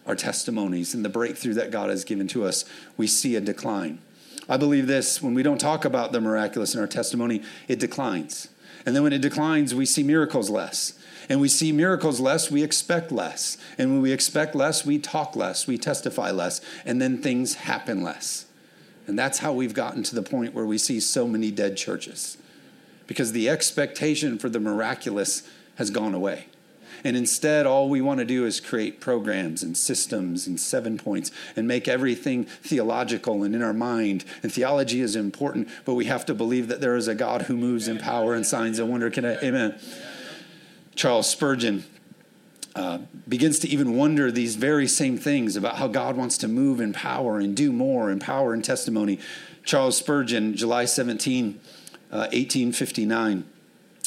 our 0.05 0.15
testimonies 0.15 0.93
and 0.93 1.03
the 1.03 1.09
breakthrough 1.09 1.53
that 1.55 1.71
God 1.71 1.89
has 1.89 2.03
given 2.03 2.27
to 2.29 2.45
us, 2.45 2.65
we 2.95 3.07
see 3.07 3.35
a 3.35 3.41
decline. 3.41 3.99
I 4.47 4.57
believe 4.57 4.85
this 4.85 5.21
when 5.21 5.33
we 5.33 5.41
don't 5.41 5.57
talk 5.57 5.85
about 5.85 6.11
the 6.11 6.21
miraculous 6.21 6.75
in 6.75 6.81
our 6.81 6.87
testimony, 6.87 7.41
it 7.67 7.79
declines. 7.79 8.49
And 8.85 8.95
then 8.95 9.01
when 9.01 9.13
it 9.13 9.21
declines, 9.21 9.73
we 9.73 9.87
see 9.87 10.03
miracles 10.03 10.51
less. 10.51 10.93
And 11.29 11.41
we 11.41 11.47
see 11.47 11.71
miracles 11.71 12.19
less, 12.19 12.51
we 12.51 12.63
expect 12.63 13.11
less. 13.11 13.57
And 13.77 13.91
when 13.91 14.01
we 14.01 14.11
expect 14.11 14.55
less, 14.55 14.85
we 14.85 14.99
talk 14.99 15.35
less, 15.35 15.67
we 15.67 15.77
testify 15.77 16.31
less, 16.31 16.61
and 16.85 17.01
then 17.01 17.21
things 17.21 17.55
happen 17.55 18.03
less. 18.03 18.45
And 19.07 19.17
that's 19.17 19.39
how 19.39 19.53
we've 19.53 19.73
gotten 19.73 20.03
to 20.03 20.15
the 20.15 20.23
point 20.23 20.53
where 20.53 20.65
we 20.65 20.77
see 20.77 20.99
so 20.99 21.27
many 21.27 21.51
dead 21.51 21.77
churches. 21.77 22.37
Because 23.07 23.31
the 23.31 23.49
expectation 23.49 24.39
for 24.39 24.49
the 24.49 24.59
miraculous 24.59 25.43
has 25.75 25.89
gone 25.91 26.13
away. 26.13 26.45
And 27.03 27.15
instead, 27.15 27.67
all 27.67 27.89
we 27.89 28.01
want 28.01 28.19
to 28.19 28.25
do 28.25 28.45
is 28.45 28.59
create 28.59 28.99
programs 28.99 29.61
and 29.61 29.77
systems 29.77 30.47
and 30.47 30.59
seven 30.59 30.97
points 30.97 31.29
and 31.55 31.67
make 31.67 31.87
everything 31.87 32.45
theological 32.45 33.43
and 33.43 33.53
in 33.53 33.61
our 33.61 33.73
mind. 33.73 34.25
And 34.41 34.51
theology 34.51 35.01
is 35.01 35.15
important, 35.15 35.69
but 35.83 35.93
we 35.93 36.05
have 36.05 36.25
to 36.25 36.33
believe 36.33 36.67
that 36.67 36.81
there 36.81 36.95
is 36.95 37.07
a 37.07 37.13
God 37.13 37.43
who 37.43 37.57
moves 37.57 37.87
in 37.87 37.99
power 37.99 38.33
and 38.33 38.45
signs 38.45 38.79
and 38.79 38.89
wonder. 38.89 39.11
Can 39.11 39.25
I, 39.25 39.35
amen? 39.37 39.79
Charles 40.95 41.29
Spurgeon 41.29 41.83
uh, 42.75 42.99
begins 43.27 43.59
to 43.59 43.69
even 43.69 43.95
wonder 43.95 44.31
these 44.31 44.55
very 44.55 44.87
same 44.87 45.17
things 45.17 45.55
about 45.55 45.77
how 45.77 45.87
God 45.87 46.17
wants 46.17 46.37
to 46.39 46.47
move 46.47 46.81
in 46.81 46.93
power 46.93 47.39
and 47.39 47.55
do 47.55 47.71
more 47.71 48.09
in 48.09 48.19
power 48.19 48.53
and 48.53 48.63
testimony. 48.63 49.19
Charles 49.63 49.97
Spurgeon, 49.97 50.55
July 50.55 50.85
17, 50.85 51.59
uh, 52.11 52.29
1859. 52.31 53.45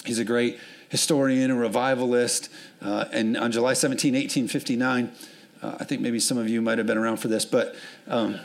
He's 0.04 0.18
a 0.18 0.24
great 0.24 0.58
historian 0.88 1.50
and 1.50 1.60
revivalist. 1.60 2.50
Uh, 2.80 3.06
and 3.12 3.36
on 3.36 3.52
July 3.52 3.74
17, 3.74 4.14
1859, 4.14 5.12
uh, 5.60 5.76
I 5.80 5.84
think 5.84 6.00
maybe 6.00 6.20
some 6.20 6.38
of 6.38 6.48
you 6.48 6.62
might 6.62 6.78
have 6.78 6.86
been 6.86 6.98
around 6.98 7.16
for 7.18 7.28
this, 7.28 7.44
but 7.44 7.74
um, 8.06 8.38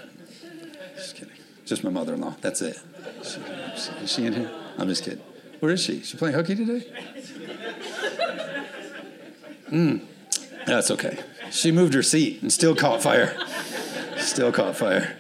just 0.96 1.16
kidding. 1.16 1.34
Just 1.66 1.84
my 1.84 1.90
mother 1.90 2.14
in 2.14 2.22
law. 2.22 2.36
That's 2.42 2.62
it. 2.62 2.78
Is 3.22 4.12
she 4.12 4.26
in 4.26 4.34
here? 4.34 4.52
I'm 4.78 4.88
just 4.88 5.04
kidding. 5.04 5.22
Where 5.60 5.72
is 5.72 5.82
she? 5.82 6.02
She 6.02 6.18
playing 6.18 6.36
hooky 6.36 6.56
today? 6.56 6.86
Mm. 9.74 10.02
That's 10.68 10.92
okay. 10.92 11.20
She 11.52 11.72
moved 11.72 11.94
her 11.96 12.04
seat 12.04 12.42
and 12.42 12.54
still 12.54 12.76
caught 12.76 13.02
fire. 13.02 13.38
Still 14.18 14.52
caught 14.52 14.78
fire. 14.78 15.18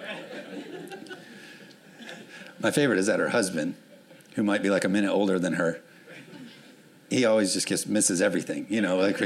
My 2.59 2.71
favorite 2.71 2.99
is 2.99 3.07
that 3.07 3.19
her 3.19 3.29
husband, 3.29 3.75
who 4.35 4.43
might 4.43 4.61
be 4.61 4.69
like 4.69 4.85
a 4.85 4.89
minute 4.89 5.11
older 5.11 5.39
than 5.39 5.53
her, 5.53 5.81
he 7.09 7.25
always 7.25 7.53
just 7.53 7.67
gets 7.67 7.85
misses 7.85 8.21
everything, 8.21 8.65
you 8.69 8.81
know. 8.81 8.97
Like, 8.97 9.19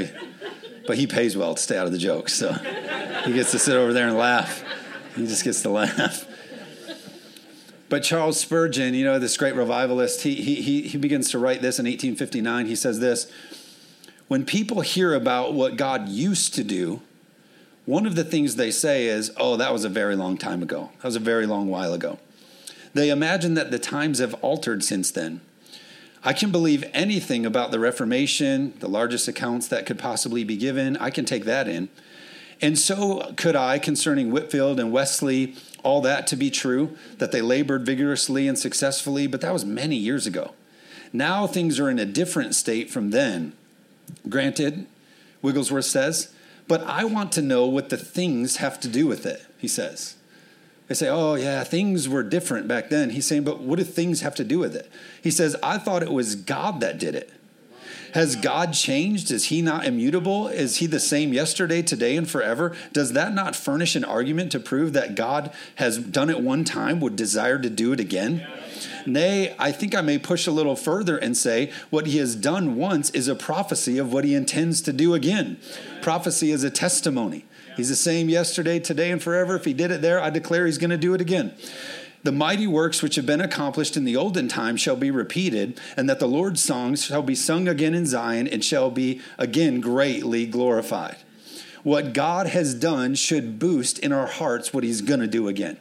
but 0.86 0.96
he 0.96 1.06
pays 1.06 1.36
well 1.36 1.54
to 1.54 1.60
stay 1.60 1.78
out 1.78 1.86
of 1.86 1.92
the 1.92 1.98
jokes, 1.98 2.34
so 2.34 2.52
he 3.24 3.32
gets 3.32 3.52
to 3.52 3.58
sit 3.58 3.76
over 3.76 3.92
there 3.92 4.08
and 4.08 4.16
laugh. 4.16 4.64
He 5.14 5.26
just 5.26 5.44
gets 5.44 5.62
to 5.62 5.70
laugh. 5.70 6.26
But 7.88 8.02
Charles 8.02 8.38
Spurgeon, 8.38 8.94
you 8.94 9.04
know, 9.04 9.18
this 9.18 9.36
great 9.36 9.54
revivalist, 9.54 10.22
he, 10.22 10.34
he, 10.34 10.82
he 10.82 10.98
begins 10.98 11.30
to 11.30 11.38
write 11.38 11.62
this 11.62 11.78
in 11.78 11.86
1859. 11.86 12.66
He 12.66 12.76
says 12.76 13.00
this 13.00 13.30
when 14.28 14.44
people 14.44 14.82
hear 14.82 15.14
about 15.14 15.54
what 15.54 15.76
God 15.76 16.08
used 16.08 16.54
to 16.54 16.64
do, 16.64 17.00
one 17.86 18.06
of 18.06 18.14
the 18.14 18.24
things 18.24 18.56
they 18.56 18.70
say 18.70 19.06
is, 19.06 19.32
oh, 19.38 19.56
that 19.56 19.72
was 19.72 19.84
a 19.84 19.88
very 19.88 20.14
long 20.14 20.36
time 20.36 20.62
ago. 20.62 20.90
That 20.98 21.04
was 21.04 21.16
a 21.16 21.20
very 21.20 21.46
long 21.46 21.68
while 21.68 21.94
ago. 21.94 22.18
They 22.92 23.08
imagine 23.08 23.54
that 23.54 23.70
the 23.70 23.78
times 23.78 24.18
have 24.18 24.34
altered 24.34 24.84
since 24.84 25.10
then. 25.10 25.40
I 26.22 26.32
can 26.32 26.50
believe 26.50 26.84
anything 26.92 27.46
about 27.46 27.70
the 27.70 27.78
Reformation, 27.78 28.74
the 28.80 28.88
largest 28.88 29.28
accounts 29.28 29.68
that 29.68 29.86
could 29.86 29.98
possibly 29.98 30.44
be 30.44 30.56
given. 30.56 30.96
I 30.98 31.10
can 31.10 31.24
take 31.24 31.44
that 31.44 31.68
in. 31.68 31.88
And 32.60 32.78
so 32.78 33.32
could 33.36 33.54
I 33.54 33.78
concerning 33.78 34.32
Whitefield 34.32 34.80
and 34.80 34.92
Wesley, 34.92 35.54
all 35.82 36.00
that 36.02 36.26
to 36.26 36.36
be 36.36 36.50
true, 36.50 36.96
that 37.18 37.30
they 37.30 37.40
labored 37.40 37.86
vigorously 37.86 38.48
and 38.48 38.58
successfully, 38.58 39.26
but 39.26 39.40
that 39.40 39.52
was 39.52 39.64
many 39.64 39.96
years 39.96 40.26
ago. 40.26 40.54
Now 41.12 41.46
things 41.46 41.78
are 41.78 41.88
in 41.88 41.98
a 41.98 42.04
different 42.04 42.54
state 42.54 42.90
from 42.90 43.10
then. 43.10 43.52
Granted, 44.28 44.86
Wigglesworth 45.42 45.84
says, 45.84 46.32
but 46.66 46.82
I 46.82 47.04
want 47.04 47.32
to 47.32 47.42
know 47.42 47.66
what 47.66 47.88
the 47.88 47.96
things 47.96 48.56
have 48.56 48.78
to 48.80 48.88
do 48.88 49.06
with 49.06 49.24
it, 49.24 49.44
he 49.56 49.68
says. 49.68 50.16
They 50.86 50.94
say, 50.94 51.08
oh, 51.08 51.34
yeah, 51.34 51.64
things 51.64 52.08
were 52.08 52.22
different 52.22 52.66
back 52.66 52.88
then. 52.88 53.10
He's 53.10 53.26
saying, 53.26 53.44
but 53.44 53.60
what 53.60 53.78
do 53.78 53.84
things 53.84 54.20
have 54.22 54.34
to 54.36 54.44
do 54.44 54.58
with 54.58 54.74
it? 54.74 54.90
He 55.22 55.30
says, 55.30 55.54
I 55.62 55.78
thought 55.78 56.02
it 56.02 56.12
was 56.12 56.34
God 56.34 56.80
that 56.80 56.98
did 56.98 57.14
it. 57.14 57.30
Has 58.14 58.36
God 58.36 58.72
changed? 58.72 59.30
Is 59.30 59.46
he 59.46 59.60
not 59.60 59.84
immutable? 59.84 60.48
Is 60.48 60.76
he 60.78 60.86
the 60.86 61.00
same 61.00 61.34
yesterday, 61.34 61.82
today, 61.82 62.16
and 62.16 62.28
forever? 62.28 62.74
Does 62.92 63.12
that 63.12 63.34
not 63.34 63.54
furnish 63.54 63.96
an 63.96 64.04
argument 64.04 64.50
to 64.52 64.60
prove 64.60 64.94
that 64.94 65.14
God 65.14 65.52
has 65.74 65.98
done 65.98 66.30
it 66.30 66.40
one 66.40 66.64
time, 66.64 67.00
would 67.00 67.16
desire 67.16 67.58
to 67.58 67.68
do 67.68 67.92
it 67.92 68.00
again? 68.00 68.46
Nay, 69.08 69.54
I 69.58 69.72
think 69.72 69.94
I 69.94 70.00
may 70.00 70.18
push 70.18 70.46
a 70.46 70.52
little 70.52 70.76
further 70.76 71.16
and 71.16 71.36
say 71.36 71.72
what 71.90 72.06
he 72.06 72.18
has 72.18 72.36
done 72.36 72.76
once 72.76 73.10
is 73.10 73.28
a 73.28 73.34
prophecy 73.34 73.98
of 73.98 74.12
what 74.12 74.24
he 74.24 74.34
intends 74.34 74.80
to 74.82 74.92
do 74.92 75.14
again. 75.14 75.58
Prophecy 76.02 76.50
is 76.50 76.64
a 76.64 76.70
testimony. 76.70 77.44
He's 77.76 77.88
the 77.88 77.96
same 77.96 78.28
yesterday, 78.28 78.80
today, 78.80 79.10
and 79.10 79.22
forever. 79.22 79.54
If 79.56 79.64
he 79.64 79.72
did 79.72 79.90
it 79.90 80.02
there, 80.02 80.20
I 80.20 80.30
declare 80.30 80.66
he's 80.66 80.78
going 80.78 80.90
to 80.90 80.96
do 80.96 81.14
it 81.14 81.20
again 81.20 81.54
the 82.22 82.32
mighty 82.32 82.66
works 82.66 83.02
which 83.02 83.14
have 83.14 83.26
been 83.26 83.40
accomplished 83.40 83.96
in 83.96 84.04
the 84.04 84.16
olden 84.16 84.48
time 84.48 84.76
shall 84.76 84.96
be 84.96 85.10
repeated, 85.10 85.80
and 85.96 86.08
that 86.08 86.18
the 86.18 86.26
Lord's 86.26 86.62
songs 86.62 87.04
shall 87.04 87.22
be 87.22 87.34
sung 87.34 87.68
again 87.68 87.94
in 87.94 88.06
Zion 88.06 88.48
and 88.48 88.64
shall 88.64 88.90
be 88.90 89.20
again 89.38 89.80
greatly 89.80 90.46
glorified. 90.46 91.16
What 91.82 92.12
God 92.12 92.48
has 92.48 92.74
done 92.74 93.14
should 93.14 93.58
boost 93.58 93.98
in 94.00 94.12
our 94.12 94.26
hearts 94.26 94.74
what 94.74 94.84
He's 94.84 95.00
going 95.00 95.20
to 95.20 95.26
do 95.26 95.48
again. 95.48 95.78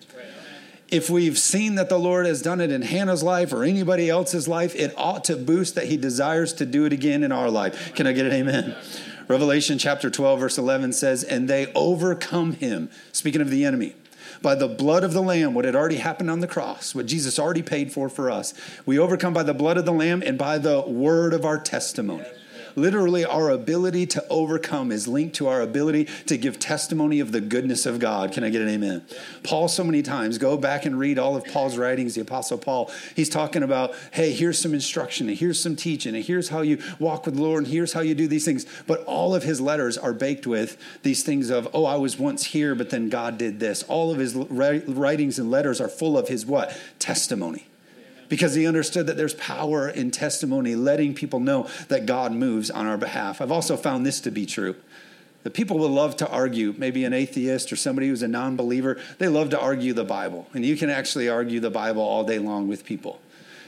If 0.90 1.10
we've 1.10 1.38
seen 1.38 1.76
that 1.76 1.90
the 1.90 2.00
Lord 2.00 2.26
has 2.26 2.42
done 2.42 2.62
it 2.62 2.72
in 2.72 2.82
Hannah's 2.82 3.24
life 3.24 3.52
or 3.52 3.64
anybody 3.64 4.10
else's 4.10 4.48
life, 4.48 4.74
it 4.76 4.94
ought 4.96 5.26
to 5.26 5.36
boost 5.36 5.76
that 5.76 5.86
He 5.86 5.98
desires 5.98 6.54
to 6.54 6.66
do 6.66 6.86
it 6.86 6.94
again 6.94 7.24
in 7.24 7.32
our 7.32 7.50
life. 7.50 7.94
Can 7.94 8.08
I 8.08 8.14
get 8.14 8.26
an 8.26 8.32
amen? 8.32 8.76
Revelation 9.28 9.78
chapter 9.78 10.10
12, 10.10 10.40
verse 10.40 10.58
11 10.58 10.94
says, 10.94 11.24
And 11.24 11.50
they 11.50 11.72
overcome 11.74 12.54
him, 12.54 12.90
speaking 13.12 13.42
of 13.42 13.50
the 13.50 13.66
enemy 13.66 13.94
by 14.42 14.56
the 14.56 14.68
blood 14.68 15.04
of 15.04 15.14
the 15.14 15.22
Lamb, 15.22 15.54
what 15.54 15.66
had 15.66 15.76
already 15.76 15.98
happened 15.98 16.30
on 16.30 16.40
the 16.40 16.48
cross, 16.48 16.94
what 16.94 17.06
Jesus 17.06 17.40
already 17.40 17.62
paid 17.62 17.92
for 17.92 18.10
for 18.10 18.30
us. 18.30 18.54
We 18.86 19.00
overcome 19.00 19.34
by 19.34 19.44
the 19.44 19.54
blood 19.54 19.78
of 19.78 19.86
the 19.86 19.92
Lamb 19.92 20.24
and 20.26 20.38
by 20.38 20.58
the 20.58 20.82
word 20.82 21.34
of 21.34 21.46
our 21.46 21.60
testimony. 21.60 22.26
Literally, 22.78 23.26
our 23.26 23.50
ability 23.50 24.06
to 24.06 24.24
overcome 24.30 24.92
is 24.92 25.08
linked 25.08 25.36
to 25.38 25.48
our 25.48 25.62
ability 25.62 26.08
to 26.28 26.38
give 26.38 26.60
testimony 26.60 27.20
of 27.20 27.32
the 27.32 27.42
goodness 27.42 27.88
of 27.88 27.98
God. 27.98 28.32
Can 28.32 28.44
I 28.44 28.50
get 28.50 28.62
an 28.62 28.70
amen? 28.70 29.04
Paul, 29.42 29.68
so 29.68 29.84
many 29.84 30.04
times, 30.04 30.38
go 30.38 30.58
back 30.58 30.86
and 30.86 31.00
read 31.00 31.18
all 31.18 31.36
of 31.36 31.44
Paul's 31.44 31.76
writings, 31.76 32.14
the 32.14 32.22
Apostle 32.22 32.60
Paul. 32.60 32.92
He's 33.16 33.30
talking 33.30 33.64
about, 33.64 33.96
hey, 34.12 34.32
here's 34.32 34.60
some 34.60 34.76
instruction, 34.76 35.28
and 35.28 35.36
here's 35.36 35.60
some 35.60 35.76
teaching, 35.76 36.14
and 36.14 36.24
here's 36.24 36.50
how 36.50 36.62
you 36.62 36.78
walk 37.00 37.26
with 37.26 37.36
the 37.36 37.42
Lord, 37.42 37.64
and 37.64 37.74
here's 37.74 37.94
how 37.94 38.02
you 38.02 38.14
do 38.14 38.28
these 38.28 38.46
things. 38.46 38.68
But 38.86 39.04
all 39.06 39.34
of 39.34 39.42
his 39.42 39.60
letters 39.60 39.98
are 39.98 40.14
baked 40.14 40.46
with 40.46 40.78
these 41.02 41.24
things 41.24 41.50
of, 41.50 41.68
oh, 41.74 41.86
I 41.86 41.96
was 41.96 42.20
once 42.20 42.46
here, 42.46 42.76
but 42.76 42.92
then 42.92 43.10
God 43.10 43.40
did 43.40 43.60
this. 43.60 43.82
All 43.88 44.12
of 44.12 44.20
his 44.20 44.36
writings 44.36 45.40
and 45.40 45.50
letters 45.50 45.82
are 45.82 45.90
full 45.90 46.16
of 46.16 46.28
his 46.28 46.46
what? 46.46 46.80
Testimony 47.00 47.66
because 48.30 48.56
he 48.56 48.68
understood 48.68 49.08
that 49.08 49.18
there's 49.18 49.34
power 49.36 49.90
in 49.90 50.12
testimony, 50.12 50.76
letting 50.76 51.14
people 51.14 51.40
know 51.40 51.70
that 51.88 52.06
God 52.06 52.32
moves 52.32 52.70
on 52.70 52.86
our 52.86 52.98
behalf. 52.98 53.42
I've 53.42 53.52
also 53.52 53.78
found 53.78 54.06
this 54.06 54.20
to 54.22 54.32
be 54.32 54.46
true. 54.46 54.76
That 55.44 55.54
people 55.54 55.78
will 55.78 55.90
love 55.90 56.18
to 56.18 56.30
argue, 56.30 56.74
maybe 56.78 57.06
an 57.06 57.14
atheist 57.14 57.72
or 57.72 57.76
somebody 57.76 58.10
who's 58.10 58.24
a 58.24 58.28
non 58.28 58.56
believer, 58.56 59.00
they 59.18 59.28
love 59.28 59.50
to 59.52 59.60
argue 59.60 59.94
the 59.94 60.04
Bible. 60.04 60.48
And 60.54 60.66
you 60.66 60.76
can 60.76 60.90
actually 60.90 61.30
argue 61.30 61.60
the 61.60 61.70
Bible 61.70 62.02
all 62.02 62.24
day 62.24 62.40
long 62.40 62.68
with 62.68 62.84
people. 62.84 63.22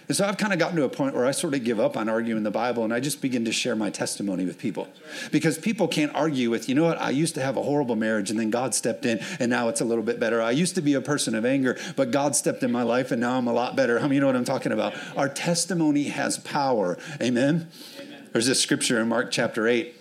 And 0.09 0.17
so 0.17 0.25
I've 0.25 0.37
kind 0.37 0.51
of 0.51 0.57
gotten 0.57 0.75
to 0.77 0.85
a 0.85 0.89
point 0.89 1.13
where 1.13 1.27
I 1.27 1.29
sort 1.29 1.53
of 1.53 1.63
give 1.63 1.79
up 1.79 1.95
on 1.95 2.09
arguing 2.09 2.41
the 2.41 2.49
Bible 2.49 2.83
and 2.83 2.91
I 2.91 2.99
just 2.99 3.21
begin 3.21 3.45
to 3.45 3.51
share 3.51 3.75
my 3.75 3.91
testimony 3.91 4.43
with 4.43 4.57
people. 4.57 4.87
Because 5.31 5.59
people 5.59 5.87
can't 5.87 6.13
argue 6.15 6.49
with, 6.49 6.67
you 6.67 6.73
know 6.73 6.83
what, 6.83 6.99
I 6.99 7.11
used 7.11 7.35
to 7.35 7.41
have 7.41 7.57
a 7.57 7.61
horrible 7.61 7.95
marriage 7.95 8.31
and 8.31 8.39
then 8.39 8.49
God 8.49 8.73
stepped 8.73 9.05
in 9.05 9.19
and 9.39 9.51
now 9.51 9.69
it's 9.69 9.81
a 9.81 9.85
little 9.85 10.03
bit 10.03 10.19
better. 10.19 10.41
I 10.41 10.49
used 10.49 10.73
to 10.75 10.81
be 10.81 10.95
a 10.95 11.01
person 11.01 11.35
of 11.35 11.45
anger, 11.45 11.77
but 11.95 12.09
God 12.09 12.35
stepped 12.35 12.63
in 12.63 12.71
my 12.71 12.81
life 12.81 13.11
and 13.11 13.21
now 13.21 13.37
I'm 13.37 13.45
a 13.45 13.53
lot 13.53 13.75
better. 13.75 13.99
How 13.99 14.05
many 14.05 14.15
you 14.15 14.21
know 14.21 14.25
what 14.25 14.35
I'm 14.35 14.45
talking 14.45 14.71
about? 14.71 14.95
Our 15.15 15.29
testimony 15.29 16.05
has 16.05 16.39
power. 16.39 16.97
Amen? 17.21 17.69
Amen. 17.99 18.29
There's 18.33 18.47
this 18.47 18.59
scripture 18.59 18.99
in 18.99 19.09
Mark 19.09 19.29
chapter 19.29 19.67
8. 19.67 19.95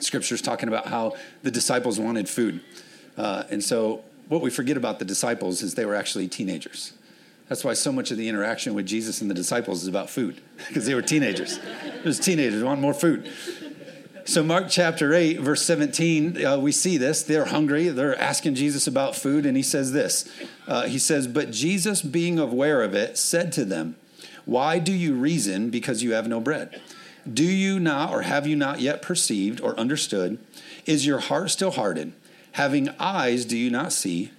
Scripture's 0.00 0.42
talking 0.42 0.68
about 0.68 0.88
how 0.88 1.16
the 1.42 1.50
disciples 1.50 1.98
wanted 1.98 2.28
food. 2.28 2.60
Uh, 3.16 3.44
and 3.48 3.64
so 3.64 4.04
what 4.28 4.42
we 4.42 4.50
forget 4.50 4.76
about 4.76 4.98
the 4.98 5.06
disciples 5.06 5.62
is 5.62 5.76
they 5.76 5.86
were 5.86 5.94
actually 5.94 6.28
teenagers. 6.28 6.92
That's 7.50 7.64
why 7.64 7.72
so 7.72 7.90
much 7.90 8.12
of 8.12 8.16
the 8.16 8.28
interaction 8.28 8.74
with 8.74 8.86
Jesus 8.86 9.20
and 9.20 9.28
the 9.28 9.34
disciples 9.34 9.82
is 9.82 9.88
about 9.88 10.08
food, 10.08 10.40
because 10.68 10.86
they 10.86 10.94
were 10.94 11.02
teenagers. 11.02 11.58
It 11.84 12.04
was 12.04 12.20
teenagers 12.20 12.62
want 12.62 12.80
more 12.80 12.94
food. 12.94 13.28
So, 14.24 14.44
Mark 14.44 14.66
chapter 14.68 15.12
8, 15.12 15.40
verse 15.40 15.64
17, 15.64 16.46
uh, 16.46 16.58
we 16.58 16.70
see 16.70 16.96
this. 16.96 17.24
They're 17.24 17.46
hungry. 17.46 17.88
They're 17.88 18.16
asking 18.16 18.54
Jesus 18.54 18.86
about 18.86 19.16
food, 19.16 19.46
and 19.46 19.56
he 19.56 19.64
says 19.64 19.90
this. 19.90 20.32
Uh, 20.68 20.86
he 20.86 20.96
says, 20.96 21.26
But 21.26 21.50
Jesus, 21.50 22.02
being 22.02 22.38
aware 22.38 22.84
of 22.84 22.94
it, 22.94 23.18
said 23.18 23.50
to 23.54 23.64
them, 23.64 23.96
Why 24.44 24.78
do 24.78 24.92
you 24.92 25.14
reason 25.14 25.70
because 25.70 26.04
you 26.04 26.12
have 26.12 26.28
no 26.28 26.38
bread? 26.38 26.80
Do 27.28 27.42
you 27.42 27.80
not, 27.80 28.12
or 28.12 28.22
have 28.22 28.46
you 28.46 28.54
not 28.54 28.78
yet 28.78 29.02
perceived 29.02 29.60
or 29.60 29.76
understood? 29.76 30.38
Is 30.86 31.04
your 31.04 31.18
heart 31.18 31.50
still 31.50 31.72
hardened? 31.72 32.12
Having 32.52 32.90
eyes, 33.00 33.44
do 33.44 33.58
you 33.58 33.70
not 33.70 33.92
see? 33.92 34.30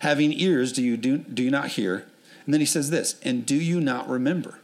Having 0.00 0.38
ears, 0.38 0.70
do 0.70 0.82
you, 0.82 0.98
do, 0.98 1.16
do 1.16 1.42
you 1.42 1.50
not 1.50 1.68
hear? 1.68 2.04
And 2.48 2.54
then 2.54 2.60
he 2.60 2.66
says 2.66 2.88
this, 2.88 3.16
and 3.22 3.44
do 3.44 3.54
you 3.54 3.78
not 3.78 4.08
remember? 4.08 4.58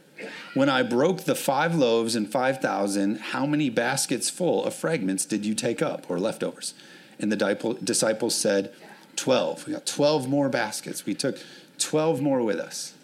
When 0.55 0.69
I 0.69 0.81
broke 0.81 1.25
the 1.25 1.35
five 1.35 1.75
loaves 1.75 2.15
and 2.15 2.27
5,000, 2.27 3.17
how 3.17 3.45
many 3.45 3.69
baskets 3.69 4.27
full 4.27 4.65
of 4.65 4.73
fragments 4.73 5.23
did 5.23 5.45
you 5.45 5.53
take 5.53 5.83
up 5.83 6.09
or 6.09 6.17
leftovers? 6.17 6.73
And 7.19 7.31
the 7.31 7.77
disciples 7.83 8.33
said, 8.33 8.73
12. 9.17 9.67
We 9.67 9.73
got 9.73 9.85
12 9.85 10.27
more 10.27 10.49
baskets. 10.49 11.05
We 11.05 11.13
took 11.13 11.37
12 11.77 12.23
more 12.23 12.41
with 12.41 12.57
us. 12.57 12.95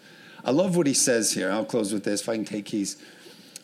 I 0.44 0.50
love 0.50 0.76
what 0.76 0.88
he 0.88 0.94
says 0.94 1.34
here. 1.34 1.52
I'll 1.52 1.64
close 1.64 1.92
with 1.92 2.02
this 2.02 2.22
if 2.22 2.28
I 2.28 2.34
can 2.34 2.44
take 2.44 2.64
keys. 2.64 2.96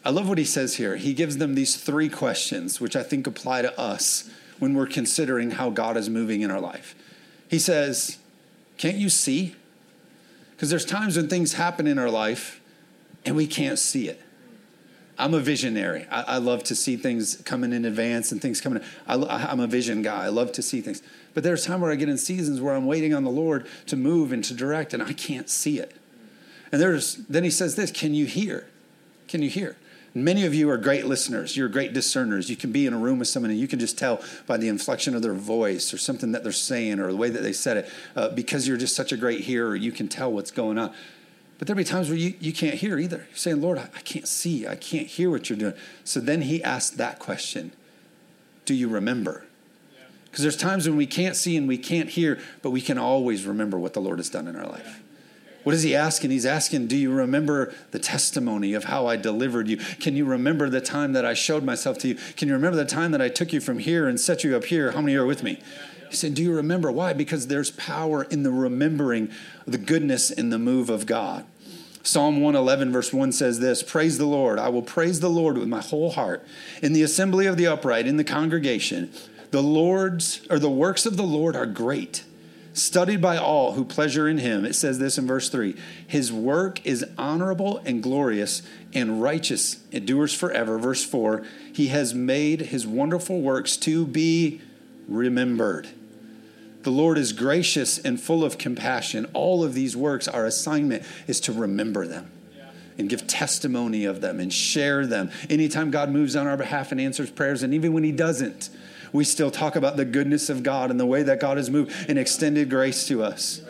I 0.05 0.11
love 0.11 0.29
what 0.29 0.39
he 0.39 0.45
says 0.45 0.77
here. 0.77 0.95
He 0.95 1.15
gives 1.15 1.39
them 1.39 1.57
these 1.57 1.75
three 1.75 2.09
questions, 2.09 2.81
which 2.81 2.95
I 2.95 3.03
think 3.03 3.27
apply 3.27 3.63
to 3.63 3.77
us 3.77 4.31
when 4.61 4.75
we're 4.75 4.87
considering 4.87 5.51
how 5.51 5.71
God 5.71 5.97
is 5.97 6.09
moving 6.09 6.43
in 6.43 6.53
our 6.53 6.61
life. 6.61 6.95
He 7.51 7.59
says, 7.59 8.19
Can't 8.77 8.99
you 8.99 9.09
see? 9.09 9.57
Because 10.59 10.71
there's 10.71 10.85
times 10.85 11.17
when 11.17 11.29
things 11.29 11.53
happen 11.53 11.87
in 11.87 12.01
our 12.01 12.11
life 12.11 12.61
and 13.25 13.37
we 13.37 13.47
can't 13.47 13.79
see 13.79 14.09
it. 14.09 14.21
I'm 15.17 15.33
a 15.33 15.39
visionary. 15.39 16.05
I, 16.11 16.23
I 16.23 16.39
love 16.39 16.65
to 16.65 16.75
see 16.75 16.97
things 16.97 17.37
coming 17.45 17.73
in 17.73 17.85
advance 17.85 18.33
and 18.33 18.43
things 18.43 18.61
coming. 18.61 18.83
I, 19.07 19.15
I'm 19.15 19.61
a 19.61 19.69
vision 19.69 20.03
guy. 20.03 20.25
I 20.25 20.31
love 20.31 20.51
to 20.53 20.63
see 20.63 20.81
things. 20.81 21.01
But 21.33 21.45
there's 21.45 21.65
time 21.65 21.81
where 21.81 21.93
I 21.93 21.95
get 21.95 22.09
in 22.09 22.19
seasons 22.19 22.61
where 22.61 22.75
I'm 22.75 22.87
waiting 22.87 23.15
on 23.15 23.23
the 23.23 23.31
Lord 23.31 23.69
to 23.87 23.95
move 23.95 24.33
and 24.33 24.43
to 24.43 24.55
direct, 24.55 24.93
and 24.93 25.01
I 25.01 25.13
can't 25.13 25.49
see 25.49 25.79
it. 25.79 25.95
And 26.73 26.83
there's 26.83 27.15
then 27.29 27.45
he 27.45 27.51
says 27.51 27.77
this: 27.77 27.93
Can 27.93 28.13
you 28.15 28.27
hear? 28.27 28.67
Can 29.29 29.43
you 29.43 29.49
hear? 29.49 29.77
Many 30.15 30.47
of 30.47 30.55
you 30.55 30.71
are 30.71 30.79
great 30.79 31.07
listeners. 31.07 31.57
You're 31.57 31.69
great 31.69 31.93
discerners. 31.93 32.49
You 32.49 32.57
can 32.57 32.73
be 32.73 32.87
in 32.87 32.95
a 32.95 32.99
room 32.99 33.19
with 33.19 33.29
someone 33.29 33.51
and 33.51 33.61
you 33.61 33.69
can 33.69 33.79
just 33.79 33.99
tell 33.99 34.23
by 34.47 34.57
the 34.57 34.69
inflection 34.69 35.15
of 35.15 35.23
their 35.23 35.35
voice 35.35 35.93
or 35.93 35.99
something 35.99 36.33
that 36.33 36.43
they're 36.43 36.53
saying 36.53 36.99
or 36.99 37.11
the 37.11 37.17
way 37.17 37.31
that 37.31 37.43
they 37.43 37.53
said 37.53 37.77
it. 37.77 37.91
Uh, 38.17 38.29
because 38.31 38.67
you're 38.67 38.77
just 38.77 38.97
such 38.97 39.13
a 39.13 39.17
great 39.17 39.43
hearer, 39.43 39.77
you 39.77 39.93
can 39.93 40.09
tell 40.09 40.33
what's 40.33 40.51
going 40.51 40.79
on. 40.79 40.93
But 41.59 41.67
there'll 41.67 41.79
be 41.79 41.85
times 41.85 42.09
where 42.09 42.19
you, 42.19 42.35
you 42.41 42.53
can't 42.53 42.77
hear 42.77 42.99
either. 42.99 43.27
You're 43.29 43.37
saying, 43.37 43.61
Lord, 43.61 43.79
I, 43.79 43.89
I 43.95 44.01
can't 44.01 44.29
see. 44.29 44.67
I 44.67 44.77
can't 44.77 45.07
hear 45.07 45.29
what 45.31 45.51
you're 45.51 45.59
doing. 45.59 45.75
So 46.05 46.21
then 46.21 46.43
he 46.43 46.63
asked 46.63 46.97
that 46.99 47.19
question 47.19 47.73
Do 48.65 48.75
you 48.75 48.89
remember? 48.89 49.45
Because 50.25 50.43
there's 50.43 50.57
times 50.57 50.89
when 50.89 50.97
we 50.97 51.07
can't 51.07 51.37
see 51.37 51.57
and 51.57 51.67
we 51.67 51.79
can't 51.79 52.11
hear, 52.11 52.39
but 52.63 52.71
we 52.71 52.81
can 52.81 52.99
always 52.99 53.47
remember 53.47 53.79
what 53.79 53.95
the 53.95 54.01
Lord 54.01 54.19
has 54.19 54.29
done 54.29 54.47
in 54.47 54.57
our 54.57 54.67
life. 54.67 55.03
What 55.65 55.75
is 55.75 55.83
he 55.83 55.95
asking? 55.95 56.31
He's 56.31 56.47
asking, 56.47 56.87
Do 56.87 56.97
you 56.97 57.13
remember 57.13 57.75
the 57.91 57.99
testimony 57.99 58.75
of 58.75 58.85
how 58.85 59.07
I 59.07 59.17
delivered 59.17 59.69
you? 59.69 59.77
Can 59.77 60.17
you 60.17 60.25
remember 60.25 60.71
the 60.71 60.81
time 60.81 61.13
that 61.13 61.25
I 61.25 61.35
showed 61.35 61.65
myself 61.65 61.99
to 61.99 62.09
you? 62.09 62.15
Can 62.37 62.49
you 62.49 62.55
remember 62.55 62.77
the 62.77 62.85
time 62.85 63.11
that 63.11 63.21
I 63.21 63.29
took 63.29 63.53
you 63.53 63.61
from 63.61 63.79
here 63.79 64.09
and 64.09 64.19
set 64.19 64.45
you 64.45 64.57
up 64.57 64.67
here? 64.67 64.93
How 64.93 65.01
many 65.01 65.17
are 65.17 65.27
with 65.27 65.43
me? 65.43 65.61
He 66.09 66.17
said, 66.17 66.35
Do 66.35 66.43
you 66.43 66.55
remember? 66.55 66.91
Why? 66.91 67.13
Because 67.13 67.49
there's 67.49 67.71
power 67.73 68.25
in 68.25 68.43
the 68.43 68.51
remembering 68.51 69.31
the 69.67 69.79
goodness 69.79 70.31
in 70.31 70.51
the 70.51 70.59
move 70.59 70.89
of 70.91 71.07
God. 71.07 71.45
Psalm 72.03 72.41
111, 72.41 72.91
verse 72.91 73.13
1 73.13 73.33
says 73.33 73.61
this 73.61 73.83
Praise 73.83 74.17
the 74.17 74.27
Lord. 74.27 74.59
I 74.59 74.71
will 74.71 74.83
praise 74.83 75.21
the 75.21 75.29
Lord 75.29 75.59
with 75.59 75.69
my 75.69 75.83
whole 75.83 76.13
heart. 76.13 76.47
In 76.83 76.95
the 76.95 77.03
assembly 77.03 77.47
of 77.47 77.57
the 77.57 77.67
upright, 77.67 78.07
in 78.07 78.17
the 78.17 78.25
congregation, 78.25 79.11
the 79.51 79.63
Lord's 79.63 80.47
or 80.49 80.59
the 80.59 80.71
works 80.71 81.05
of 81.05 81.17
the 81.17 81.25
Lord 81.25 81.57
are 81.57 81.67
great 81.67 82.25
studied 82.79 83.21
by 83.21 83.37
all 83.37 83.73
who 83.73 83.85
pleasure 83.85 84.29
in 84.29 84.39
him. 84.39 84.65
It 84.65 84.75
says 84.75 84.99
this 84.99 85.19
in 85.19 85.27
verse 85.27 85.49
3 85.49 85.75
His 86.07 86.33
work 86.33 86.85
is 86.87 87.05
honorable 87.17 87.79
and 87.85 88.03
glorious 88.03 88.63
and 88.95 89.23
righteous, 89.23 89.83
it 89.91 89.99
endures 89.99 90.35
forever. 90.35 90.79
Verse 90.79 91.05
4 91.05 91.45
He 91.73 91.89
has 91.89 92.15
made 92.15 92.61
his 92.61 92.87
wonderful 92.87 93.41
works 93.41 93.77
to 93.79 94.07
be 94.07 94.61
remembered. 95.07 95.89
The 96.83 96.91
Lord 96.91 97.19
is 97.19 97.33
gracious 97.33 97.99
and 97.99 98.21
full 98.21 98.45
of 98.45 98.57
compassion. 98.57 99.27
All 99.35 99.65
of 99.65 99.75
these 99.75 99.97
works, 99.97 100.29
our 100.29 100.47
assignment 100.47 101.03
is 101.27 101.41
to 101.41 101.53
remember 101.53 102.07
them 102.07 102.31
and 102.97 103.09
give 103.09 103.27
testimony 103.27 104.05
of 104.05 104.21
them 104.21 104.41
and 104.41 104.53
share 104.53 105.07
them. 105.07 105.31
Anytime 105.49 105.91
God 105.91 106.11
moves 106.11 106.35
on 106.35 106.47
our 106.47 106.57
behalf 106.57 106.91
and 106.91 107.01
answers 107.01 107.31
prayers, 107.31 107.63
and 107.63 107.73
even 107.75 107.93
when 107.93 108.05
He 108.05 108.13
doesn't, 108.13 108.71
we 109.13 109.25
still 109.25 109.51
talk 109.51 109.77
about 109.77 109.97
the 109.97 110.05
goodness 110.05 110.49
of 110.49 110.63
God 110.63 110.91
and 110.91 110.99
the 110.99 111.07
way 111.07 111.23
that 111.23 111.41
God 111.41 111.57
has 111.57 111.71
moved 111.71 111.93
and 112.09 112.19
extended 112.19 112.71
grace 112.71 113.07
to 113.09 113.23
us. 113.23 113.63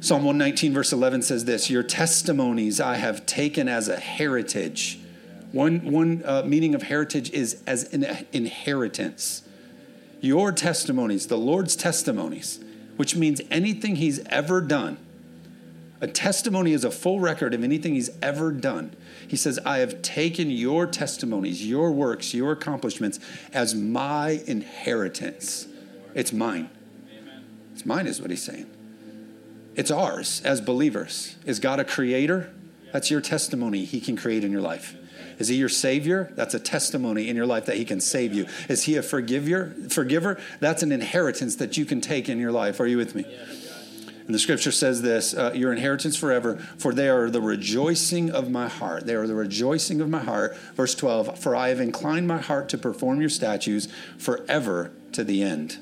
Psalm 0.00 0.24
119, 0.24 0.72
verse 0.72 0.92
11 0.92 1.22
says 1.22 1.44
this 1.44 1.68
Your 1.68 1.82
testimonies 1.82 2.80
I 2.80 2.96
have 2.96 3.26
taken 3.26 3.68
as 3.68 3.88
a 3.88 3.98
heritage. 3.98 4.98
One, 5.52 5.90
one 5.90 6.22
uh, 6.24 6.42
meaning 6.46 6.74
of 6.74 6.84
heritage 6.84 7.30
is 7.30 7.62
as 7.66 7.92
an 7.92 8.26
inheritance. 8.32 9.42
Your 10.20 10.52
testimonies, 10.52 11.26
the 11.26 11.38
Lord's 11.38 11.76
testimonies, 11.76 12.60
which 12.96 13.16
means 13.16 13.40
anything 13.50 13.96
He's 13.96 14.20
ever 14.26 14.60
done 14.60 14.98
a 16.00 16.06
testimony 16.06 16.72
is 16.72 16.84
a 16.84 16.90
full 16.90 17.20
record 17.20 17.52
of 17.52 17.62
anything 17.62 17.94
he's 17.94 18.10
ever 18.22 18.52
done. 18.52 18.96
He 19.28 19.36
says, 19.36 19.58
I 19.66 19.78
have 19.78 20.00
taken 20.02 20.50
your 20.50 20.86
testimonies, 20.86 21.66
your 21.66 21.92
works, 21.92 22.32
your 22.32 22.52
accomplishments 22.52 23.20
as 23.52 23.74
my 23.74 24.42
inheritance. 24.46 25.66
It's 26.14 26.32
mine. 26.32 26.70
It's 27.72 27.84
mine, 27.84 28.06
is 28.06 28.20
what 28.20 28.30
he's 28.30 28.42
saying. 28.42 28.70
It's 29.76 29.90
ours 29.90 30.40
as 30.44 30.60
believers. 30.60 31.36
Is 31.44 31.60
God 31.60 31.80
a 31.80 31.84
creator? 31.84 32.52
That's 32.92 33.10
your 33.10 33.20
testimony 33.20 33.84
he 33.84 34.00
can 34.00 34.16
create 34.16 34.42
in 34.42 34.50
your 34.50 34.60
life. 34.60 34.96
Is 35.38 35.48
he 35.48 35.56
your 35.56 35.68
savior? 35.68 36.32
That's 36.34 36.54
a 36.54 36.60
testimony 36.60 37.28
in 37.28 37.36
your 37.36 37.46
life 37.46 37.66
that 37.66 37.76
he 37.76 37.84
can 37.84 38.00
save 38.00 38.34
you. 38.34 38.46
Is 38.68 38.84
he 38.84 38.96
a 38.96 39.02
forgiver? 39.02 39.74
Forgiver? 39.88 40.38
That's 40.60 40.82
an 40.82 40.92
inheritance 40.92 41.56
that 41.56 41.76
you 41.78 41.86
can 41.86 42.00
take 42.00 42.28
in 42.28 42.38
your 42.38 42.52
life. 42.52 42.78
Are 42.80 42.86
you 42.86 42.98
with 42.98 43.14
me? 43.14 43.24
And 44.30 44.34
the 44.36 44.38
scripture 44.38 44.70
says 44.70 45.02
this 45.02 45.34
uh, 45.34 45.50
Your 45.56 45.72
inheritance 45.72 46.16
forever, 46.16 46.58
for 46.78 46.94
they 46.94 47.08
are 47.08 47.28
the 47.28 47.40
rejoicing 47.40 48.30
of 48.30 48.48
my 48.48 48.68
heart. 48.68 49.04
They 49.04 49.16
are 49.16 49.26
the 49.26 49.34
rejoicing 49.34 50.00
of 50.00 50.08
my 50.08 50.20
heart. 50.20 50.56
Verse 50.76 50.94
12 50.94 51.36
For 51.36 51.56
I 51.56 51.70
have 51.70 51.80
inclined 51.80 52.28
my 52.28 52.38
heart 52.38 52.68
to 52.68 52.78
perform 52.78 53.18
your 53.20 53.28
statutes 53.28 53.88
forever 54.18 54.92
to 55.10 55.24
the 55.24 55.42
end. 55.42 55.78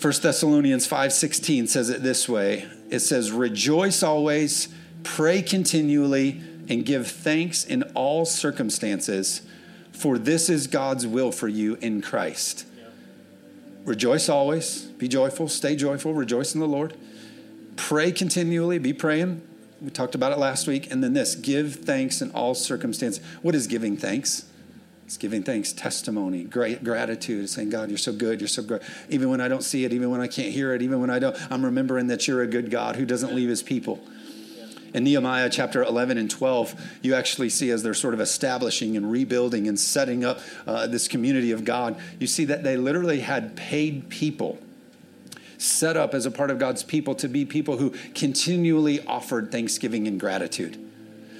1 0.00 0.22
Thessalonians 0.22 0.88
5:16 0.88 1.68
says 1.68 1.90
it 1.90 2.02
this 2.02 2.26
way. 2.26 2.66
It 2.88 3.00
says 3.00 3.30
rejoice 3.30 4.02
always, 4.02 4.68
pray 5.02 5.42
continually 5.42 6.40
and 6.70 6.86
give 6.86 7.06
thanks 7.06 7.66
in 7.66 7.82
all 7.94 8.24
circumstances 8.24 9.42
for 9.92 10.16
this 10.16 10.48
is 10.48 10.68
God's 10.68 11.06
will 11.06 11.32
for 11.32 11.48
you 11.48 11.74
in 11.82 12.00
Christ. 12.00 12.64
Rejoice 13.84 14.28
always, 14.28 14.82
be 14.82 15.08
joyful, 15.08 15.48
stay 15.48 15.74
joyful, 15.74 16.12
rejoice 16.12 16.54
in 16.54 16.60
the 16.60 16.68
Lord. 16.68 16.94
Pray 17.76 18.12
continually, 18.12 18.78
be 18.78 18.92
praying. 18.92 19.42
We 19.80 19.90
talked 19.90 20.14
about 20.14 20.32
it 20.32 20.38
last 20.38 20.66
week. 20.66 20.90
And 20.90 21.02
then 21.02 21.14
this 21.14 21.34
give 21.34 21.76
thanks 21.76 22.20
in 22.20 22.30
all 22.32 22.54
circumstances. 22.54 23.24
What 23.40 23.54
is 23.54 23.66
giving 23.66 23.96
thanks? 23.96 24.44
It's 25.06 25.16
giving 25.16 25.42
thanks, 25.42 25.72
testimony, 25.72 26.44
great 26.44 26.84
gratitude, 26.84 27.48
saying, 27.50 27.70
God, 27.70 27.88
you're 27.88 27.98
so 27.98 28.12
good, 28.12 28.40
you're 28.40 28.46
so 28.46 28.62
great. 28.62 28.82
Even 29.08 29.28
when 29.28 29.40
I 29.40 29.48
don't 29.48 29.64
see 29.64 29.84
it, 29.84 29.92
even 29.92 30.10
when 30.10 30.20
I 30.20 30.28
can't 30.28 30.52
hear 30.52 30.72
it, 30.72 30.82
even 30.82 31.00
when 31.00 31.10
I 31.10 31.18
don't, 31.18 31.36
I'm 31.50 31.64
remembering 31.64 32.06
that 32.08 32.28
you're 32.28 32.42
a 32.42 32.46
good 32.46 32.70
God 32.70 32.94
who 32.94 33.04
doesn't 33.04 33.34
leave 33.34 33.48
his 33.48 33.60
people. 33.60 33.98
In 34.92 35.04
Nehemiah 35.04 35.48
chapter 35.50 35.82
11 35.82 36.18
and 36.18 36.30
12, 36.30 36.74
you 37.02 37.14
actually 37.14 37.48
see 37.48 37.70
as 37.70 37.82
they're 37.82 37.94
sort 37.94 38.14
of 38.14 38.20
establishing 38.20 38.96
and 38.96 39.10
rebuilding 39.10 39.68
and 39.68 39.78
setting 39.78 40.24
up 40.24 40.40
uh, 40.66 40.86
this 40.86 41.06
community 41.06 41.52
of 41.52 41.64
God, 41.64 41.96
you 42.18 42.26
see 42.26 42.44
that 42.46 42.64
they 42.64 42.76
literally 42.76 43.20
had 43.20 43.56
paid 43.56 44.08
people 44.08 44.58
set 45.58 45.96
up 45.96 46.14
as 46.14 46.26
a 46.26 46.30
part 46.30 46.50
of 46.50 46.58
God's 46.58 46.82
people 46.82 47.14
to 47.16 47.28
be 47.28 47.44
people 47.44 47.76
who 47.76 47.90
continually 48.14 49.04
offered 49.06 49.52
thanksgiving 49.52 50.08
and 50.08 50.18
gratitude. 50.18 50.78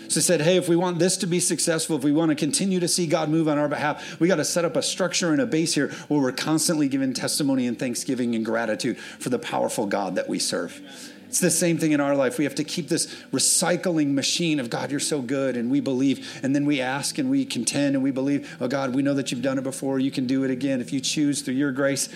So 0.09 0.19
they 0.19 0.25
said, 0.25 0.41
hey, 0.41 0.57
if 0.57 0.69
we 0.69 0.75
want 0.75 0.99
this 0.99 1.17
to 1.19 1.27
be 1.27 1.39
successful, 1.39 1.97
if 1.97 2.03
we 2.03 2.11
want 2.11 2.31
to 2.31 2.35
continue 2.35 2.81
to 2.81 2.89
see 2.89 3.07
God 3.07 3.29
move 3.29 3.49
on 3.49 3.59
our 3.59 3.69
behalf, 3.69 4.19
we 4.21 4.27
got 4.27 4.37
to 4.37 4.45
set 4.45 4.65
up 4.65 4.75
a 4.75 4.83
structure 4.83 5.31
and 5.31 5.41
a 5.41 5.47
base 5.47 5.75
here 5.75 5.89
where 6.09 6.21
we're 6.21 6.33
constantly 6.33 6.89
giving 6.89 7.15
testimony 7.15 7.67
and 7.69 7.79
thanksgiving 7.79 8.35
and 8.35 8.45
gratitude 8.45 8.99
for 8.99 9.29
the 9.29 9.39
powerful 9.39 9.87
God 9.87 10.17
that 10.17 10.29
we 10.29 10.41
serve. 10.41 10.83
It's 11.31 11.39
the 11.39 11.49
same 11.49 11.79
thing 11.79 11.93
in 11.93 12.01
our 12.01 12.17
life. 12.17 12.39
We 12.39 12.45
have 12.45 12.57
to 12.57 12.65
keep 12.65 12.89
this 12.89 13.07
recycling 13.33 14.15
machine 14.15 14.59
of 14.59 14.69
God, 14.69 14.91
you're 14.91 14.99
so 14.99 15.23
good, 15.23 15.57
and 15.57 15.71
we 15.71 15.79
believe. 15.79 16.41
And 16.43 16.57
then 16.57 16.67
we 16.67 16.81
ask 16.81 17.19
and 17.19 17.31
we 17.31 17.45
contend 17.45 17.95
and 17.95 18.03
we 18.03 18.11
believe, 18.11 18.57
oh 18.61 18.67
God, 18.67 18.97
we 18.97 19.03
know 19.03 19.15
that 19.15 19.31
you've 19.31 19.41
done 19.41 19.57
it 19.57 19.63
before. 19.63 20.01
You 20.01 20.11
can 20.11 20.27
do 20.27 20.43
it 20.43 20.51
again 20.51 20.81
if 20.81 20.93
you 20.93 20.99
choose 20.99 21.43
through 21.43 21.55
your 21.55 21.71
grace. 21.71 22.09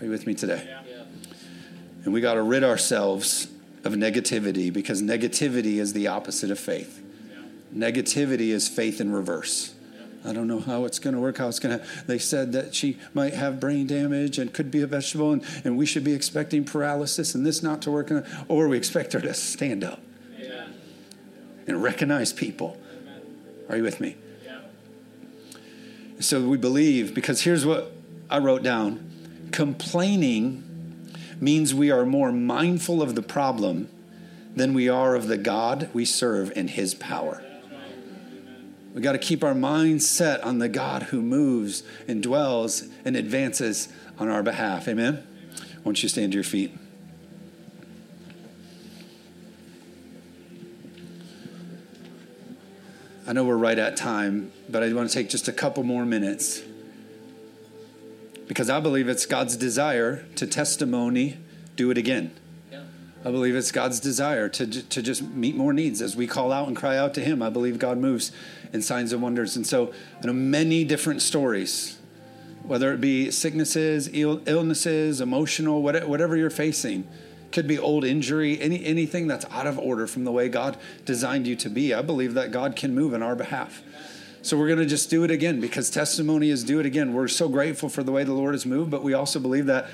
Are 0.00 0.06
you 0.06 0.10
with 0.10 0.26
me 0.26 0.32
today? 0.32 0.64
Yeah. 0.66 1.02
And 2.04 2.14
we 2.14 2.22
got 2.22 2.34
to 2.34 2.42
rid 2.42 2.64
ourselves 2.64 3.48
of 3.84 3.92
negativity 3.92 4.72
because 4.72 5.02
negativity 5.02 5.76
is 5.76 5.92
the 5.92 6.08
opposite 6.08 6.50
of 6.50 6.58
faith. 6.58 7.04
Yeah. 7.28 7.90
Negativity 7.90 8.48
is 8.48 8.66
faith 8.66 8.98
in 8.98 9.12
reverse. 9.12 9.73
I 10.24 10.32
don't 10.32 10.48
know 10.48 10.60
how 10.60 10.86
it's 10.86 10.98
going 10.98 11.14
to 11.14 11.20
work, 11.20 11.36
how 11.36 11.48
it's 11.48 11.58
going 11.58 11.78
to. 11.78 11.86
They 12.06 12.18
said 12.18 12.52
that 12.52 12.74
she 12.74 12.98
might 13.12 13.34
have 13.34 13.60
brain 13.60 13.86
damage 13.86 14.38
and 14.38 14.52
could 14.52 14.70
be 14.70 14.80
a 14.80 14.86
vegetable, 14.86 15.32
and, 15.32 15.44
and 15.64 15.76
we 15.76 15.84
should 15.84 16.04
be 16.04 16.14
expecting 16.14 16.64
paralysis 16.64 17.34
and 17.34 17.44
this 17.44 17.62
not 17.62 17.82
to 17.82 17.90
work, 17.90 18.10
or 18.48 18.68
we 18.68 18.76
expect 18.76 19.12
her 19.12 19.20
to 19.20 19.34
stand 19.34 19.84
up 19.84 20.00
yeah. 20.38 20.68
and 21.66 21.82
recognize 21.82 22.32
people. 22.32 22.78
Are 23.68 23.76
you 23.76 23.82
with 23.82 24.00
me? 24.00 24.16
Yeah. 24.44 24.60
So 26.20 26.48
we 26.48 26.56
believe, 26.56 27.14
because 27.14 27.42
here's 27.42 27.66
what 27.66 27.92
I 28.30 28.38
wrote 28.38 28.62
down 28.62 29.10
complaining 29.52 30.62
means 31.40 31.74
we 31.74 31.90
are 31.90 32.04
more 32.04 32.32
mindful 32.32 33.02
of 33.02 33.14
the 33.14 33.22
problem 33.22 33.88
than 34.56 34.72
we 34.72 34.88
are 34.88 35.14
of 35.14 35.28
the 35.28 35.36
God 35.36 35.90
we 35.92 36.04
serve 36.04 36.52
and 36.56 36.70
his 36.70 36.94
power. 36.94 37.42
We 38.94 39.00
got 39.00 39.12
to 39.12 39.18
keep 39.18 39.42
our 39.42 39.56
minds 39.56 40.08
set 40.08 40.40
on 40.44 40.58
the 40.58 40.68
God 40.68 41.04
who 41.04 41.20
moves 41.20 41.82
and 42.06 42.22
dwells 42.22 42.84
and 43.04 43.16
advances 43.16 43.88
on 44.18 44.28
our 44.28 44.44
behalf. 44.44 44.86
Amen? 44.86 45.26
Won't 45.82 46.02
you 46.02 46.08
stand 46.08 46.30
to 46.32 46.36
your 46.36 46.44
feet? 46.44 46.72
I 53.26 53.32
know 53.32 53.42
we're 53.42 53.56
right 53.56 53.78
at 53.78 53.96
time, 53.96 54.52
but 54.68 54.82
I 54.84 54.92
want 54.92 55.10
to 55.10 55.14
take 55.14 55.28
just 55.28 55.48
a 55.48 55.52
couple 55.52 55.82
more 55.82 56.04
minutes 56.04 56.62
because 58.46 58.70
I 58.70 58.78
believe 58.78 59.08
it's 59.08 59.26
God's 59.26 59.56
desire 59.56 60.24
to 60.36 60.46
testimony, 60.46 61.38
do 61.74 61.90
it 61.90 61.98
again. 61.98 62.32
I 63.24 63.30
believe 63.30 63.56
it's 63.56 63.72
God's 63.72 64.00
desire 64.00 64.50
to, 64.50 64.66
to 64.66 65.02
just 65.02 65.22
meet 65.22 65.56
more 65.56 65.72
needs 65.72 66.02
as 66.02 66.14
we 66.14 66.26
call 66.26 66.52
out 66.52 66.68
and 66.68 66.76
cry 66.76 66.98
out 66.98 67.14
to 67.14 67.20
Him. 67.20 67.40
I 67.40 67.48
believe 67.48 67.78
God 67.78 67.96
moves 67.96 68.32
in 68.72 68.82
signs 68.82 69.12
and 69.14 69.22
wonders. 69.22 69.56
And 69.56 69.66
so, 69.66 69.94
I 70.22 70.26
know 70.26 70.34
many 70.34 70.84
different 70.84 71.22
stories, 71.22 71.98
whether 72.64 72.92
it 72.92 73.00
be 73.00 73.30
sicknesses, 73.30 74.10
Ill, 74.12 74.42
illnesses, 74.44 75.22
emotional, 75.22 75.82
whatever 75.82 76.36
you're 76.36 76.50
facing. 76.50 77.08
Could 77.50 77.66
be 77.68 77.78
old 77.78 78.04
injury, 78.04 78.60
any, 78.60 78.84
anything 78.84 79.28
that's 79.28 79.46
out 79.46 79.68
of 79.68 79.78
order 79.78 80.06
from 80.08 80.24
the 80.24 80.32
way 80.32 80.48
God 80.48 80.76
designed 81.04 81.46
you 81.46 81.54
to 81.56 81.70
be. 81.70 81.94
I 81.94 82.02
believe 82.02 82.34
that 82.34 82.50
God 82.50 82.74
can 82.74 82.94
move 82.94 83.14
in 83.14 83.22
our 83.22 83.36
behalf. 83.36 83.80
So 84.42 84.58
we're 84.58 84.66
going 84.66 84.80
to 84.80 84.86
just 84.86 85.08
do 85.08 85.24
it 85.24 85.30
again 85.30 85.60
because 85.60 85.88
testimony 85.88 86.50
is 86.50 86.64
do 86.64 86.78
it 86.80 86.84
again. 86.84 87.14
We're 87.14 87.28
so 87.28 87.48
grateful 87.48 87.88
for 87.88 88.02
the 88.02 88.12
way 88.12 88.24
the 88.24 88.34
Lord 88.34 88.52
has 88.52 88.66
moved, 88.66 88.90
but 88.90 89.02
we 89.02 89.14
also 89.14 89.38
believe 89.38 89.66
that 89.66 89.88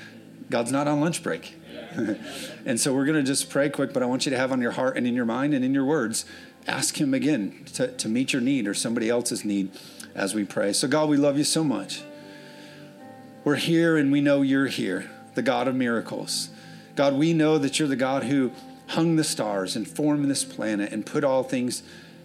God's 0.49 0.71
not 0.73 0.87
on 0.89 0.99
lunch 0.99 1.23
break. 1.23 1.55
and 2.65 2.79
so 2.79 2.93
we're 2.93 3.05
going 3.05 3.17
to 3.17 3.23
just 3.23 3.49
pray 3.49 3.69
quick, 3.69 3.93
but 3.93 4.01
I 4.03 4.05
want 4.05 4.25
you 4.25 4.29
to 4.29 4.37
have 4.37 4.51
on 4.51 4.61
your 4.61 4.71
heart 4.71 4.97
and 4.97 5.05
in 5.05 5.13
your 5.13 5.25
mind 5.25 5.53
and 5.53 5.63
in 5.63 5.73
your 5.73 5.85
words, 5.85 6.25
ask 6.67 6.99
Him 6.99 7.13
again 7.13 7.65
to, 7.73 7.87
to 7.87 8.09
meet 8.09 8.33
your 8.33 8.41
need 8.41 8.67
or 8.67 8.73
somebody 8.73 9.09
else's 9.09 9.43
need 9.43 9.71
as 10.15 10.33
we 10.33 10.43
pray. 10.43 10.73
So, 10.73 10.87
God, 10.87 11.09
we 11.09 11.17
love 11.17 11.37
you 11.37 11.43
so 11.43 11.63
much. 11.63 12.03
We're 13.43 13.55
here 13.55 13.97
and 13.97 14.11
we 14.11 14.21
know 14.21 14.41
you're 14.41 14.67
here, 14.67 15.09
the 15.33 15.41
God 15.41 15.67
of 15.67 15.75
miracles. 15.75 16.49
God, 16.95 17.15
we 17.15 17.33
know 17.33 17.57
that 17.57 17.79
you're 17.79 17.87
the 17.87 17.95
God 17.95 18.23
who 18.23 18.51
hung 18.87 19.15
the 19.15 19.23
stars 19.23 19.75
and 19.75 19.87
formed 19.87 20.29
this 20.29 20.43
planet 20.43 20.91
and 20.91 21.05
put 21.05 21.23
all 21.23 21.43
things 21.43 21.81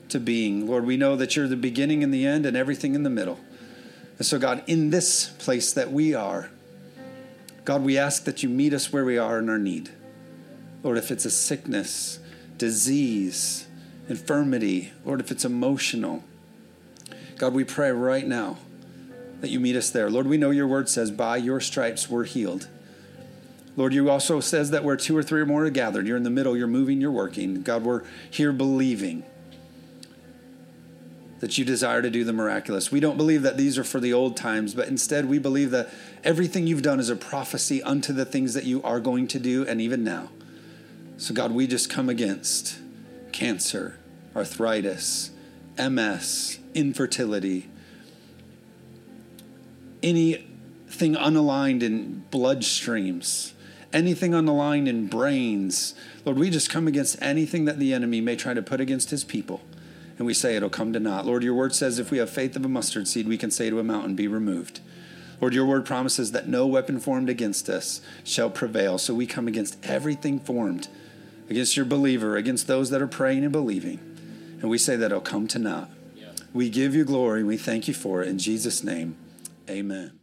to 0.09 0.21
being. 0.21 0.67
Lord, 0.67 0.85
we 0.85 0.97
know 0.97 1.17
that 1.17 1.37
you're 1.37 1.49
the 1.49 1.57
beginning 1.57 2.03
and 2.03 2.13
the 2.13 2.27
end 2.27 2.47
and 2.47 2.57
everything 2.57 2.95
in 2.95 3.03
the 3.03 3.11
middle. 3.11 3.41
And 4.19 4.27
so, 4.27 4.39
God, 4.39 4.63
in 4.67 4.91
this 4.91 5.31
place 5.39 5.73
that 5.73 5.93
we 5.93 6.15
are, 6.15 6.51
God, 7.67 7.83
we 7.83 7.99
ask 7.99 8.25
that 8.25 8.45
you 8.45 8.49
meet 8.49 8.73
us 8.73 8.93
where 8.93 9.05
we 9.05 9.19
are 9.19 9.41
in 9.41 9.51
our 9.51 9.59
need. 9.59 9.91
Lord, 10.85 10.97
if 10.97 11.11
it's 11.11 11.25
a 11.25 11.31
sickness, 11.31 12.21
disease, 12.59 13.67
infirmity, 14.09 14.93
Lord, 15.05 15.19
if 15.19 15.33
it's 15.33 15.45
emotional, 15.45 16.23
God, 17.39 17.55
we 17.55 17.65
pray 17.65 17.91
right 17.91 18.25
now 18.25 18.59
that 19.41 19.51
you 19.51 19.59
meet 19.59 19.75
us 19.75 19.91
there. 19.91 20.09
Lord, 20.09 20.29
we 20.29 20.37
know 20.37 20.51
your 20.51 20.69
word 20.69 20.89
says, 20.89 21.11
by 21.11 21.39
your 21.39 21.59
stripes 21.61 22.09
we're 22.09 22.23
healed. 22.23 22.69
Lord, 23.77 23.93
you 23.93 24.09
also 24.11 24.39
says 24.39 24.71
that 24.71 24.85
where 24.85 24.97
two 24.97 25.17
or 25.17 25.25
three 25.25 25.41
or 25.41 25.47
more 25.47 25.67
are 25.67 25.71
gathered, 25.71 26.07
you're 26.07 26.17
in 26.17 26.23
the 26.23 26.31
middle, 26.31 26.57
you're 26.57 26.69
moving, 26.69 27.01
you're 27.01 27.11
working. 27.11 27.63
God, 27.63 27.83
we're 27.83 28.05
here 28.31 28.53
believing. 28.53 29.25
That 31.41 31.59
you 31.59 31.65
desire 31.65 32.01
to 32.03 32.11
do 32.11 32.25
the 32.25 32.33
miraculous. 32.33 32.91
We 32.91 33.01
don't 33.01 33.17
believe 33.17 33.43
that 33.43 33.57
these 33.57 33.77
are 33.79 33.85
for 33.85 34.01
the 34.01 34.13
old 34.13 34.37
times, 34.37 34.75
but 34.75 34.89
instead 34.89 35.27
we 35.27 35.39
believe 35.39 35.71
that 35.71 35.91
everything 36.25 36.67
you've 36.67 36.83
done 36.83 36.99
is 36.99 37.11
a 37.11 37.17
prophecy 37.17 37.83
unto 37.83 38.13
the 38.13 38.25
things 38.25 38.55
that 38.55 38.65
you 38.65 38.83
are 38.83 39.01
going 39.01 39.27
to 39.29 39.39
do 39.39 39.67
and 39.67 39.81
even 39.81 40.03
now. 40.03 40.31
So, 41.19 41.35
God, 41.35 41.53
we 41.53 41.67
just 41.67 41.89
come 41.91 42.09
against 42.09 42.79
cancer, 43.33 43.99
arthritis, 44.35 45.31
MS, 45.79 46.59
infertility, 46.75 47.69
anything 50.03 51.15
unaligned 51.15 51.83
in 51.83 52.25
bloodstreams, 52.31 53.53
anything 53.93 54.33
unaligned 54.33 54.89
in 54.89 55.07
brains. 55.07 55.95
Lord, 56.25 56.39
we 56.39 56.51
just 56.51 56.71
come 56.71 56.87
against 56.87 57.21
anything 57.23 57.67
that 57.67 57.79
the 57.79 57.93
enemy 57.93 58.21
may 58.21 58.37
try 58.37 58.55
to 58.55 58.63
put 58.63 58.81
against 58.81 59.11
his 59.11 59.25
people. 59.25 59.61
And 60.19 60.27
we 60.27 60.35
say 60.35 60.57
it'll 60.57 60.71
come 60.71 60.93
to 60.93 61.01
naught. 61.01 61.27
Lord, 61.27 61.43
your 61.43 61.55
word 61.55 61.75
says 61.75 61.99
if 61.99 62.11
we 62.11 62.19
have 62.19 62.31
faith 62.31 62.57
of 62.57 62.65
a 62.65 62.69
mustard 62.69 63.07
seed, 63.07 63.29
we 63.29 63.37
can 63.37 63.51
say 63.51 63.69
to 63.69 63.79
a 63.79 63.85
mountain, 63.85 64.15
be 64.15 64.29
removed. 64.29 64.81
Lord, 65.41 65.53
your 65.53 65.67
word 65.67 65.85
promises 65.85 66.33
that 66.33 66.49
no 66.49 66.67
weapon 66.67 66.99
formed 66.99 67.29
against 67.29 67.69
us 67.69 68.01
shall 68.25 68.49
prevail. 68.49 68.97
So 68.97 69.15
we 69.15 69.27
come 69.27 69.47
against 69.47 69.77
everything 69.85 70.41
formed 70.41 70.89
against 71.51 71.77
your 71.77 71.87
believer, 71.87 72.37
against 72.37 72.67
those 72.67 72.91
that 72.91 73.03
are 73.03 73.07
praying 73.07 73.45
and 73.45 73.53
believing. 73.53 73.99
And 74.61 74.71
we 74.71 74.79
say 74.79 74.97
that 74.97 75.07
it'll 75.07 75.21
come 75.21 75.47
to 75.49 75.59
naught. 75.59 75.91
Yeah. 76.15 76.29
We 76.53 76.71
give 76.71 76.95
you 76.95 77.05
glory. 77.05 77.45
We 77.45 77.57
thank 77.57 77.87
you 77.87 77.95
for 77.95 78.23
it. 78.23 78.29
In 78.29 78.39
Jesus' 78.39 78.83
name, 78.83 79.17
amen. 79.69 80.19